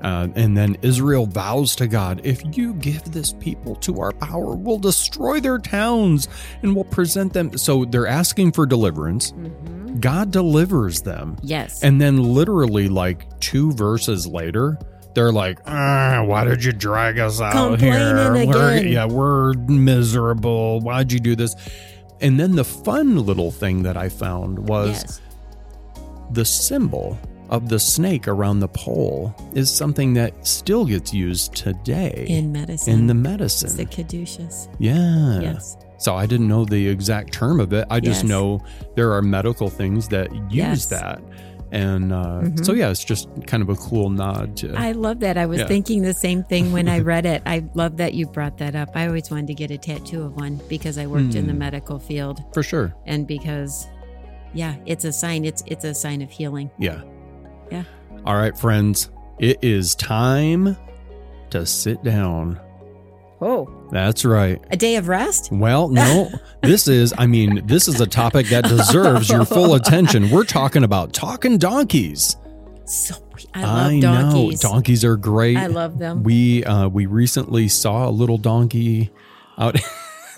uh, 0.04 0.28
and 0.36 0.54
then 0.54 0.76
Israel 0.82 1.24
vows 1.24 1.74
to 1.76 1.86
God, 1.86 2.20
if 2.24 2.42
you 2.54 2.74
give 2.74 3.02
this 3.10 3.32
people 3.32 3.74
to 3.76 4.00
our 4.00 4.12
power, 4.12 4.54
we'll 4.54 4.78
destroy 4.78 5.40
their 5.40 5.56
towns 5.56 6.28
and 6.62 6.74
we'll 6.74 6.84
present 6.84 7.32
them. 7.32 7.56
So 7.56 7.86
they're 7.86 8.06
asking 8.06 8.52
for 8.52 8.66
deliverance. 8.66 9.32
Mm-hmm. 9.32 10.00
God 10.00 10.30
delivers 10.30 11.00
them. 11.00 11.38
Yes. 11.42 11.82
And 11.82 11.98
then, 11.98 12.22
literally, 12.22 12.90
like 12.90 13.40
two 13.40 13.72
verses 13.72 14.26
later, 14.26 14.78
they're 15.14 15.32
like, 15.32 15.58
ah, 15.66 16.22
why 16.26 16.44
did 16.44 16.62
you 16.62 16.72
drag 16.72 17.18
us 17.18 17.40
out 17.40 17.80
here? 17.80 18.44
We're, 18.46 18.82
yeah, 18.82 19.06
we're 19.06 19.54
miserable. 19.54 20.80
Why'd 20.80 21.12
you 21.12 21.20
do 21.20 21.34
this? 21.34 21.56
And 22.20 22.38
then 22.38 22.56
the 22.56 22.64
fun 22.64 23.24
little 23.24 23.50
thing 23.50 23.84
that 23.84 23.96
I 23.96 24.10
found 24.10 24.68
was 24.68 25.02
yes. 25.02 25.20
the 26.30 26.44
symbol 26.44 27.18
of 27.54 27.68
the 27.68 27.78
snake 27.78 28.26
around 28.26 28.58
the 28.58 28.68
pole 28.68 29.34
is 29.54 29.72
something 29.72 30.12
that 30.14 30.46
still 30.46 30.84
gets 30.84 31.14
used 31.14 31.54
today 31.54 32.26
in 32.28 32.52
medicine. 32.52 32.92
In 32.92 33.06
the 33.06 33.14
medicine, 33.14 33.68
it's 33.68 33.76
the 33.76 33.86
caduceus. 33.86 34.68
Yeah. 34.78 35.40
Yes. 35.40 35.76
So 35.98 36.16
I 36.16 36.26
didn't 36.26 36.48
know 36.48 36.64
the 36.64 36.88
exact 36.88 37.32
term 37.32 37.60
of 37.60 37.72
it. 37.72 37.86
I 37.90 38.00
just 38.00 38.24
yes. 38.24 38.28
know 38.28 38.60
there 38.96 39.12
are 39.12 39.22
medical 39.22 39.70
things 39.70 40.08
that 40.08 40.34
use 40.34 40.52
yes. 40.52 40.86
that. 40.86 41.22
And 41.70 42.12
uh, 42.12 42.40
mm-hmm. 42.42 42.62
so, 42.62 42.72
yeah, 42.72 42.90
it's 42.90 43.04
just 43.04 43.28
kind 43.46 43.62
of 43.62 43.68
a 43.68 43.74
cool 43.76 44.10
nod. 44.10 44.56
To, 44.58 44.74
I 44.74 44.92
love 44.92 45.20
that. 45.20 45.36
I 45.36 45.46
was 45.46 45.60
yeah. 45.60 45.66
thinking 45.66 46.02
the 46.02 46.14
same 46.14 46.44
thing 46.44 46.72
when 46.72 46.88
I 46.88 47.00
read 47.12 47.26
it. 47.26 47.42
I 47.46 47.64
love 47.74 47.96
that 47.96 48.14
you 48.14 48.26
brought 48.26 48.58
that 48.58 48.76
up. 48.76 48.90
I 48.94 49.06
always 49.06 49.30
wanted 49.30 49.46
to 49.48 49.54
get 49.54 49.70
a 49.70 49.78
tattoo 49.78 50.22
of 50.22 50.36
one 50.36 50.60
because 50.68 50.98
I 50.98 51.06
worked 51.06 51.30
mm. 51.30 51.36
in 51.36 51.46
the 51.46 51.52
hmm. 51.52 51.58
medical 51.60 51.98
field. 51.98 52.44
For 52.52 52.62
sure. 52.62 52.94
And 53.06 53.26
because, 53.26 53.88
yeah, 54.52 54.76
it's 54.86 55.04
a 55.04 55.12
sign. 55.12 55.44
It's 55.44 55.64
it's 55.66 55.84
a 55.84 55.94
sign 55.94 56.22
of 56.22 56.30
healing. 56.30 56.70
Yeah. 56.78 57.02
Yeah. 57.70 57.84
All 58.24 58.36
right, 58.36 58.56
friends, 58.56 59.10
it 59.38 59.58
is 59.62 59.94
time 59.94 60.76
to 61.50 61.64
sit 61.66 62.02
down 62.02 62.60
Oh, 63.40 63.68
That's 63.90 64.24
right. 64.24 64.62
a 64.70 64.76
day 64.76 64.96
of 64.96 65.08
rest? 65.08 65.50
Well, 65.52 65.88
no, 65.88 66.30
this 66.62 66.88
is, 66.88 67.12
I 67.18 67.26
mean, 67.26 67.66
this 67.66 67.88
is 67.88 68.00
a 68.00 68.06
topic 68.06 68.46
that 68.46 68.64
deserves 68.64 69.28
your 69.28 69.44
full 69.44 69.74
attention. 69.74 70.30
We're 70.30 70.44
talking 70.44 70.82
about 70.82 71.12
talking 71.12 71.58
donkeys. 71.58 72.36
So 72.86 73.16
I 73.52 73.62
love 73.64 74.00
donkeys. 74.00 74.62
know 74.62 74.70
donkeys 74.70 75.04
are 75.04 75.16
great. 75.16 75.58
I 75.58 75.66
love 75.66 75.98
them. 75.98 76.22
We 76.22 76.64
uh, 76.64 76.88
we 76.88 77.04
recently 77.06 77.68
saw 77.68 78.08
a 78.08 78.10
little 78.12 78.38
donkey 78.38 79.10
out. 79.58 79.76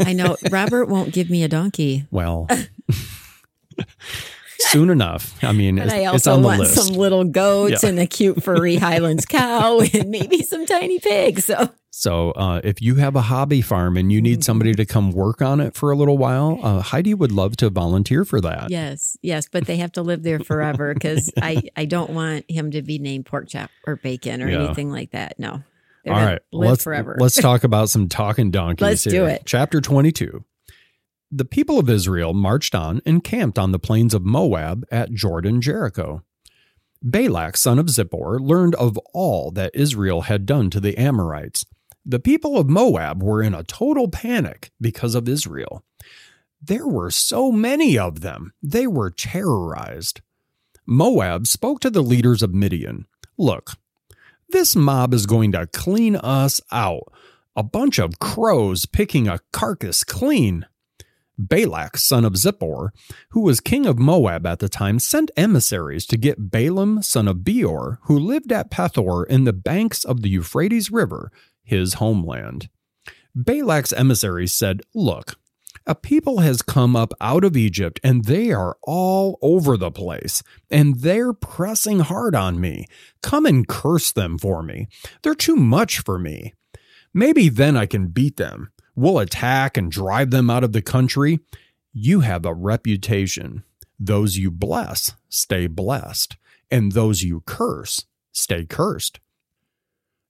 I 0.01 0.13
know 0.13 0.37
Robert 0.51 0.87
won't 0.87 1.13
give 1.13 1.31
me 1.31 1.45
a 1.45 1.49
donkey. 1.49 2.07
well, 2.11 2.49
soon 4.59 4.91
enough. 4.91 5.35
I 5.43 5.53
mean, 5.53 5.79
it's, 5.79 5.93
I 5.93 5.99
it's 5.99 6.27
also 6.27 6.35
on 6.35 6.43
the 6.43 6.49
want 6.49 6.61
list. 6.61 6.75
some 6.75 6.95
little 6.97 7.25
goats 7.25 7.83
Yeah. 7.83 7.91
and 7.91 7.99
a 7.99 8.07
cute 8.07 8.43
furry 8.43 8.77
Highlands 8.87 9.27
cow 9.27 9.81
and 9.81 10.11
maybe 10.11 10.43
some 10.43 10.67
tiny 10.67 10.99
pigs. 10.99 11.45
So 11.47 11.71
So, 11.91 12.33
uh, 12.33 12.61
if 12.63 12.83
you 12.83 12.97
have 12.97 13.17
a 13.17 13.23
hobby 13.23 13.63
farm 13.63 13.97
and 13.97 14.13
you 14.13 14.21
need 14.21 14.45
somebody 14.45 14.75
to 14.75 14.85
come 14.85 15.13
work 15.13 15.41
on 15.41 15.61
it 15.61 15.75
for 15.75 15.91
a 15.91 15.97
little 15.97 16.19
while, 16.19 16.59
uh, 16.63 16.81
Heidi 16.81 17.15
would 17.15 17.33
love 17.33 17.57
to 17.59 17.71
volunteer 17.71 18.25
for 18.25 18.41
that. 18.43 18.69
yes, 18.71 19.17
yes, 19.23 19.49
but 19.51 19.67
they 19.67 19.77
have 19.79 19.93
to 19.93 20.03
live 20.03 20.23
there 20.23 20.39
forever 20.41 20.93
because 20.95 21.33
I 21.41 21.63
I 21.77 21.85
don't 21.87 22.11
want 22.11 22.51
him 22.51 22.71
to 22.73 22.83
be 22.83 22.99
named 22.99 23.27
pork 23.27 23.49
chop 23.49 23.71
or 23.87 23.97
bacon 23.97 24.43
or 24.43 24.49
Yeah. 24.51 24.65
anything 24.67 24.91
like 24.91 25.13
that. 25.13 25.39
No, 25.39 25.63
All 26.07 26.13
live 26.13 26.41
let's 26.53 26.85
forever. 26.85 27.17
let's 27.19 27.37
talk 27.41 27.65
about 27.65 27.89
some 27.89 28.09
talking 28.09 28.51
donkeys. 28.51 28.83
Let's 28.83 29.05
do 29.05 29.25
it. 29.25 29.43
Chapter 29.47 29.81
twenty-two. 29.81 30.45
The 31.31 31.45
people 31.45 31.79
of 31.79 31.91
Israel 31.91 32.35
marched 32.35 32.75
on 32.75 33.01
and 33.05 33.25
camped 33.25 33.59
on 33.59 33.73
the 33.73 33.79
plains 33.79 34.15
of 34.15 34.25
Moab 34.25 34.87
at 34.91 35.13
Jordan 35.13 35.61
Jericho. 35.61 36.23
Balak, 37.03 37.57
son 37.57 37.79
of 37.79 37.87
Zippor, 37.87 38.39
learned 38.41 38.75
of 38.77 38.97
all 39.13 39.51
that 39.53 39.75
Israel 39.75 40.23
had 40.23 40.47
done 40.47 40.71
to 40.71 40.81
the 40.81 40.97
Amorites. 40.97 41.65
The 42.05 42.21
people 42.21 42.57
of 42.57 42.69
Moab 42.69 43.23
were 43.23 43.43
in 43.43 43.55
a 43.55 43.65
total 43.65 44.09
panic 44.09 44.71
because 44.81 45.15
of 45.15 45.29
Israel. 45.29 45.85
There 46.63 46.87
were 46.87 47.11
so 47.11 47.51
many 47.51 47.99
of 47.99 48.21
them, 48.21 48.53
they 48.63 48.87
were 48.87 49.11
terrorized. 49.11 50.21
Moab 50.87 51.49
spoke 51.49 51.81
to 51.81 51.91
the 51.91 52.03
leaders 52.03 52.43
of 52.43 52.55
Midian 52.55 53.07
Look, 53.37 53.73
this 54.49 54.77
mob 54.77 55.13
is 55.13 55.27
going 55.27 55.53
to 55.53 55.67
clean 55.67 56.17
us 56.17 56.61
out. 56.71 57.13
A 57.57 57.63
bunch 57.63 57.99
of 57.99 58.19
crows 58.19 58.87
picking 58.87 59.27
a 59.27 59.41
carcass 59.53 60.05
clean. 60.05 60.67
Balak, 61.39 61.97
son 61.97 62.25
of 62.25 62.35
Zippor, 62.35 62.91
who 63.31 63.41
was 63.41 63.61
king 63.61 63.87
of 63.87 63.99
Moab 63.99 64.47
at 64.47 64.59
the 64.59 64.69
time, 64.69 64.99
sent 64.99 65.31
emissaries 65.37 66.07
to 66.07 66.17
get 66.17 66.51
Balaam, 66.51 67.03
son 67.03 67.29
of 67.29 67.45
Beor, 67.45 67.99
who 68.05 68.19
lived 68.19 68.53
at 68.53 68.71
Pethor 68.71 69.27
in 69.27 69.45
the 69.45 69.53
banks 69.53 70.05
of 70.05 70.23
the 70.23 70.29
Euphrates 70.29 70.91
River, 70.91 71.31
his 71.63 71.95
homeland. 71.95 72.69
Balak's 73.35 73.93
emissaries 73.93 74.53
said, 74.53 74.81
Look, 74.95 75.37
a 75.87 75.95
people 75.95 76.41
has 76.41 76.63
come 76.63 76.97
up 76.97 77.13
out 77.21 77.45
of 77.45 77.57
Egypt, 77.57 78.01
and 78.03 78.25
they 78.25 78.51
are 78.51 78.77
all 78.83 79.39
over 79.41 79.77
the 79.77 79.91
place, 79.91 80.43
and 80.71 81.01
they're 81.01 81.33
pressing 81.33 82.01
hard 82.01 82.35
on 82.35 82.61
me. 82.61 82.87
Come 83.23 83.47
and 83.47 83.69
curse 83.69 84.11
them 84.11 84.39
for 84.39 84.63
me. 84.63 84.89
They're 85.23 85.35
too 85.35 85.57
much 85.57 86.01
for 86.01 86.19
me. 86.19 86.55
Maybe 87.15 87.49
then 87.49 87.77
I 87.77 87.87
can 87.87 88.09
beat 88.09 88.37
them. 88.37 88.73
We'll 88.97 89.19
attack 89.19 89.77
and 89.77 89.93
drive 89.93 90.31
them 90.31 90.49
out 90.49 90.65
of 90.65 90.73
the 90.73 90.83
country. 90.83 91.41
You 91.93 92.21
have 92.21 92.47
a 92.47 92.55
reputation. 92.55 93.63
Those 93.99 94.39
you 94.39 94.51
bless, 94.51 95.13
stay 95.29 95.67
blessed, 95.67 96.37
and 96.71 96.93
those 96.93 97.23
you 97.23 97.43
curse, 97.47 98.07
stay 98.33 98.65
cursed. 98.65 99.21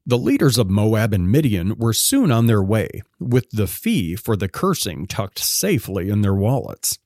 The 0.04 0.18
leaders 0.18 0.58
of 0.58 0.70
Moab 0.70 1.12
and 1.12 1.30
Midian 1.30 1.76
were 1.78 1.92
soon 1.92 2.30
on 2.30 2.46
their 2.46 2.62
way, 2.62 3.02
with 3.18 3.50
the 3.50 3.66
fee 3.66 4.14
for 4.14 4.36
the 4.36 4.48
cursing 4.48 5.06
tucked 5.06 5.40
safely 5.40 6.10
in 6.10 6.22
their 6.22 6.34
wallets. 6.34 6.98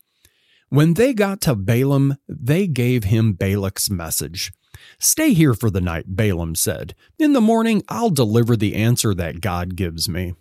When 0.68 0.94
they 0.94 1.14
got 1.14 1.40
to 1.42 1.54
Balaam, 1.54 2.16
they 2.28 2.66
gave 2.66 3.04
him 3.04 3.32
Balak's 3.32 3.90
message. 3.90 4.52
Stay 4.98 5.32
here 5.32 5.54
for 5.54 5.70
the 5.70 5.80
night, 5.80 6.04
Balaam 6.08 6.54
said. 6.54 6.94
In 7.18 7.32
the 7.32 7.40
morning, 7.40 7.82
I'll 7.88 8.10
deliver 8.10 8.56
the 8.56 8.74
answer 8.76 9.14
that 9.14 9.40
God 9.40 9.76
gives 9.76 10.08
me. 10.08 10.34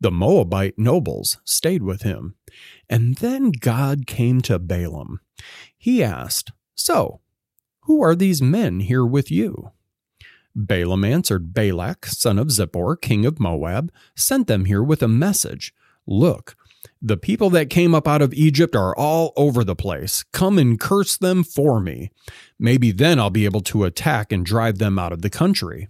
The 0.00 0.10
Moabite 0.10 0.78
nobles 0.78 1.38
stayed 1.44 1.82
with 1.82 2.02
him. 2.02 2.34
And 2.88 3.16
then 3.16 3.50
God 3.52 4.06
came 4.06 4.40
to 4.42 4.58
Balaam. 4.58 5.20
He 5.76 6.02
asked, 6.02 6.52
So, 6.74 7.20
who 7.82 8.02
are 8.02 8.14
these 8.14 8.42
men 8.42 8.80
here 8.80 9.04
with 9.04 9.30
you? 9.30 9.72
Balaam 10.54 11.04
answered, 11.04 11.52
Balak, 11.52 12.06
son 12.06 12.38
of 12.38 12.48
Zippor, 12.48 13.00
king 13.00 13.26
of 13.26 13.40
Moab, 13.40 13.92
sent 14.14 14.46
them 14.46 14.66
here 14.66 14.82
with 14.82 15.02
a 15.02 15.08
message. 15.08 15.74
Look, 16.06 16.56
the 17.02 17.16
people 17.16 17.50
that 17.50 17.70
came 17.70 17.94
up 17.94 18.06
out 18.06 18.22
of 18.22 18.32
Egypt 18.34 18.76
are 18.76 18.96
all 18.96 19.32
over 19.36 19.64
the 19.64 19.76
place. 19.76 20.24
Come 20.32 20.58
and 20.58 20.78
curse 20.78 21.16
them 21.16 21.42
for 21.44 21.80
me. 21.80 22.10
Maybe 22.58 22.92
then 22.92 23.18
I'll 23.18 23.30
be 23.30 23.44
able 23.44 23.62
to 23.62 23.84
attack 23.84 24.32
and 24.32 24.46
drive 24.46 24.78
them 24.78 24.98
out 24.98 25.12
of 25.12 25.22
the 25.22 25.30
country. 25.30 25.88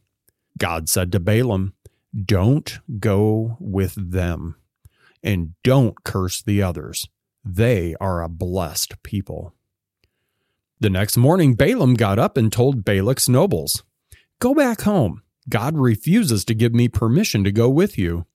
God 0.59 0.89
said 0.89 1.13
to 1.13 1.21
Balaam, 1.21 1.75
Don't 2.15 2.79
go 3.01 3.57
with 3.59 4.13
them, 4.13 4.57
and 5.23 5.55
don't 5.65 6.05
curse 6.05 6.43
the 6.43 6.63
others. 6.63 7.09
They 7.45 7.95
are 8.01 8.23
a 8.23 8.29
blessed 8.29 9.03
people. 9.03 9.55
The 10.81 10.91
next 10.91 11.17
morning, 11.17 11.55
Balaam 11.55 11.95
got 11.95 12.19
up 12.19 12.37
and 12.37 12.53
told 12.53 12.85
Balak's 12.85 13.29
nobles, 13.29 13.83
Go 14.39 14.55
back 14.55 14.83
home. 14.83 15.23
God 15.49 15.77
refuses 15.77 16.45
to 16.45 16.55
give 16.55 16.75
me 16.75 16.89
permission 16.89 17.45
to 17.45 17.53
go 17.53 17.69
with 17.69 17.99
you. 17.99 18.27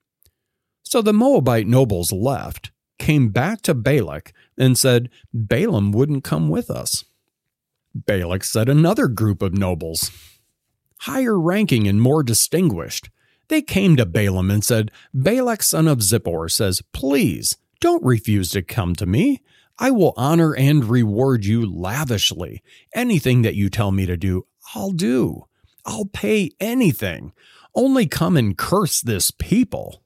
So 0.84 1.02
the 1.02 1.14
Moabite 1.14 1.68
nobles 1.68 2.12
left, 2.12 2.72
came 2.98 3.30
back 3.30 3.62
to 3.64 3.74
Balak, 3.74 4.34
and 4.58 4.78
said, 4.78 5.10
Balaam 5.34 5.92
wouldn't 5.92 6.24
come 6.24 6.50
with 6.50 6.70
us. 6.70 7.06
Balak 7.94 8.44
said 8.44 8.70
another 8.70 9.08
group 9.08 9.42
of 9.42 9.54
nobles, 9.54 10.12
higher 11.02 11.40
ranking 11.40 11.88
and 11.88 12.02
more 12.02 12.24
distinguished. 12.24 13.10
They 13.50 13.62
came 13.62 13.96
to 13.98 14.06
Balaam 14.06 14.50
and 14.50 14.64
said, 14.64 14.92
Balak, 15.14 15.62
son 15.64 15.88
of 15.88 16.00
Zippor, 16.00 16.50
says, 16.50 16.82
Please, 16.94 17.58
don't 17.82 18.04
refuse 18.04 18.52
to 18.52 18.62
come 18.62 18.96
to 18.96 19.06
me. 19.06 19.42
I 19.78 19.92
will 19.92 20.14
honor 20.18 20.56
and 20.56 20.86
reward 20.86 21.46
you 21.46 21.66
lavishly. 21.66 22.62
Anything 22.94 23.42
that 23.42 23.56
you 23.56 23.70
tell 23.70 23.92
me 23.92 24.06
to 24.06 24.18
do, 24.18 24.46
I'll 24.76 24.92
do. 24.92 25.46
I'll 25.86 26.06
pay 26.06 26.52
anything. 26.60 27.34
Only 27.74 28.06
come 28.06 28.38
and 28.38 28.58
curse 28.58 29.02
this 29.02 29.32
people. 29.32 30.04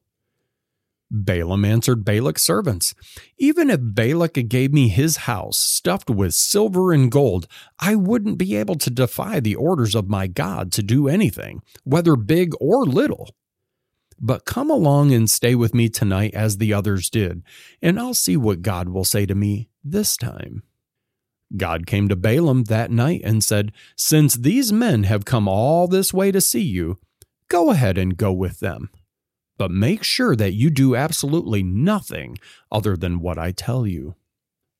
Balaam 1.14 1.64
answered 1.64 2.04
Balak's 2.04 2.42
servants, 2.42 2.96
Even 3.38 3.70
if 3.70 3.80
Balak 3.82 4.50
gave 4.50 4.74
me 4.74 4.90
his 4.90 5.18
house 5.18 5.60
stuffed 5.60 6.10
with 6.10 6.34
silver 6.34 6.92
and 6.92 7.12
gold, 7.12 7.48
I 7.80 7.96
wouldn't 7.96 8.40
be 8.40 8.56
able 8.56 8.76
to 8.76 8.90
defy 8.90 9.40
the 9.40 9.56
orders 9.56 9.94
of 9.94 10.10
my 10.10 10.26
God 10.26 10.72
to 10.74 10.82
do 10.82 11.08
anything, 11.08 11.62
whether 11.84 12.16
big 12.16 12.54
or 12.60 12.84
little. 12.84 13.30
But 14.20 14.46
come 14.46 14.72
along 14.72 15.14
and 15.14 15.30
stay 15.30 15.54
with 15.54 15.76
me 15.76 15.88
tonight 15.88 16.34
as 16.34 16.58
the 16.58 16.74
others 16.74 17.10
did, 17.10 17.44
and 17.82 18.00
I'll 18.00 18.14
see 18.16 18.36
what 18.36 18.64
God 18.64 18.90
will 18.90 19.06
say 19.06 19.28
to 19.28 19.36
me 19.36 19.70
this 19.84 20.18
time. 20.18 20.64
God 21.56 21.86
came 21.86 22.10
to 22.10 22.16
Balaam 22.16 22.64
that 22.64 22.90
night 22.90 23.22
and 23.24 23.44
said, 23.44 23.72
Since 23.96 24.36
these 24.36 24.74
men 24.74 25.04
have 25.04 25.26
come 25.26 25.48
all 25.48 25.88
this 25.88 26.12
way 26.12 26.32
to 26.32 26.42
see 26.42 26.64
you, 26.64 26.98
go 27.50 27.70
ahead 27.70 28.00
and 28.00 28.18
go 28.18 28.34
with 28.34 28.60
them. 28.60 28.90
But 29.58 29.72
make 29.72 30.04
sure 30.04 30.36
that 30.36 30.54
you 30.54 30.70
do 30.70 30.96
absolutely 30.96 31.64
nothing 31.64 32.38
other 32.72 32.98
than 32.98 33.20
what 33.20 33.38
I 33.38 33.52
tell 33.52 33.86
you. 33.86 34.16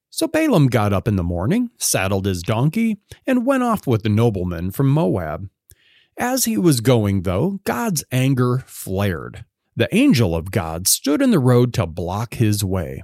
So 0.10 0.28
Balaam 0.28 0.68
got 0.68 0.94
up 0.94 1.08
in 1.08 1.16
the 1.16 1.24
morning, 1.24 1.72
saddled 1.78 2.26
his 2.26 2.44
donkey, 2.44 3.00
and 3.26 3.46
went 3.46 3.64
off 3.64 3.88
with 3.88 4.04
the 4.04 4.10
nobleman 4.10 4.72
from 4.72 4.90
Moab. 4.90 5.50
As 6.18 6.46
he 6.46 6.58
was 6.58 6.82
going, 6.82 7.24
though, 7.24 7.60
God's 7.64 8.04
anger 8.12 8.64
flared. 8.68 9.46
The 9.76 9.94
angel 9.96 10.36
of 10.36 10.52
God 10.52 10.88
stood 10.88 11.22
in 11.22 11.32
the 11.32 11.40
road 11.40 11.74
to 11.74 11.88
block 11.88 12.36
his 12.36 12.64
way. 12.64 13.02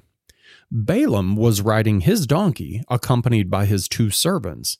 Balaam 0.71 1.35
was 1.35 1.61
riding 1.61 2.01
his 2.01 2.27
donkey, 2.27 2.83
accompanied 2.89 3.49
by 3.49 3.65
his 3.65 3.87
two 3.87 4.11
servants. 4.11 4.77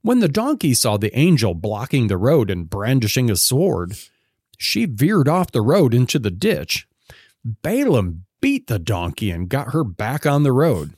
When 0.00 0.20
the 0.20 0.28
donkey 0.28 0.74
saw 0.74 0.96
the 0.96 1.16
angel 1.18 1.54
blocking 1.54 2.06
the 2.06 2.16
road 2.16 2.50
and 2.50 2.70
brandishing 2.70 3.30
a 3.30 3.36
sword, 3.36 3.96
she 4.58 4.86
veered 4.86 5.28
off 5.28 5.52
the 5.52 5.62
road 5.62 5.94
into 5.94 6.18
the 6.18 6.30
ditch. 6.30 6.86
Balaam 7.44 8.24
beat 8.40 8.66
the 8.66 8.78
donkey 8.78 9.30
and 9.30 9.48
got 9.48 9.72
her 9.72 9.84
back 9.84 10.26
on 10.26 10.42
the 10.42 10.52
road. 10.52 10.94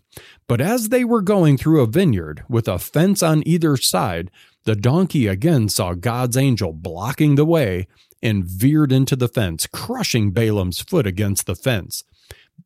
But 0.48 0.60
as 0.60 0.88
they 0.88 1.04
were 1.04 1.22
going 1.22 1.56
through 1.56 1.80
a 1.80 1.86
vineyard 1.86 2.44
with 2.48 2.68
a 2.68 2.78
fence 2.78 3.22
on 3.22 3.46
either 3.46 3.76
side, 3.76 4.30
the 4.64 4.76
donkey 4.76 5.26
again 5.26 5.68
saw 5.68 5.94
God's 5.94 6.36
angel 6.36 6.72
blocking 6.72 7.34
the 7.34 7.44
way 7.44 7.86
and 8.22 8.44
veered 8.44 8.92
into 8.92 9.14
the 9.16 9.28
fence, 9.28 9.66
crushing 9.66 10.32
Balaam's 10.32 10.80
foot 10.80 11.06
against 11.06 11.46
the 11.46 11.54
fence. 11.54 12.02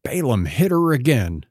Balaam 0.03 0.47
hit 0.47 0.71
her 0.71 0.93
again. 0.93 1.45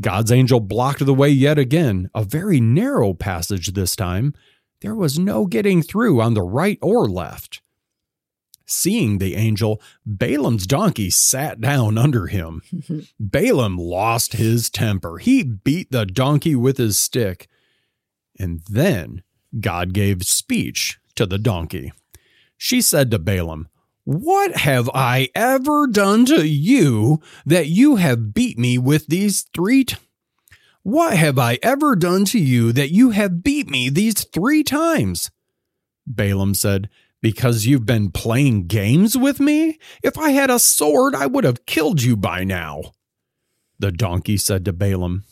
God's 0.00 0.30
angel 0.30 0.60
blocked 0.60 1.04
the 1.04 1.14
way 1.14 1.30
yet 1.30 1.58
again, 1.58 2.10
a 2.14 2.22
very 2.22 2.60
narrow 2.60 3.14
passage 3.14 3.72
this 3.72 3.96
time. 3.96 4.34
There 4.82 4.94
was 4.94 5.18
no 5.18 5.46
getting 5.46 5.82
through 5.82 6.20
on 6.20 6.34
the 6.34 6.42
right 6.42 6.78
or 6.82 7.06
left. 7.08 7.60
Seeing 8.66 9.18
the 9.18 9.36
angel, 9.36 9.80
Balaam's 10.04 10.66
donkey 10.66 11.08
sat 11.08 11.60
down 11.60 11.96
under 11.96 12.26
him. 12.26 12.62
Balaam 13.20 13.78
lost 13.78 14.34
his 14.34 14.68
temper. 14.68 15.18
He 15.18 15.44
beat 15.44 15.92
the 15.92 16.04
donkey 16.04 16.56
with 16.56 16.76
his 16.76 16.98
stick. 16.98 17.48
And 18.38 18.60
then 18.68 19.22
God 19.60 19.92
gave 19.92 20.24
speech 20.24 20.98
to 21.14 21.26
the 21.26 21.38
donkey. 21.38 21.92
She 22.56 22.80
said 22.80 23.10
to 23.12 23.18
Balaam, 23.20 23.68
What 24.04 24.56
have 24.56 24.90
I 24.92 25.28
ever 25.34 25.86
done 25.86 26.26
to 26.26 26.46
you 26.46 27.20
that 27.44 27.68
you 27.68 27.96
have 27.96 28.34
beat 28.34 28.58
me 28.58 28.78
with 28.78 29.06
these 29.06 29.42
three? 29.54 29.84
T- 29.84 29.96
what 30.82 31.16
have 31.16 31.38
I 31.38 31.58
ever 31.62 31.96
done 31.96 32.24
to 32.26 32.38
you 32.38 32.72
that 32.72 32.90
you 32.90 33.10
have 33.10 33.42
beat 33.42 33.68
me 33.68 33.88
these 33.88 34.24
three 34.24 34.62
times? 34.62 35.30
Balaam 36.06 36.54
said, 36.54 36.88
because 37.22 37.66
you've 37.66 37.86
been 37.86 38.10
playing 38.10 38.66
games 38.66 39.16
with 39.16 39.40
me? 39.40 39.78
If 40.02 40.18
I 40.18 40.30
had 40.30 40.50
a 40.50 40.58
sword, 40.58 41.14
I 41.14 41.26
would 41.26 41.44
have 41.44 41.66
killed 41.66 42.02
you 42.02 42.16
by 42.16 42.44
now. 42.44 42.92
The 43.78 43.92
donkey 43.92 44.36
said 44.36 44.64
to 44.64 44.72
Balaam, 44.72 45.24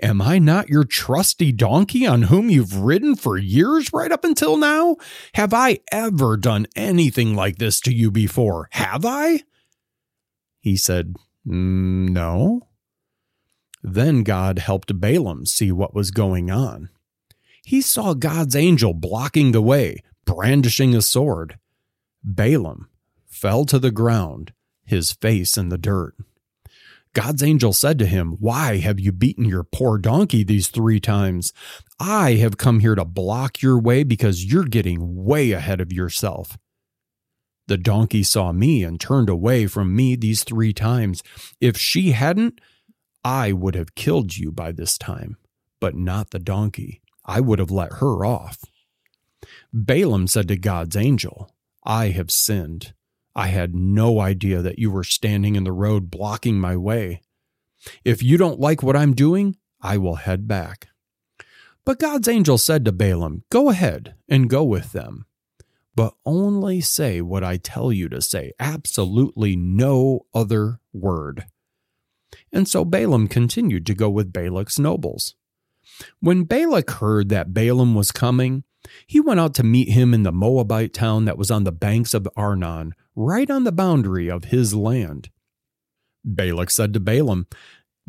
Am 0.00 0.20
I 0.20 0.40
not 0.40 0.68
your 0.68 0.82
trusty 0.82 1.52
donkey 1.52 2.06
on 2.06 2.22
whom 2.22 2.50
you've 2.50 2.76
ridden 2.76 3.14
for 3.14 3.38
years 3.38 3.92
right 3.92 4.10
up 4.10 4.24
until 4.24 4.56
now? 4.56 4.96
Have 5.34 5.54
I 5.54 5.78
ever 5.92 6.36
done 6.36 6.66
anything 6.74 7.36
like 7.36 7.58
this 7.58 7.80
to 7.82 7.94
you 7.94 8.10
before? 8.10 8.68
Have 8.72 9.04
I? 9.04 9.42
He 10.60 10.76
said, 10.76 11.14
mm, 11.46 12.08
No. 12.08 12.62
Then 13.82 14.22
God 14.22 14.58
helped 14.58 15.00
Balaam 15.00 15.46
see 15.46 15.70
what 15.70 15.94
was 15.94 16.10
going 16.10 16.50
on. 16.50 16.88
He 17.64 17.80
saw 17.80 18.14
God's 18.14 18.56
angel 18.56 18.94
blocking 18.94 19.52
the 19.52 19.62
way, 19.62 20.02
brandishing 20.24 20.94
a 20.94 21.02
sword. 21.02 21.58
Balaam 22.22 22.88
fell 23.26 23.64
to 23.66 23.78
the 23.78 23.90
ground, 23.90 24.52
his 24.84 25.12
face 25.12 25.56
in 25.56 25.68
the 25.68 25.78
dirt. 25.78 26.14
God's 27.14 27.42
angel 27.42 27.72
said 27.72 27.98
to 27.98 28.06
him, 28.06 28.36
Why 28.40 28.78
have 28.78 28.98
you 28.98 29.12
beaten 29.12 29.44
your 29.44 29.64
poor 29.64 29.98
donkey 29.98 30.44
these 30.44 30.68
three 30.68 30.98
times? 30.98 31.52
I 32.00 32.34
have 32.34 32.56
come 32.56 32.80
here 32.80 32.94
to 32.94 33.04
block 33.04 33.60
your 33.60 33.78
way 33.78 34.02
because 34.02 34.44
you're 34.44 34.64
getting 34.64 35.24
way 35.24 35.52
ahead 35.52 35.80
of 35.80 35.92
yourself. 35.92 36.56
The 37.66 37.76
donkey 37.76 38.22
saw 38.22 38.52
me 38.52 38.82
and 38.82 39.00
turned 39.00 39.28
away 39.28 39.66
from 39.66 39.94
me 39.94 40.16
these 40.16 40.42
three 40.42 40.72
times. 40.72 41.22
If 41.60 41.76
she 41.76 42.12
hadn't, 42.12 42.60
I 43.24 43.52
would 43.52 43.74
have 43.74 43.94
killed 43.94 44.36
you 44.36 44.50
by 44.50 44.72
this 44.72 44.98
time, 44.98 45.36
but 45.80 45.94
not 45.94 46.30
the 46.30 46.38
donkey. 46.38 47.02
I 47.24 47.40
would 47.40 47.58
have 47.58 47.70
let 47.70 47.94
her 47.94 48.24
off. 48.24 48.64
Balaam 49.72 50.26
said 50.26 50.48
to 50.48 50.56
God's 50.56 50.96
angel, 50.96 51.50
I 51.84 52.08
have 52.08 52.30
sinned. 52.30 52.92
I 53.34 53.46
had 53.46 53.74
no 53.74 54.20
idea 54.20 54.60
that 54.60 54.78
you 54.78 54.90
were 54.90 55.04
standing 55.04 55.56
in 55.56 55.64
the 55.64 55.72
road 55.72 56.10
blocking 56.10 56.60
my 56.60 56.76
way. 56.76 57.22
If 58.04 58.22
you 58.22 58.36
don't 58.36 58.60
like 58.60 58.82
what 58.82 58.96
I'm 58.96 59.14
doing, 59.14 59.56
I 59.80 59.96
will 59.96 60.16
head 60.16 60.46
back. 60.46 60.88
But 61.84 61.98
God's 61.98 62.28
angel 62.28 62.58
said 62.58 62.84
to 62.84 62.92
Balaam, 62.92 63.44
Go 63.50 63.70
ahead 63.70 64.14
and 64.28 64.50
go 64.50 64.62
with 64.62 64.92
them, 64.92 65.26
but 65.96 66.14
only 66.24 66.80
say 66.80 67.20
what 67.20 67.42
I 67.42 67.56
tell 67.56 67.92
you 67.92 68.08
to 68.10 68.22
say, 68.22 68.52
absolutely 68.60 69.56
no 69.56 70.26
other 70.34 70.80
word. 70.92 71.46
And 72.52 72.68
so 72.68 72.84
Balaam 72.84 73.26
continued 73.26 73.86
to 73.86 73.94
go 73.94 74.08
with 74.10 74.32
Balak's 74.32 74.78
nobles. 74.78 75.34
When 76.20 76.44
Balak 76.44 76.90
heard 76.90 77.28
that 77.30 77.52
Balaam 77.52 77.94
was 77.94 78.12
coming, 78.12 78.64
he 79.06 79.20
went 79.20 79.40
out 79.40 79.54
to 79.54 79.62
meet 79.62 79.90
him 79.90 80.14
in 80.14 80.22
the 80.22 80.32
Moabite 80.32 80.92
town 80.92 81.24
that 81.24 81.38
was 81.38 81.50
on 81.50 81.64
the 81.64 81.72
banks 81.72 82.14
of 82.14 82.28
Arnon, 82.36 82.94
right 83.14 83.50
on 83.50 83.64
the 83.64 83.72
boundary 83.72 84.30
of 84.30 84.44
his 84.44 84.74
land. 84.74 85.30
Balak 86.24 86.70
said 86.70 86.92
to 86.94 87.00
Balaam, 87.00 87.46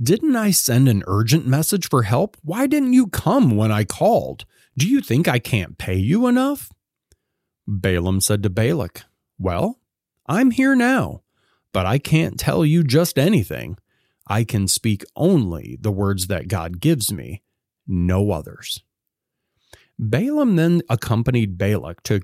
Didn't 0.01 0.35
I 0.35 0.51
send 0.51 0.87
an 0.87 1.03
urgent 1.07 1.47
message 1.47 1.89
for 1.89 2.03
help? 2.03 2.37
Why 2.43 2.67
didn't 2.67 2.93
you 2.93 3.07
come 3.07 3.55
when 3.55 3.71
I 3.71 3.83
called? 3.83 4.45
Do 4.77 4.87
you 4.87 5.01
think 5.01 5.27
I 5.27 5.39
can't 5.39 5.77
pay 5.77 5.95
you 5.95 6.27
enough? 6.27 6.71
Balaam 7.67 8.21
said 8.21 8.43
to 8.43 8.49
Balak, 8.49 9.03
Well, 9.37 9.79
I'm 10.27 10.51
here 10.51 10.75
now, 10.75 11.21
but 11.71 11.85
I 11.85 11.97
can't 11.97 12.39
tell 12.39 12.65
you 12.65 12.83
just 12.83 13.19
anything. 13.19 13.77
I 14.27 14.43
can 14.43 14.67
speak 14.67 15.03
only 15.15 15.77
the 15.81 15.91
words 15.91 16.27
that 16.27 16.47
God 16.47 16.79
gives 16.79 17.11
me, 17.11 17.41
no 17.85 18.31
others. 18.31 18.81
Balaam 20.09 20.55
then 20.55 20.81
accompanied 20.89 21.57
Balak 21.57 22.03
to 22.03 22.21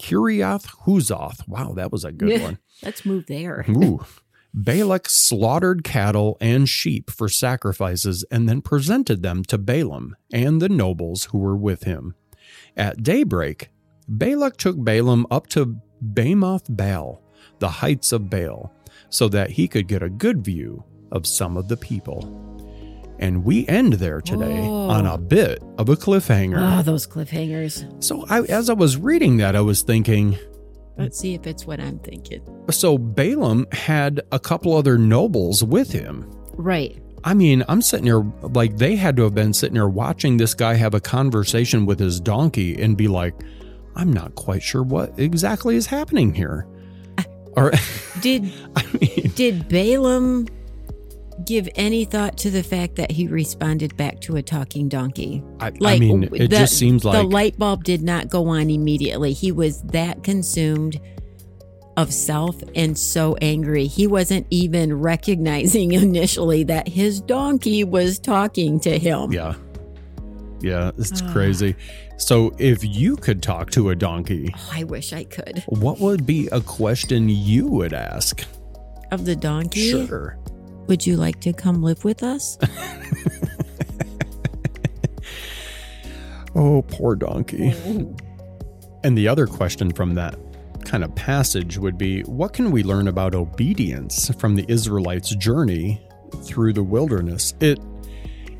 Kiriath 0.00 0.66
Huzoth. 0.86 1.46
Wow, 1.48 1.72
that 1.74 1.92
was 1.92 2.04
a 2.04 2.12
good 2.12 2.30
Yeah. 2.30 2.42
one. 2.42 2.58
Let's 2.82 3.04
move 3.04 3.26
there. 3.26 3.64
Ooh. 3.68 4.04
Balak 4.54 5.08
slaughtered 5.10 5.84
cattle 5.84 6.36
and 6.40 6.68
sheep 6.68 7.10
for 7.10 7.28
sacrifices 7.28 8.24
and 8.30 8.48
then 8.48 8.62
presented 8.62 9.22
them 9.22 9.44
to 9.44 9.58
Balaam 9.58 10.16
and 10.32 10.60
the 10.62 10.70
nobles 10.70 11.24
who 11.24 11.38
were 11.38 11.56
with 11.56 11.82
him. 11.84 12.14
At 12.76 13.02
daybreak, 13.02 13.68
Balak 14.08 14.56
took 14.56 14.82
Balaam 14.82 15.26
up 15.30 15.48
to 15.48 15.76
Bamoth 16.02 16.64
Baal, 16.74 17.22
the 17.58 17.68
heights 17.68 18.10
of 18.10 18.30
Baal, 18.30 18.72
so 19.10 19.28
that 19.28 19.50
he 19.50 19.68
could 19.68 19.86
get 19.86 20.02
a 20.02 20.08
good 20.08 20.42
view 20.44 20.82
of 21.12 21.26
some 21.26 21.56
of 21.58 21.68
the 21.68 21.76
people. 21.76 22.22
And 23.18 23.44
we 23.44 23.66
end 23.66 23.94
there 23.94 24.20
today 24.20 24.58
Oh. 24.60 24.88
on 24.88 25.06
a 25.06 25.14
oh. 25.14 25.18
bit 25.18 25.62
of 25.76 25.88
a 25.88 25.96
cliffhanger. 25.96 26.78
Oh, 26.78 26.82
those 26.82 27.06
cliffhangers. 27.06 28.02
So 28.02 28.24
I, 28.28 28.42
as 28.42 28.70
I 28.70 28.74
was 28.74 28.96
reading 28.96 29.38
that, 29.38 29.56
I 29.56 29.60
was 29.60 29.82
thinking, 29.82 30.38
Let's 30.96 31.16
see 31.18 31.34
if 31.34 31.46
it's 31.46 31.64
what 31.64 31.78
I'm 31.80 31.98
thinking. 32.00 32.40
so 32.70 32.98
Balaam 32.98 33.66
had 33.70 34.20
a 34.32 34.38
couple 34.40 34.74
other 34.74 34.98
nobles 34.98 35.62
with 35.62 35.92
him. 35.92 36.28
Right. 36.54 36.96
I 37.24 37.34
mean, 37.34 37.64
I'm 37.68 37.82
sitting 37.82 38.06
here 38.06 38.24
like 38.42 38.76
they 38.78 38.96
had 38.96 39.16
to 39.16 39.22
have 39.24 39.34
been 39.34 39.52
sitting 39.52 39.76
here 39.76 39.88
watching 39.88 40.36
this 40.38 40.54
guy 40.54 40.74
have 40.74 40.94
a 40.94 41.00
conversation 41.00 41.86
with 41.86 41.98
his 42.00 42.18
donkey 42.20 42.80
and 42.80 42.96
be 42.96 43.06
like, 43.08 43.34
I'm 43.96 44.12
not 44.12 44.34
quite 44.36 44.62
sure 44.62 44.82
what 44.82 45.16
exactly 45.18 45.74
is 45.76 45.86
happening 45.86 46.34
here. 46.34 46.66
Uh, 47.18 47.22
or, 47.56 47.72
Did 48.20 48.52
I 48.76 48.84
mean, 49.00 49.32
did 49.34 49.68
Balaam 49.68 50.46
give 51.44 51.68
any 51.76 52.04
thought 52.04 52.36
to 52.38 52.50
the 52.50 52.62
fact 52.62 52.96
that 52.96 53.10
he 53.10 53.26
responded 53.28 53.96
back 53.96 54.20
to 54.22 54.36
a 54.36 54.42
talking 54.42 54.88
donkey? 54.88 55.42
I, 55.60 55.72
I 55.84 55.98
mean, 55.98 56.24
it 56.24 56.30
the- 56.30 56.48
just 56.48 56.78
seems 56.78 57.04
like 57.04 57.16
the 57.20 57.22
light 57.28 57.58
bulb 57.58 57.84
did 57.84 58.02
not 58.02 58.28
go 58.28 58.48
on 58.48 58.70
immediately. 58.70 59.32
He 59.32 59.52
was 59.52 59.82
that 59.82 60.22
consumed 60.24 61.00
of 61.96 62.12
self 62.12 62.56
and 62.76 62.96
so 62.96 63.36
angry. 63.42 63.86
He 63.86 64.06
wasn't 64.06 64.46
even 64.50 64.94
recognizing 65.00 65.92
initially 65.92 66.62
that 66.64 66.86
his 66.88 67.20
donkey 67.20 67.82
was 67.84 68.18
talking 68.18 68.78
to 68.80 68.98
him. 68.98 69.32
yeah, 69.32 69.54
yeah, 70.60 70.90
it's 70.98 71.20
crazy. 71.32 71.74
So, 72.16 72.52
if 72.58 72.84
you 72.84 73.14
could 73.16 73.42
talk 73.44 73.70
to 73.72 73.90
a 73.90 73.94
donkey, 73.94 74.52
Oh, 74.56 74.70
I 74.72 74.82
wish 74.84 75.12
I 75.12 75.22
could. 75.22 75.62
what 75.68 76.00
would 76.00 76.26
be 76.26 76.48
a 76.50 76.60
question 76.60 77.28
you 77.28 77.66
would 77.68 77.92
ask? 77.92 78.44
Of 79.12 79.24
the 79.24 79.36
donkey, 79.36 79.90
Sure. 79.92 80.36
Would 80.88 81.06
you 81.06 81.16
like 81.16 81.40
to 81.42 81.52
come 81.52 81.82
live 81.82 82.04
with 82.04 82.22
us? 82.22 82.58
Oh, 86.58 86.82
poor 86.82 87.14
donkey. 87.14 87.72
Oh. 87.86 88.16
And 89.04 89.16
the 89.16 89.28
other 89.28 89.46
question 89.46 89.92
from 89.92 90.14
that 90.14 90.36
kind 90.84 91.04
of 91.04 91.14
passage 91.14 91.78
would 91.78 91.96
be 91.96 92.22
what 92.22 92.52
can 92.52 92.72
we 92.72 92.82
learn 92.82 93.06
about 93.06 93.34
obedience 93.34 94.34
from 94.40 94.56
the 94.56 94.64
Israelites' 94.68 95.36
journey 95.36 96.04
through 96.42 96.72
the 96.72 96.82
wilderness? 96.82 97.54
It 97.60 97.78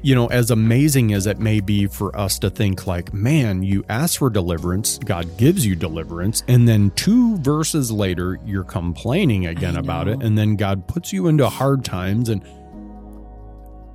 you 0.02 0.14
know, 0.14 0.26
as 0.28 0.50
amazing 0.50 1.12
as 1.12 1.26
it 1.26 1.38
may 1.38 1.60
be 1.60 1.86
for 1.86 2.16
us 2.16 2.38
to 2.38 2.50
think 2.50 2.86
like, 2.86 3.12
man, 3.12 3.62
you 3.62 3.84
ask 3.88 4.18
for 4.18 4.30
deliverance, 4.30 4.98
God 4.98 5.36
gives 5.36 5.66
you 5.66 5.74
deliverance, 5.74 6.44
and 6.48 6.68
then 6.68 6.90
two 6.92 7.36
verses 7.38 7.90
later 7.90 8.38
you're 8.44 8.64
complaining 8.64 9.46
again 9.46 9.76
about 9.76 10.08
it, 10.08 10.22
and 10.22 10.38
then 10.38 10.56
God 10.56 10.86
puts 10.86 11.12
you 11.12 11.26
into 11.26 11.48
hard 11.48 11.84
times 11.84 12.28
and 12.28 12.42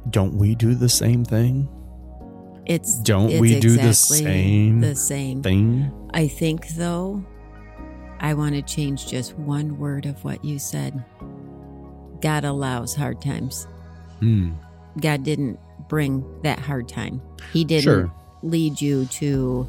don't 0.10 0.36
we 0.36 0.56
do 0.56 0.76
the 0.76 0.90
same 0.90 1.24
thing? 1.24 1.70
It's 2.66 2.96
Don't 3.00 3.30
it's 3.30 3.42
we 3.42 3.60
do 3.60 3.78
the 3.78 3.94
same 3.94 4.80
the 4.80 4.96
same 4.96 5.42
Thing? 5.42 5.92
I 6.14 6.28
think, 6.28 6.70
though, 6.70 7.24
I 8.20 8.34
want 8.34 8.56
to 8.56 8.62
change 8.62 9.08
just 9.08 9.38
one 9.38 9.78
word 9.78 10.06
of 10.06 10.24
what 10.24 10.44
you 10.46 10.60
said. 10.60 11.04
God 12.22 12.46
allows 12.46 12.96
hard 12.96 13.22
times. 13.22 13.68
Hmm. 14.20 14.52
God 15.00 15.24
didn't 15.24 15.60
bring 15.94 16.26
that 16.42 16.58
hard 16.58 16.90
time. 16.90 17.22
He 17.52 17.64
didn't 17.64 17.84
Sure. 17.84 18.12
lead 18.42 18.82
you 18.82 19.06
to. 19.06 19.68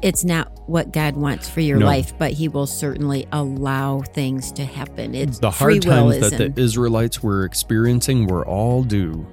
It's 0.00 0.24
not 0.24 0.50
what 0.66 0.90
God 0.90 1.16
wants 1.16 1.50
for 1.50 1.60
your 1.60 1.78
No. 1.80 1.84
life, 1.84 2.14
but 2.18 2.32
He 2.32 2.48
will 2.48 2.66
certainly 2.66 3.26
allow 3.30 4.00
things 4.14 4.50
to 4.52 4.64
happen. 4.64 5.14
It's 5.14 5.38
the 5.40 5.50
hard 5.50 5.82
times 5.82 6.18
that 6.20 6.38
the 6.38 6.58
Israelites 6.58 7.22
were 7.22 7.44
experiencing 7.44 8.26
were 8.26 8.46
all 8.46 8.82
due 8.82 9.26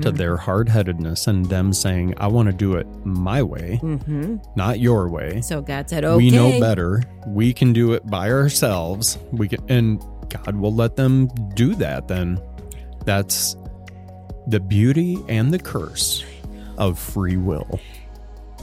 to 0.00 0.10
their 0.10 0.38
hard 0.38 0.70
headedness 0.70 1.26
and 1.26 1.44
them 1.44 1.74
saying, 1.74 2.14
I 2.16 2.28
want 2.28 2.46
to 2.46 2.54
do 2.54 2.76
it 2.76 2.86
my 3.04 3.42
way, 3.42 3.76
hmm 3.82 4.36
not 4.56 4.80
your 4.80 5.10
way. 5.10 5.42
So 5.42 5.60
God 5.60 5.90
said, 5.90 6.06
okay. 6.06 6.16
We 6.16 6.30
know 6.30 6.58
better. 6.58 7.02
We 7.26 7.52
can 7.52 7.74
do 7.74 7.92
it 7.92 8.06
by 8.06 8.30
ourselves. 8.30 9.18
We 9.32 9.48
can, 9.48 9.60
and 9.68 10.02
God 10.30 10.56
will 10.56 10.74
let 10.74 10.96
them 10.96 11.28
do 11.54 11.74
that. 11.74 12.08
Then 12.08 12.40
that's 13.04 13.56
the 14.50 14.60
beauty 14.60 15.18
and 15.28 15.52
the 15.52 15.58
curse 15.58 16.24
of 16.76 16.98
free 16.98 17.36
will. 17.36 17.80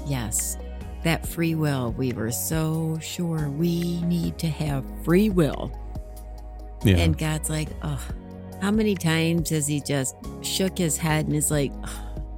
Yes. 0.05 0.57
That 1.03 1.25
free 1.25 1.55
will. 1.55 1.93
We 1.93 2.11
were 2.11 2.31
so 2.31 2.99
sure 3.01 3.49
we 3.49 4.01
need 4.01 4.37
to 4.39 4.47
have 4.47 4.83
free 5.03 5.29
will. 5.29 5.71
Yeah. 6.83 6.97
And 6.97 7.17
God's 7.17 7.49
like, 7.49 7.69
oh, 7.83 8.05
how 8.61 8.71
many 8.71 8.95
times 8.95 9.49
has 9.51 9.67
he 9.67 9.79
just 9.79 10.15
shook 10.41 10.77
his 10.77 10.97
head 10.97 11.27
and 11.27 11.35
is 11.35 11.51
like, 11.51 11.71
"Ugh, 11.83 11.89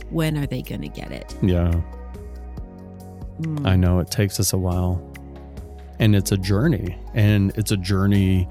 when 0.10 0.38
are 0.38 0.46
they 0.46 0.62
going 0.62 0.82
to 0.82 0.90
get 0.90 1.12
it? 1.12 1.36
yeah. 1.42 1.74
Mm. 3.42 3.66
I 3.66 3.78
know 3.78 4.00
it 4.00 4.12
takes 4.12 4.40
us 4.40 4.52
a 4.52 4.58
while. 4.58 5.02
And 5.98 6.16
it's 6.16 6.32
a 6.32 6.38
journey. 6.38 6.98
And 7.14 7.52
it's 7.58 7.72
a 7.72 7.78
journey 7.78 8.48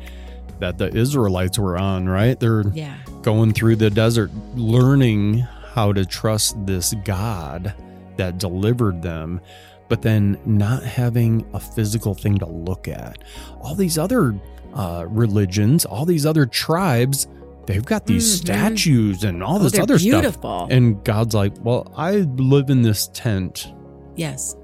that 0.60 0.78
the 0.78 0.94
Israelites 0.96 1.58
were 1.58 1.76
on, 1.78 2.08
right? 2.08 2.38
They're 2.38 2.64
yeah. 2.72 2.96
Going 3.22 3.52
through 3.52 3.76
the 3.76 3.90
desert, 3.90 4.30
learning 4.54 5.38
how 5.74 5.92
to 5.92 6.04
trust 6.04 6.56
this 6.66 6.94
God 7.04 7.74
that 8.16 8.38
delivered 8.38 9.02
them, 9.02 9.40
but 9.88 10.02
then 10.02 10.38
not 10.44 10.82
having 10.82 11.46
a 11.52 11.60
physical 11.60 12.14
thing 12.14 12.38
to 12.38 12.46
look 12.46 12.88
at. 12.88 13.18
All 13.60 13.74
these 13.74 13.98
other 13.98 14.34
uh, 14.74 15.06
religions, 15.08 15.84
all 15.86 16.04
these 16.04 16.26
other 16.26 16.44
tribes, 16.46 17.26
they've 17.66 17.84
got 17.84 18.06
these 18.06 18.36
Mhm. 18.36 18.40
statues 18.44 19.24
and 19.24 19.42
all 19.42 19.56
Oh, 19.56 19.58
this 19.60 19.78
other 19.78 19.98
stuff. 19.98 20.10
beautiful. 20.20 20.66
And 20.70 21.02
God's 21.04 21.34
like, 21.34 21.54
well, 21.62 21.90
I 21.96 22.16
live 22.36 22.68
in 22.70 22.82
this 22.82 23.08
tent 23.14 23.72
yes. 24.14 24.54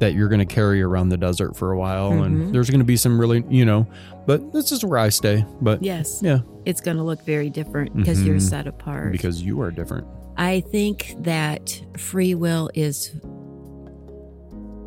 that 0.00 0.14
you're 0.14 0.28
going 0.28 0.40
to 0.40 0.44
carry 0.54 0.82
around 0.82 1.08
the 1.10 1.16
desert 1.16 1.56
for 1.56 1.70
a 1.72 1.78
while, 1.78 2.10
Mhm. 2.12 2.24
and 2.26 2.54
there's 2.54 2.68
going 2.70 2.80
to 2.80 2.84
be 2.84 2.96
some 2.96 3.18
really, 3.20 3.44
you 3.48 3.64
know, 3.64 3.86
but 4.28 4.52
this 4.52 4.70
is 4.72 4.84
where 4.84 4.98
I 4.98 5.08
stay. 5.08 5.44
But 5.62 5.82
Yes. 5.82 6.20
yeah, 6.22 6.40
It's 6.66 6.82
going 6.82 6.98
to 6.98 7.02
look 7.02 7.24
very 7.24 7.48
different 7.48 7.96
because 7.96 8.22
you're 8.22 8.36
Mhm. 8.36 8.42
set 8.42 8.66
apart. 8.66 9.10
because 9.12 9.42
you 9.42 9.60
are 9.62 9.70
different. 9.70 10.06
I 10.36 10.60
think 10.60 11.16
that 11.20 11.82
free 11.96 12.34
will 12.34 12.68
is 12.74 13.10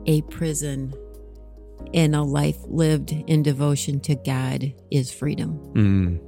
a 0.06 0.22
prison 0.30 0.94
and 1.94 2.16
a 2.16 2.22
life 2.22 2.58
lived 2.68 3.12
in 3.28 3.42
devotion 3.44 4.00
to 4.02 4.16
God 4.16 4.72
is 4.92 5.12
freedom. 5.12 5.60
Mm. 5.74 6.20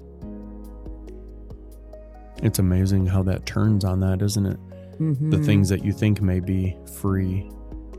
It's 2.42 2.58
amazing 2.60 3.06
how 3.06 3.22
that 3.24 3.46
turns 3.46 3.86
on 3.86 4.00
that, 4.02 4.22
isn't 4.22 4.46
it? 4.46 4.58
Mhm. 5.00 5.32
The 5.32 5.38
things 5.38 5.70
that 5.70 5.86
you 5.86 5.94
think 5.94 6.22
may 6.22 6.40
be 6.40 6.76
free 7.00 7.50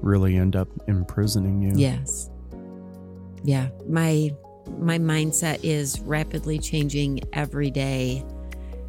really 0.03 0.37
end 0.37 0.57
up 0.57 0.69
imprisoning 0.89 1.63
you. 1.63 1.73
Yes. 1.77 2.29
Yeah. 3.45 3.69
My 3.89 4.31
my 4.79 4.99
mindset 4.99 5.61
is 5.63 6.01
rapidly 6.01 6.59
changing 6.59 7.21
every 7.33 7.71
day 7.71 8.25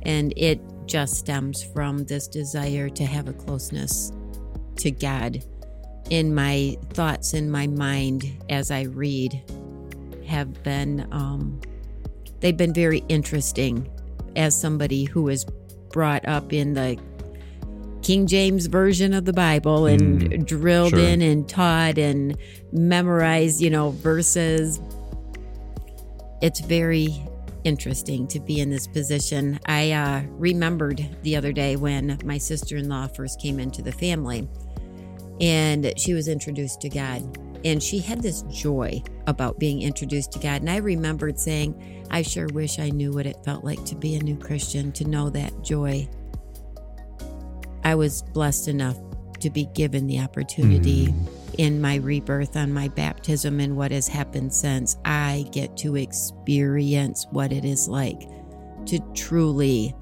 and 0.04 0.34
it 0.38 0.60
just 0.86 1.16
stems 1.16 1.64
from 1.64 2.06
this 2.06 2.28
desire 2.28 2.90
to 2.90 3.06
have 3.06 3.28
a 3.28 3.34
closeness 3.34 4.12
to 4.78 4.92
God. 4.92 5.44
In 6.12 6.36
my 6.36 6.78
thoughts 6.94 7.34
in 7.34 7.50
my 7.50 7.66
mind 7.68 8.44
as 8.50 8.70
I 8.72 8.84
read 8.84 9.42
have 10.28 10.64
been 10.64 11.08
um 11.12 11.60
they've 12.40 12.58
been 12.58 12.74
very 12.74 13.04
interesting 13.10 13.90
as 14.36 14.60
somebody 14.60 15.06
who 15.06 15.24
was 15.24 15.46
brought 15.92 16.28
up 16.28 16.52
in 16.54 16.74
the 16.74 17.00
King 18.04 18.28
James 18.28 18.68
version 18.68 19.14
of 19.14 19.26
the 19.26 19.34
Bible 19.34 19.88
and 19.88 20.22
Mm, 20.22 20.46
drilled 20.46 20.92
sure. 20.92 21.00
in 21.00 21.24
and 21.24 21.50
taught 21.50 21.98
and 21.98 22.38
memorized, 22.72 23.62
you 23.62 23.70
know, 23.72 23.90
verses. 23.92 24.80
It's 26.46 26.60
very 26.60 27.26
interesting 27.64 28.28
to 28.28 28.39
be 28.39 28.60
in 28.60 28.70
this 28.70 28.86
position. 28.86 29.60
I 29.66 29.93
uh, 29.93 30.22
remembered 30.30 31.04
the 31.24 31.36
other 31.36 31.52
day 31.52 31.76
when 31.76 32.20
my 32.24 32.38
sister 32.38 32.78
in 32.78 32.88
law 32.88 33.08
first 33.08 33.41
came 33.41 33.60
into 33.60 33.82
the 33.82 33.91
family 33.91 34.48
and 35.41 35.91
she 35.98 36.14
was 36.14 36.28
introduced 36.28 36.82
to 36.82 36.89
God. 36.89 37.39
And 37.66 37.82
she 37.82 37.98
had 37.98 38.22
this 38.22 38.43
joy 38.43 39.02
about 39.26 39.58
being 39.58 39.82
introduced 39.82 40.34
to 40.34 40.39
God. 40.39 40.62
And 40.62 40.70
I 40.70 40.78
remembered 40.78 41.39
saying, 41.39 42.06
I 42.12 42.22
sure 42.22 42.46
wish 42.54 42.78
I 42.78 42.91
knew 42.91 43.12
what 43.12 43.26
it 43.26 43.43
felt 43.43 43.64
like 43.64 43.84
to 43.86 43.96
be 43.96 44.14
a 44.14 44.22
new 44.22 44.38
Christian, 44.38 44.91
to 44.91 45.04
know 45.04 45.32
that 45.32 45.64
joy. 45.64 46.08
I 47.84 47.96
was 47.96 48.22
blessed 48.22 48.68
enough 48.68 49.00
to 49.39 49.50
be 49.50 49.66
given 49.74 50.06
the 50.06 50.20
opportunity 50.20 51.08
Mm. 51.08 51.35
In 51.58 51.82
my 51.82 51.95
rebirth 51.95 52.56
on 52.56 52.72
my 52.74 52.88
baptism 52.89 53.60
and 53.60 53.76
what 53.76 53.91
has 53.91 54.08
happened 54.08 54.53
since. 54.53 54.97
I 55.06 55.45
get 55.51 55.76
to 55.78 55.95
experience 55.95 57.28
what 57.32 57.51
it 57.51 57.66
is 57.66 57.88
like 57.88 58.28
to 58.86 58.99
truly 59.14 59.95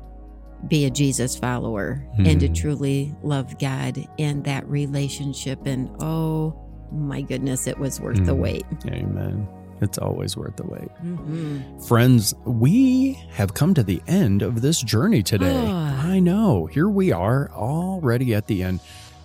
be 0.68 0.86
a 0.86 0.90
Jesus 0.90 1.36
follower 1.38 2.06
and 2.18 2.40
to 2.40 2.48
Mm. 2.50 2.56
truly 2.56 3.16
love 3.22 3.58
God 3.60 4.08
and 4.18 4.44
that 4.46 4.68
relationship. 4.70 5.66
And 5.66 5.90
oh 6.00 6.54
my 6.92 7.22
goodness, 7.22 7.68
it 7.68 7.78
was 7.78 8.00
worth 8.00 8.24
the 8.26 8.34
Mm. 8.34 8.40
wait. 8.40 8.66
Amen. 8.88 9.48
It's 9.82 9.98
always 9.98 10.38
worth 10.38 10.56
the 10.56 10.66
wait. 10.66 10.88
Mm-hmm. 11.04 11.80
Friends, 11.80 12.34
we 12.46 13.20
have 13.32 13.54
come 13.54 13.74
to 13.74 13.84
the 13.84 14.02
end 14.08 14.42
of 14.42 14.62
this 14.62 14.82
journey 14.82 15.22
today. 15.22 15.66
Ah. 15.68 16.08
I 16.08 16.20
know. 16.20 16.68
Here 16.68 16.88
we 16.88 17.12
are 17.12 17.52
already 17.54 18.34
at 18.34 18.48
the 18.48 18.64
end. 18.64 18.80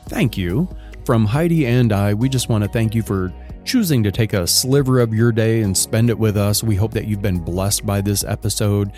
Thank 0.07 0.37
you. 0.37 0.69
From 1.09 1.25
Heidi 1.25 1.67
and 1.67 1.91
I, 1.91 2.13
we 2.13 2.29
just 2.29 2.51
want 2.51 2.65
to 2.65 2.69
thank 2.69 2.95
you 2.95 3.03
for 3.03 3.33
choosing 3.65 4.03
to 4.03 4.13
take 4.13 4.35
a 4.35 4.47
sliver 4.47 5.01
of 5.01 5.15
your 5.15 5.33
day 5.33 5.63
and 5.63 5.75
spend 5.75 6.11
it 6.11 6.19
with 6.19 6.37
us. 6.37 6.63
We 6.63 6.77
hope 6.77 6.93
that 6.93 7.07
you've 7.07 7.23
been 7.23 7.39
blessed 7.39 7.87
by 7.87 8.03
this 8.03 8.25
episode. 8.25 8.93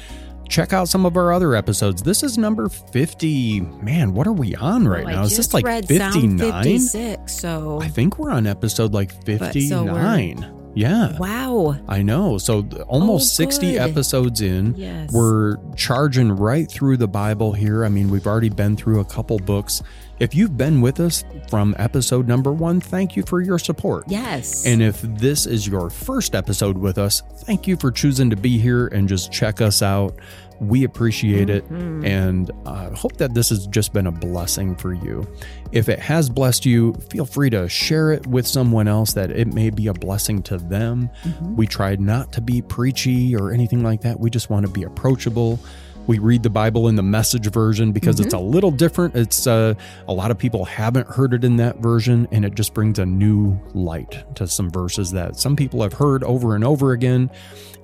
Check 0.49 0.73
out 0.73 0.89
some 0.89 1.07
of 1.07 1.17
our 1.17 1.33
other 1.33 1.55
episodes. 1.55 2.03
This 2.03 2.25
is 2.25 2.37
number 2.37 2.69
50. 2.69 3.61
Man, 3.61 4.13
what 4.13 4.27
are 4.27 4.33
we 4.33 4.57
on 4.57 4.89
right 4.89 5.03
oh, 5.03 5.07
Well, 5.07 5.15
now? 5.15 5.21
I 5.21 5.25
Is 5.25 5.31
this 5.31 5.39
just 5.39 5.55
like 5.55 5.65
read 5.65 5.87
59? 5.87 6.65
56, 6.65 7.33
so 7.33 7.81
I 7.81 7.87
think 7.87 8.19
we're 8.19 8.33
on 8.33 8.45
episode 8.45 8.93
like 8.93 9.11
But 9.25 9.53
so 9.53 9.85
59. 9.85 10.73
yeah. 10.75 11.17
wow. 11.17 11.79
I 11.87 12.03
know. 12.03 12.39
So 12.39 12.67
almost 12.89 13.35
Oh, 13.35 13.45
60 13.45 13.79
episodes 13.79 14.41
in. 14.41 14.75
Yes. 14.75 15.13
We're 15.13 15.59
charging 15.77 16.33
right 16.33 16.69
through 16.69 16.97
the 16.97 17.07
Bible 17.07 17.53
here. 17.53 17.85
I 17.85 17.89
mean, 17.89 18.11
we've 18.11 18.27
already 18.27 18.49
been 18.49 18.77
through 18.77 18.99
a 18.99 19.05
couple 19.05 19.39
books. 19.39 19.81
If 20.21 20.35
you've 20.35 20.57
been 20.57 20.83
with 20.83 21.01
us 21.01 21.25
from 21.49 21.75
episode 21.79 22.29
number 22.29 22.53
one, 22.53 22.79
thank 22.81 23.17
you 23.17 23.23
for 23.23 23.41
your 23.41 23.59
support. 23.59 24.05
yes. 24.07 24.67
And 24.67 24.83
if 24.83 25.01
this 25.01 25.47
is 25.47 25.67
your 25.67 25.89
first 25.89 26.35
episode 26.35 26.77
with 26.77 26.99
us, 26.99 27.23
thank 27.39 27.67
you 27.67 27.77
for 27.77 27.91
choosing 27.91 28.29
to 28.31 28.37
be 28.37 28.59
here 28.59 28.89
and 28.89 29.09
just 29.09 29.33
check 29.33 29.61
us 29.63 29.81
out. 29.81 30.15
We 30.61 30.85
appreciate 30.85 31.49
it 31.49 31.67
Mhm. 31.73 32.05
and 32.05 32.51
uh, 32.67 32.91
hope 32.91 33.17
that 33.17 33.33
this 33.33 33.49
has 33.49 33.67
just 33.69 33.95
been 33.95 34.07
a 34.07 34.13
blessing 34.13 34.77
for 34.77 34.93
you. 34.93 35.27
If 35.73 35.89
it 35.89 35.99
has 36.01 36.29
blessed 36.29 36.67
you, 36.67 36.93
feel 37.09 37.25
free 37.25 37.49
to 37.49 37.67
share 37.67 38.13
it 38.13 38.27
with 38.27 38.47
someone 38.47 38.89
else 38.89 39.15
that 39.15 39.31
it 39.31 39.55
may 39.55 39.71
be 39.71 39.87
a 39.87 39.95
blessing 39.95 40.43
to 40.43 40.59
them. 40.59 41.09
Mhm. 41.25 41.57
We 41.57 41.67
tried 41.67 41.99
not 41.99 42.31
to 42.33 42.43
be 42.43 42.61
preachy 42.61 43.35
or 43.35 43.53
anything 43.53 43.83
like 43.83 44.03
that. 44.03 44.21
We 44.21 44.29
just 44.29 44.51
want 44.51 44.67
to 44.67 44.71
be 44.73 44.83
approachable. 44.83 45.59
We 46.07 46.19
read 46.19 46.43
the 46.43 46.51
Bible 46.51 46.89
in 46.89 46.97
the 46.97 47.03
message 47.03 47.47
version 47.53 47.93
because 47.93 48.19
it's 48.19 48.35
a 48.35 48.39
little 48.39 48.71
different. 48.71 49.15
It's 49.15 49.47
uh, 49.47 49.75
a 50.09 50.13
lot 50.13 50.31
of 50.31 50.39
people 50.39 50.65
haven't 50.65 51.07
heard 51.07 51.35
it 51.35 51.45
in 51.45 51.57
that 51.57 51.77
version, 51.79 52.27
and 52.33 52.45
it 52.45 52.55
just 52.55 52.75
brings 52.75 52.99
a 52.99 53.07
new 53.07 53.61
light 53.75 54.25
to 54.37 54.49
some 54.49 54.71
verses 54.71 55.13
that 55.13 55.37
some 55.37 55.55
people 55.55 55.83
have 55.83 55.93
heard 55.93 56.25
over 56.25 56.55
and 56.55 56.65
over 56.65 56.93
again. 56.93 57.31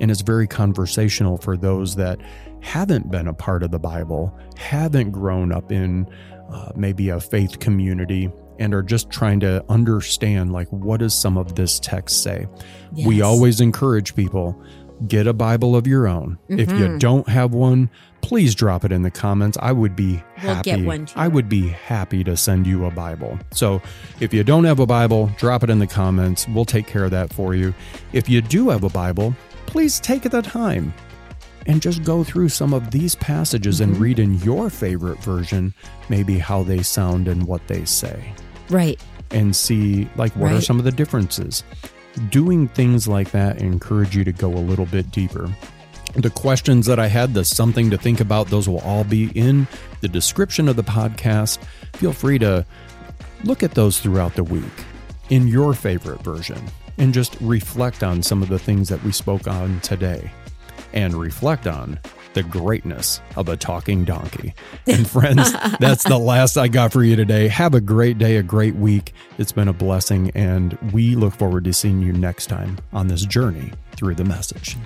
And 0.00 0.10
it's 0.10 0.22
very 0.22 0.46
conversational 0.46 1.36
for 1.36 1.56
those 1.56 1.94
that 1.96 2.20
haven't 2.60 3.10
been 3.10 3.28
a 3.28 3.34
part 3.34 3.62
of 3.62 3.70
the 3.70 3.78
Bible, 3.78 4.36
haven't 4.56 5.12
grown 5.12 5.52
up 5.52 5.70
in 5.70 6.08
uh, 6.50 6.72
maybe 6.74 7.10
a 7.10 7.20
faith 7.20 7.60
community, 7.60 8.30
and 8.58 8.74
are 8.74 8.82
just 8.82 9.10
trying 9.10 9.38
to 9.40 9.64
understand 9.68 10.52
like 10.52 10.68
what 10.68 11.00
does 11.00 11.14
some 11.14 11.36
of 11.36 11.54
this 11.54 11.78
text 11.78 12.22
say. 12.22 12.46
We 12.92 13.20
always 13.20 13.60
encourage 13.60 14.16
people 14.16 14.60
get 15.08 15.26
a 15.26 15.32
Bible 15.32 15.76
of 15.76 15.86
your 15.86 16.06
own. 16.08 16.38
If 16.48 16.70
you 16.72 16.88
Mhm. 16.88 16.98
don't 16.98 17.28
have 17.28 17.52
one, 17.52 17.90
please 18.22 18.54
drop 18.54 18.84
it 18.84 18.92
in 18.92 19.02
the 19.02 19.10
comments. 19.10 19.56
I 19.60 19.72
would 19.72 19.94
be 19.94 20.22
We'll 20.42 20.54
happy. 20.54 20.72
too. 20.74 21.06
I 21.14 21.28
would 21.28 21.48
be 21.48 21.68
happy 21.68 22.24
to 22.24 22.36
send 22.36 22.66
you 22.66 22.86
a 22.86 22.90
Bible. 22.90 23.38
So, 23.52 23.82
if 24.20 24.32
you 24.34 24.42
don't 24.42 24.64
have 24.64 24.80
a 24.80 24.86
Bible, 24.86 25.30
drop 25.38 25.62
it 25.62 25.70
in 25.70 25.78
the 25.78 25.86
comments. 25.86 26.46
We'll 26.48 26.64
take 26.64 26.86
care 26.86 27.04
of 27.04 27.10
that 27.10 27.32
for 27.32 27.54
you. 27.54 27.74
If 28.12 28.28
you 28.28 28.40
do 28.40 28.70
have 28.70 28.84
a 28.84 28.88
Bible, 28.88 29.34
please 29.66 30.00
take 30.00 30.22
the 30.22 30.42
time 30.42 30.92
and 31.66 31.82
just 31.82 32.02
go 32.04 32.24
through 32.24 32.48
some 32.48 32.72
of 32.72 32.90
these 32.90 33.14
passages 33.16 33.80
and 33.80 33.96
Mhm. 33.96 34.00
read 34.00 34.18
in 34.18 34.40
your 34.40 34.70
favorite 34.70 35.22
version, 35.22 35.74
maybe 36.08 36.38
how 36.38 36.62
they 36.62 36.82
sound 36.82 37.28
and 37.28 37.42
what 37.44 37.66
they 37.68 37.84
say 37.84 38.32
right. 38.70 38.98
and 39.32 39.54
see 39.54 40.08
like 40.16 40.32
what 40.36 40.52
are 40.52 40.60
some 40.60 40.78
of 40.78 40.84
the 40.84 40.92
differences. 40.92 41.64
Doing 42.30 42.68
things 42.68 43.06
like 43.06 43.30
that 43.32 43.58
encourage 43.60 44.16
you 44.16 44.24
to 44.24 44.32
go 44.32 44.52
a 44.52 44.58
little 44.58 44.86
bit 44.86 45.10
deeper. 45.10 45.48
The 46.14 46.30
questions 46.30 46.86
that 46.86 46.98
I 46.98 47.08
had, 47.08 47.34
the 47.34 47.44
something 47.44 47.90
to 47.90 47.98
think 47.98 48.20
about, 48.20 48.48
those 48.48 48.68
will 48.68 48.80
all 48.80 49.04
be 49.04 49.30
in 49.34 49.68
the 50.00 50.08
description 50.08 50.68
of 50.68 50.76
the 50.76 50.82
podcast. 50.82 51.58
Feel 51.94 52.12
free 52.12 52.38
to 52.38 52.64
look 53.44 53.62
at 53.62 53.72
those 53.72 54.00
throughout 54.00 54.34
the 54.34 54.44
week 54.44 54.64
in 55.28 55.46
your 55.46 55.74
favorite 55.74 56.22
version 56.22 56.62
and 56.98 57.12
just 57.12 57.36
reflect 57.40 58.02
on 58.02 58.22
some 58.22 58.42
of 58.42 58.48
the 58.48 58.58
things 58.58 58.88
that 58.88 59.02
we 59.04 59.12
spoke 59.12 59.46
on 59.46 59.78
today 59.80 60.30
and 60.94 61.14
reflect 61.14 61.66
on 61.66 61.98
the 62.36 62.42
greatness 62.42 63.22
of 63.34 63.48
a 63.48 63.56
talking 63.56 64.04
donkey. 64.04 64.54
And 64.86 65.08
friends, 65.08 65.50
that's 65.80 66.04
the 66.04 66.18
last 66.18 66.58
I 66.58 66.68
got 66.68 66.92
for 66.92 67.02
you 67.02 67.16
today. 67.16 67.48
Have 67.48 67.74
a 67.74 67.80
great 67.80 68.18
day, 68.18 68.36
a 68.36 68.42
great 68.42 68.76
week. 68.76 69.14
It's 69.38 69.52
been 69.52 69.68
a 69.68 69.72
blessing, 69.72 70.30
and 70.34 70.78
we 70.92 71.16
look 71.16 71.34
forward 71.34 71.64
to 71.64 71.72
seeing 71.72 72.02
you 72.02 72.12
next 72.12 72.46
time 72.46 72.76
on 72.92 73.08
this 73.08 73.24
journey 73.24 73.72
through 73.92 74.16
the 74.16 74.24
message. 74.24 74.76